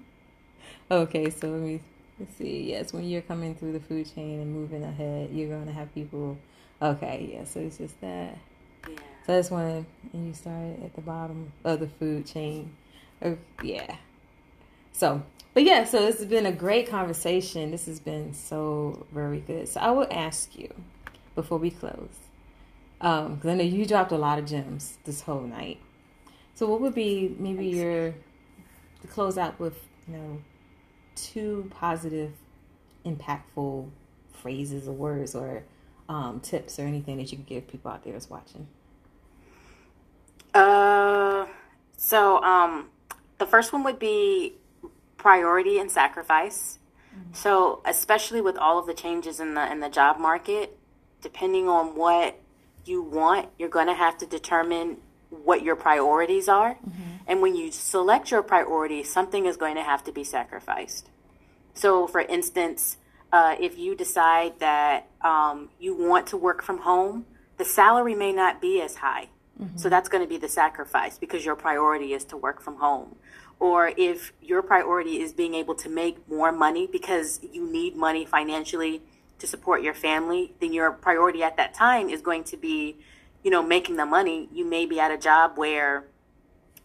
okay, 0.92 1.30
so 1.30 1.50
let 1.50 1.62
me 1.62 1.82
Let's 2.20 2.36
see. 2.38 2.70
Yes, 2.70 2.94
when 2.94 3.04
you're 3.04 3.22
coming 3.22 3.54
through 3.54 3.74
the 3.74 3.80
food 3.80 4.14
chain 4.14 4.40
and 4.40 4.52
moving 4.52 4.84
ahead, 4.84 5.30
you're 5.32 5.50
going 5.50 5.68
to 5.68 5.74
have 5.74 5.94
people. 5.94 6.38
Okay, 6.82 7.30
yeah. 7.34 7.44
So 7.44 7.60
it's 7.60 7.78
just 7.78 8.00
that. 8.02 8.38
Yeah. 8.88 8.96
So 9.26 9.36
that's 9.36 9.52
when 9.52 9.86
and 10.14 10.28
you 10.28 10.34
start 10.34 10.82
at 10.84 10.96
the 10.96 11.02
bottom 11.02 11.52
of 11.64 11.80
the 11.80 11.88
food 11.88 12.26
chain. 12.26 12.72
Oh, 13.22 13.38
yeah. 13.62 13.98
So, 14.94 15.22
but 15.54 15.64
yeah. 15.64 15.84
So 15.84 16.06
this 16.06 16.18
has 16.18 16.28
been 16.28 16.46
a 16.48 16.52
great 16.52 16.90
conversation. 16.90 17.70
This 17.70 17.86
has 17.86 18.00
been 18.00 18.34
so 18.34 19.06
very 19.12 19.40
good. 19.40 19.68
So 19.68 19.80
I 19.80 19.92
will 19.92 20.08
ask 20.10 20.58
you 20.58 20.74
before 21.36 21.60
we 21.60 21.70
close, 21.70 22.10
because 22.98 23.46
um, 23.46 23.50
I 23.50 23.54
know 23.54 23.64
you 23.64 23.86
dropped 23.86 24.12
a 24.12 24.18
lot 24.18 24.40
of 24.40 24.46
gems 24.46 24.98
this 25.06 25.22
whole 25.22 25.42
night. 25.42 25.80
So 26.56 26.68
what 26.68 26.82
would 26.82 26.96
be 26.96 27.36
maybe 27.38 27.68
your 27.68 28.16
to 29.02 29.08
close 29.08 29.38
out 29.38 29.60
with 29.60 29.78
you 30.08 30.18
know 30.18 30.42
two 31.18 31.70
positive, 31.76 32.32
impactful 33.06 33.90
phrases 34.32 34.88
or 34.88 34.94
words 34.94 35.36
or 35.36 35.64
um, 36.08 36.40
tips 36.40 36.80
or 36.80 36.84
anything 36.84 37.18
that 37.18 37.32
you 37.32 37.38
could 37.38 37.48
give 37.48 37.68
people 37.68 37.92
out 37.92 38.04
there 38.04 38.14
that's 38.14 38.30
watching? 38.30 38.68
Uh, 40.54 41.46
so 41.98 42.42
um, 42.44 42.90
the 43.38 43.46
first 43.46 43.74
one 43.74 43.84
would 43.84 44.00
be 44.00 44.54
priority 45.18 45.80
and 45.80 45.92
sacrifice. 45.92 46.80
Mm-hmm. 47.14 47.34
So 47.34 47.82
especially 47.86 48.42
with 48.42 48.58
all 48.58 48.80
of 48.80 48.86
the 48.86 48.94
changes 48.94 49.40
in 49.40 49.56
the 49.56 49.72
in 49.72 49.80
the 49.80 49.90
job 49.90 50.20
market, 50.20 50.78
depending 51.22 51.68
on 51.68 51.96
what 51.96 52.40
you 52.86 53.02
want, 53.02 53.50
you're 53.60 53.70
going 53.70 53.88
to 53.88 53.94
have 53.94 54.18
to 54.20 54.26
determine 54.26 54.98
what 55.30 55.62
your 55.62 55.76
priorities 55.76 56.48
are. 56.48 56.76
Mm-hmm. 56.76 57.17
And 57.28 57.42
when 57.42 57.56
you 57.56 57.72
select 57.72 58.32
your 58.32 58.42
priority, 58.42 59.04
something 59.04 59.46
is 59.46 59.58
going 59.58 59.76
to 59.76 59.84
have 59.84 60.04
to 60.06 60.12
be 60.12 60.24
sacrificed. 60.24 61.10
So, 61.74 62.08
for 62.08 62.22
instance, 62.22 62.98
uh, 63.32 63.56
if 63.60 63.78
you 63.78 63.96
decide 63.96 64.60
that 64.60 65.08
um, 65.22 65.70
you 65.80 65.96
want 65.96 66.28
to 66.28 66.38
work 66.38 66.64
from 66.64 66.80
home, 66.80 67.26
the 67.58 67.66
salary 67.66 68.16
may 68.16 68.32
not 68.32 68.62
be 68.62 68.82
as 68.82 68.96
high. 68.96 69.28
Mm-hmm. 69.62 69.78
So, 69.78 69.90
that's 69.90 70.08
going 70.08 70.24
to 70.24 70.30
be 70.30 70.38
the 70.38 70.48
sacrifice 70.48 71.18
because 71.18 71.44
your 71.46 71.56
priority 71.56 72.14
is 72.14 72.24
to 72.26 72.38
work 72.38 72.62
from 72.62 72.78
home. 72.78 73.18
Or 73.60 73.92
if 73.98 74.32
your 74.42 74.62
priority 74.62 75.20
is 75.22 75.34
being 75.34 75.54
able 75.56 75.76
to 75.76 75.90
make 75.90 76.28
more 76.30 76.52
money 76.52 76.88
because 76.90 77.40
you 77.52 77.70
need 77.70 77.96
money 77.96 78.24
financially 78.26 79.02
to 79.40 79.48
support 79.48 79.82
your 79.82 79.94
family, 79.94 80.54
then 80.62 80.74
your 80.74 80.92
priority 80.92 81.44
at 81.44 81.58
that 81.58 81.74
time 81.74 82.10
is 82.10 82.22
going 82.22 82.44
to 82.46 82.58
be, 82.58 82.98
you 83.44 83.52
know, 83.52 83.64
making 83.64 83.98
the 83.98 84.06
money. 84.06 84.48
You 84.52 84.64
may 84.64 84.86
be 84.86 85.00
at 85.00 85.12
a 85.12 85.18
job 85.18 85.58
where 85.58 86.06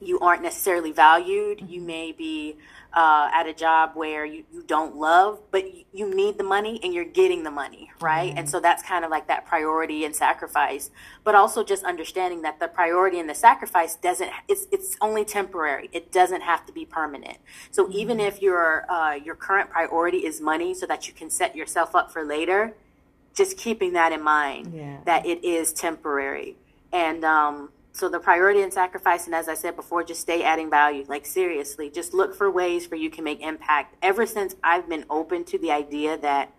you 0.03 0.19
aren't 0.21 0.43
necessarily 0.43 0.93
valued. 0.93 1.59
Mm-hmm. 1.59 1.73
You 1.73 1.81
may 1.81 2.13
be 2.13 2.57
uh, 2.95 3.31
at 3.33 3.47
a 3.47 3.55
job 3.55 3.93
where 3.95 4.25
you, 4.25 4.45
you 4.53 4.63
don't 4.63 4.97
love, 4.97 5.41
but 5.51 5.65
you 5.95 6.15
need 6.15 6.37
the 6.37 6.45
money 6.45 6.79
and 6.83 6.93
you're 6.93 7.05
getting 7.05 7.43
the 7.43 7.51
money, 7.51 7.91
right? 8.01 8.31
Mm-hmm. 8.31 8.39
And 8.39 8.51
so 8.51 8.61
that's 8.61 8.83
kind 8.83 9.05
of 9.05 9.11
like 9.11 9.29
that 9.29 9.47
priority 9.47 10.05
and 10.05 10.15
sacrifice. 10.15 10.91
But 11.25 11.35
also 11.35 11.65
just 11.65 11.85
understanding 11.85 12.43
that 12.43 12.61
the 12.61 12.69
priority 12.69 13.19
and 13.19 13.29
the 13.29 13.35
sacrifice 13.35 13.97
doesn't, 13.97 14.31
it's, 14.47 14.67
it's 14.71 14.97
only 15.01 15.25
temporary. 15.25 15.89
It 15.93 16.13
doesn't 16.13 16.43
have 16.43 16.67
to 16.67 16.73
be 16.73 16.85
permanent. 16.85 17.39
So 17.71 17.85
mm-hmm. 17.85 17.93
even 17.97 18.21
if 18.21 18.43
your, 18.43 18.91
uh, 18.91 19.15
your 19.15 19.37
current 19.37 19.71
priority 19.71 20.19
is 20.19 20.41
money 20.41 20.75
so 20.75 20.85
that 20.87 21.09
you 21.09 21.15
can 21.15 21.31
set 21.31 21.57
yourself 21.57 21.95
up 21.95 22.13
for 22.13 22.25
later, 22.25 22.75
just 23.35 23.57
keeping 23.57 23.95
that 23.95 24.13
in 24.13 24.23
mind 24.23 24.75
yeah. 24.75 24.99
that 25.07 25.25
it 25.25 25.43
is 25.43 25.73
temporary. 25.73 26.57
And, 26.93 27.25
um, 27.25 27.71
so 27.93 28.09
the 28.09 28.19
priority 28.19 28.63
and 28.63 28.73
sacrifice, 28.73 29.27
and 29.27 29.35
as 29.35 29.49
I 29.49 29.55
said 29.55 29.77
before, 29.77 30.03
just 30.03 30.23
stay 30.23 30.43
adding 30.43 30.71
value. 30.71 31.05
Like 31.07 31.27
seriously, 31.27 31.91
just 31.91 32.15
look 32.15 32.35
for 32.35 32.51
ways 32.51 32.87
for 32.87 32.97
you 32.97 33.11
can 33.11 33.23
make 33.23 33.41
impact. 33.41 33.97
Ever 34.03 34.25
since 34.25 34.57
I've 34.65 34.89
been 34.89 35.05
open 35.11 35.45
to 35.45 35.59
the 35.59 35.71
idea 35.71 36.17
that 36.19 36.53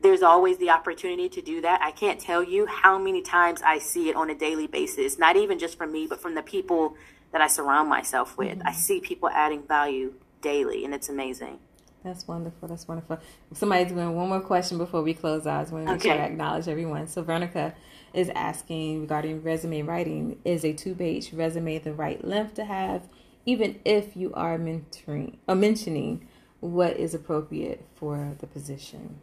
there's 0.00 0.22
always 0.22 0.58
the 0.58 0.70
opportunity 0.70 1.28
to 1.28 1.40
do 1.40 1.60
that, 1.60 1.80
I 1.80 1.92
can't 1.92 2.20
tell 2.20 2.42
you 2.42 2.66
how 2.66 2.98
many 2.98 3.22
times 3.22 3.62
I 3.62 3.78
see 3.78 4.10
it 4.10 4.16
on 4.16 4.30
a 4.30 4.34
daily 4.34 4.66
basis. 4.66 5.16
Not 5.16 5.36
even 5.36 5.58
just 5.58 5.78
from 5.78 5.92
me, 5.92 6.06
but 6.08 6.20
from 6.20 6.34
the 6.34 6.42
people 6.42 6.96
that 7.30 7.40
I 7.40 7.46
surround 7.46 7.88
myself 7.88 8.36
with. 8.36 8.58
Mm-hmm. 8.58 8.68
I 8.68 8.72
see 8.72 9.00
people 9.00 9.28
adding 9.28 9.62
value 9.62 10.14
daily, 10.42 10.84
and 10.84 10.92
it's 10.92 11.08
amazing. 11.08 11.58
That's 12.02 12.28
wonderful. 12.28 12.68
That's 12.68 12.86
wonderful. 12.86 13.18
Somebody's 13.54 13.92
doing 13.92 14.14
one 14.14 14.28
more 14.28 14.40
question 14.40 14.76
before 14.76 15.02
we 15.02 15.14
close 15.14 15.46
out. 15.46 15.60
I 15.60 15.62
just 15.62 15.72
want 15.72 15.86
to 15.86 15.94
okay. 15.94 16.18
acknowledge 16.20 16.68
everyone. 16.68 17.08
So, 17.08 17.22
Veronica, 17.22 17.74
is 18.14 18.30
asking 18.34 19.00
regarding 19.00 19.42
resume 19.42 19.82
writing 19.82 20.38
is 20.44 20.64
a 20.64 20.72
two 20.72 20.94
page 20.94 21.32
resume 21.32 21.78
the 21.78 21.92
right 21.92 22.24
length 22.24 22.54
to 22.54 22.64
have, 22.64 23.08
even 23.44 23.80
if 23.84 24.16
you 24.16 24.32
are 24.34 24.58
mentoring 24.58 25.36
or 25.46 25.54
mentioning 25.54 26.26
what 26.60 26.96
is 26.96 27.14
appropriate 27.14 27.84
for 27.94 28.34
the 28.38 28.46
position? 28.46 29.16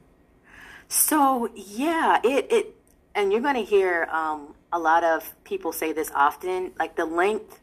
So, 0.87 1.49
yeah, 1.55 2.19
it, 2.23 2.47
it 2.51 2.75
and 3.15 3.31
you're 3.31 3.41
going 3.41 3.55
to 3.55 3.63
hear 3.63 4.07
um, 4.11 4.53
a 4.71 4.79
lot 4.79 5.03
of 5.03 5.33
people 5.43 5.71
say 5.71 5.91
this 5.91 6.11
often 6.13 6.71
like 6.77 6.95
the 6.95 7.05
length 7.05 7.59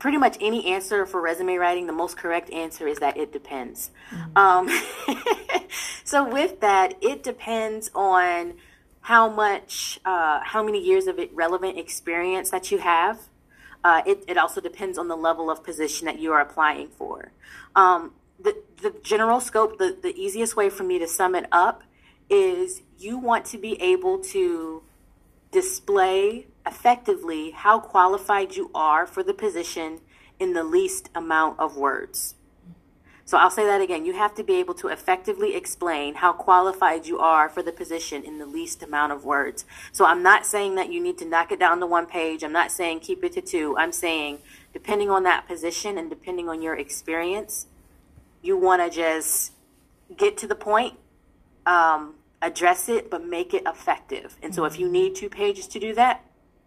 pretty 0.00 0.16
much 0.16 0.36
any 0.40 0.66
answer 0.66 1.06
for 1.06 1.20
resume 1.20 1.56
writing, 1.56 1.86
the 1.86 1.92
most 1.92 2.16
correct 2.16 2.50
answer 2.50 2.88
is 2.88 2.98
that 2.98 3.16
it 3.16 3.32
depends. 3.32 3.90
Mm-hmm. 4.10 4.38
Um, 4.38 5.62
so, 6.04 6.28
with 6.28 6.60
that, 6.60 6.94
it 7.00 7.22
depends 7.22 7.90
on 7.94 8.54
how 9.10 9.28
much, 9.28 9.98
uh, 10.04 10.38
how 10.44 10.62
many 10.62 10.80
years 10.80 11.08
of 11.08 11.18
relevant 11.32 11.76
experience 11.76 12.50
that 12.50 12.70
you 12.70 12.78
have. 12.78 13.18
Uh, 13.82 14.02
it, 14.06 14.22
it 14.28 14.38
also 14.38 14.60
depends 14.60 14.96
on 14.96 15.08
the 15.08 15.16
level 15.16 15.50
of 15.50 15.64
position 15.64 16.04
that 16.06 16.20
you 16.20 16.32
are 16.32 16.40
applying 16.40 16.86
for. 16.90 17.32
Um, 17.74 18.12
the, 18.38 18.62
the 18.80 18.94
general 19.02 19.40
scope, 19.40 19.78
the, 19.78 19.98
the 20.00 20.14
easiest 20.14 20.54
way 20.54 20.70
for 20.70 20.84
me 20.84 21.00
to 21.00 21.08
sum 21.08 21.34
it 21.34 21.46
up 21.50 21.82
is 22.28 22.82
you 23.00 23.18
want 23.18 23.44
to 23.46 23.58
be 23.58 23.82
able 23.82 24.20
to 24.20 24.84
display 25.50 26.46
effectively 26.64 27.50
how 27.50 27.80
qualified 27.80 28.54
you 28.54 28.70
are 28.76 29.08
for 29.08 29.24
the 29.24 29.34
position 29.34 29.98
in 30.38 30.52
the 30.52 30.62
least 30.62 31.10
amount 31.16 31.58
of 31.58 31.76
words. 31.76 32.36
So 33.30 33.38
I'll 33.38 33.48
say 33.48 33.64
that 33.64 33.80
again. 33.80 34.04
You 34.04 34.14
have 34.14 34.34
to 34.34 34.42
be 34.42 34.56
able 34.56 34.74
to 34.74 34.88
effectively 34.88 35.54
explain 35.54 36.16
how 36.16 36.32
qualified 36.32 37.06
you 37.06 37.20
are 37.20 37.48
for 37.48 37.62
the 37.62 37.70
position 37.70 38.24
in 38.24 38.40
the 38.40 38.44
least 38.44 38.82
amount 38.82 39.12
of 39.12 39.24
words. 39.24 39.64
So 39.92 40.04
I'm 40.04 40.20
not 40.20 40.44
saying 40.44 40.74
that 40.74 40.90
you 40.90 41.00
need 41.00 41.16
to 41.18 41.24
knock 41.24 41.52
it 41.52 41.60
down 41.60 41.78
to 41.78 41.86
one 41.86 42.06
page. 42.06 42.42
I'm 42.42 42.50
not 42.50 42.72
saying 42.72 42.98
keep 42.98 43.22
it 43.22 43.30
to 43.34 43.40
two. 43.40 43.76
I'm 43.78 43.92
saying 43.92 44.40
depending 44.72 45.10
on 45.10 45.22
that 45.22 45.46
position 45.46 45.96
and 45.96 46.10
depending 46.10 46.48
on 46.48 46.60
your 46.60 46.74
experience, 46.74 47.68
you 48.42 48.56
want 48.56 48.82
to 48.82 48.90
just 48.90 49.52
get 50.16 50.36
to 50.38 50.48
the 50.48 50.56
point, 50.56 50.94
um, 51.66 52.16
address 52.42 52.88
it, 52.88 53.12
but 53.12 53.24
make 53.24 53.54
it 53.54 53.62
effective. 53.64 54.38
And 54.42 54.52
so 54.52 54.64
if 54.64 54.76
you 54.76 54.88
need 54.88 55.14
two 55.14 55.28
pages 55.28 55.68
to 55.68 55.78
do 55.78 55.94
that, 55.94 56.24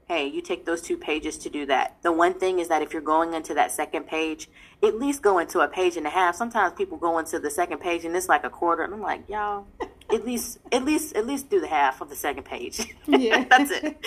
hey, 0.07 0.27
you 0.27 0.41
take 0.41 0.65
those 0.65 0.81
two 0.81 0.97
pages 0.97 1.37
to 1.39 1.49
do 1.49 1.65
that. 1.65 1.97
The 2.03 2.11
one 2.11 2.33
thing 2.33 2.59
is 2.59 2.67
that 2.67 2.81
if 2.81 2.93
you're 2.93 3.01
going 3.01 3.33
into 3.33 3.53
that 3.53 3.71
second 3.71 4.07
page, 4.07 4.49
at 4.83 4.99
least 4.99 5.21
go 5.21 5.39
into 5.39 5.61
a 5.61 5.67
page 5.67 5.95
and 5.97 6.05
a 6.05 6.09
half. 6.09 6.35
Sometimes 6.35 6.73
people 6.73 6.97
go 6.97 7.17
into 7.17 7.39
the 7.39 7.49
second 7.49 7.79
page 7.79 8.03
and 8.05 8.15
it's 8.15 8.27
like 8.27 8.43
a 8.43 8.49
quarter, 8.49 8.83
and 8.83 8.93
I'm 8.93 9.01
like, 9.01 9.29
y'all, 9.29 9.65
at 10.11 10.25
least, 10.25 10.59
at 10.71 10.83
least, 10.83 11.15
at 11.15 11.25
least 11.25 11.49
do 11.49 11.61
the 11.61 11.67
half 11.67 12.01
of 12.01 12.09
the 12.09 12.15
second 12.15 12.43
page. 12.43 12.93
Yeah, 13.07 13.45
that's 13.49 13.71
it. 13.71 13.97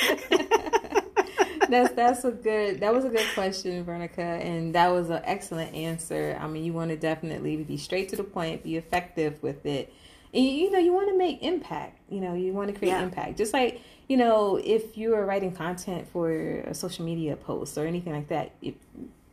that's 1.69 1.95
that's 1.95 2.25
a 2.25 2.31
good 2.31 2.81
that 2.81 2.95
was 2.95 3.05
a 3.05 3.09
good 3.09 3.27
question, 3.35 3.83
Veronica, 3.85 4.23
and 4.23 4.75
that 4.75 4.93
was 4.93 5.09
an 5.11 5.23
excellent 5.25 5.75
answer. 5.75 6.39
I 6.41 6.47
mean, 6.47 6.65
you 6.65 6.73
want 6.73 6.91
to 6.91 6.97
definitely 6.97 7.57
be 7.57 7.77
straight 7.77 8.11
to 8.11 8.17
the 8.17 8.25
point, 8.25 8.63
be 8.63 8.77
effective 8.77 9.43
with 9.43 9.65
it, 9.65 9.93
and 10.35 10.45
you 10.45 10.71
know 10.71 10.79
you 10.79 10.93
want 10.93 11.09
to 11.09 11.17
make 11.17 11.43
impact. 11.43 12.01
You 12.11 12.21
know, 12.21 12.35
you 12.35 12.53
want 12.53 12.73
to 12.73 12.79
create 12.79 12.93
yeah. 12.93 13.03
impact, 13.03 13.39
just 13.39 13.53
like 13.53 13.81
you 14.09 14.17
know, 14.17 14.61
if 14.63 14.97
you 14.97 15.15
are 15.15 15.25
writing 15.25 15.53
content 15.53 16.07
for 16.09 16.31
a 16.31 16.75
social 16.75 17.05
media 17.05 17.35
post 17.35 17.77
or 17.77 17.87
anything 17.87 18.13
like 18.13 18.29
that, 18.29 18.53
if, 18.63 18.75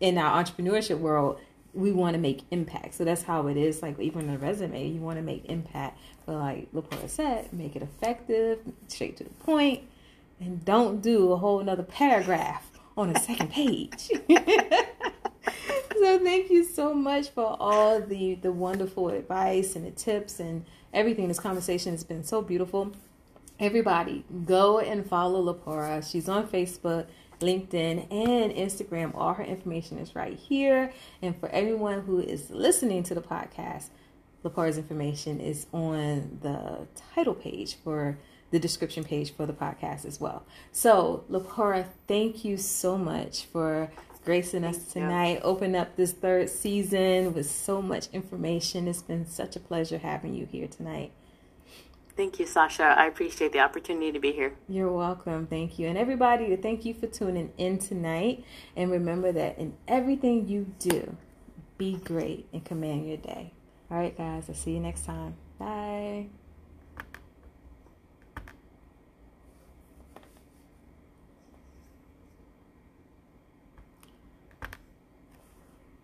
in 0.03 0.17
our 0.17 0.43
entrepreneurship 0.43 0.99
world, 0.99 1.39
we 1.73 1.93
want 1.93 2.13
to 2.13 2.19
make 2.19 2.43
impact. 2.51 2.93
So 2.93 3.05
that's 3.05 3.23
how 3.23 3.47
it 3.47 3.55
is. 3.55 3.81
Like 3.81 3.97
even 3.99 4.29
a 4.29 4.37
resume, 4.37 4.89
you 4.89 4.99
want 4.99 5.17
to 5.17 5.23
make 5.23 5.45
impact. 5.45 5.97
But 6.25 6.35
like 6.35 6.71
Lapora 6.73 7.09
said, 7.09 7.51
make 7.53 7.77
it 7.77 7.81
effective, 7.81 8.59
straight 8.89 9.15
to 9.17 9.23
the 9.23 9.29
point, 9.29 9.83
and 10.41 10.63
don't 10.65 11.01
do 11.01 11.31
a 11.31 11.37
whole 11.37 11.61
another 11.61 11.83
paragraph 11.83 12.69
on 12.97 13.15
a 13.15 13.19
second 13.19 13.49
page. 13.49 14.09
so 15.97 16.19
thank 16.19 16.51
you 16.51 16.65
so 16.65 16.93
much 16.93 17.29
for 17.29 17.55
all 17.57 18.01
the 18.01 18.35
the 18.35 18.51
wonderful 18.51 19.07
advice 19.07 19.77
and 19.77 19.85
the 19.85 19.91
tips 19.91 20.41
and 20.41 20.65
everything. 20.93 21.29
This 21.29 21.39
conversation 21.39 21.93
has 21.93 22.03
been 22.03 22.25
so 22.25 22.41
beautiful. 22.41 22.91
Everybody, 23.57 24.25
go 24.45 24.79
and 24.79 25.07
follow 25.07 25.41
Lapora. 25.41 26.05
She's 26.05 26.27
on 26.27 26.47
Facebook, 26.47 27.05
LinkedIn, 27.43 28.11
and 28.11 28.51
Instagram. 28.53 29.13
All 29.15 29.33
her 29.33 29.43
information 29.43 29.99
is 29.99 30.15
right 30.15 30.37
here. 30.37 30.91
And 31.21 31.37
for 31.39 31.49
everyone 31.49 32.01
who 32.01 32.19
is 32.19 32.49
listening 32.49 33.03
to 33.03 33.15
the 33.15 33.21
podcast, 33.21 33.89
Lapora's 34.43 34.77
information 34.77 35.39
is 35.39 35.67
on 35.71 36.39
the 36.41 36.87
title 37.13 37.33
page 37.35 37.75
for 37.83 38.17
the 38.51 38.59
description 38.59 39.03
page 39.03 39.33
for 39.33 39.45
the 39.45 39.53
podcast 39.53 40.05
as 40.05 40.19
well. 40.19 40.45
So, 40.71 41.23
Lapora, 41.29 41.87
thank 42.07 42.45
you 42.45 42.57
so 42.57 42.97
much 42.97 43.45
for 43.45 43.89
gracing 44.23 44.63
us 44.63 44.77
tonight. 44.91 45.41
Open 45.43 45.75
up 45.75 45.95
this 45.95 46.11
third 46.11 46.49
season 46.49 47.33
with 47.33 47.49
so 47.49 47.81
much 47.81 48.07
information. 48.13 48.87
It's 48.87 49.01
been 49.01 49.25
such 49.25 49.55
a 49.55 49.59
pleasure 49.59 49.97
having 49.97 50.33
you 50.33 50.45
here 50.45 50.67
tonight. 50.67 51.11
Thank 52.15 52.39
you, 52.39 52.45
Sacha. 52.45 52.83
I 52.83 53.07
appreciate 53.07 53.53
the 53.53 53.59
opportunity 53.59 54.11
to 54.11 54.19
be 54.19 54.31
here. 54.31 54.55
You're 54.69 54.91
welcome. 54.91 55.47
Thank 55.47 55.79
you. 55.79 55.87
And 55.87 55.97
everybody, 55.97 56.55
thank 56.57 56.85
you 56.85 56.93
for 56.93 57.07
tuning 57.07 57.51
in 57.57 57.79
tonight. 57.79 58.45
And 58.75 58.91
remember 58.91 59.31
that 59.31 59.57
in 59.57 59.75
everything 59.87 60.47
you 60.47 60.71
do, 60.77 61.17
be 61.77 61.95
great 61.95 62.47
and 62.53 62.63
command 62.63 63.07
your 63.07 63.17
day. 63.17 63.53
All 63.89 63.97
right, 63.97 64.15
guys, 64.15 64.45
I'll 64.47 64.55
see 64.55 64.71
you 64.71 64.79
next 64.79 65.05
time. 65.05 65.35
Bye. 65.57 66.27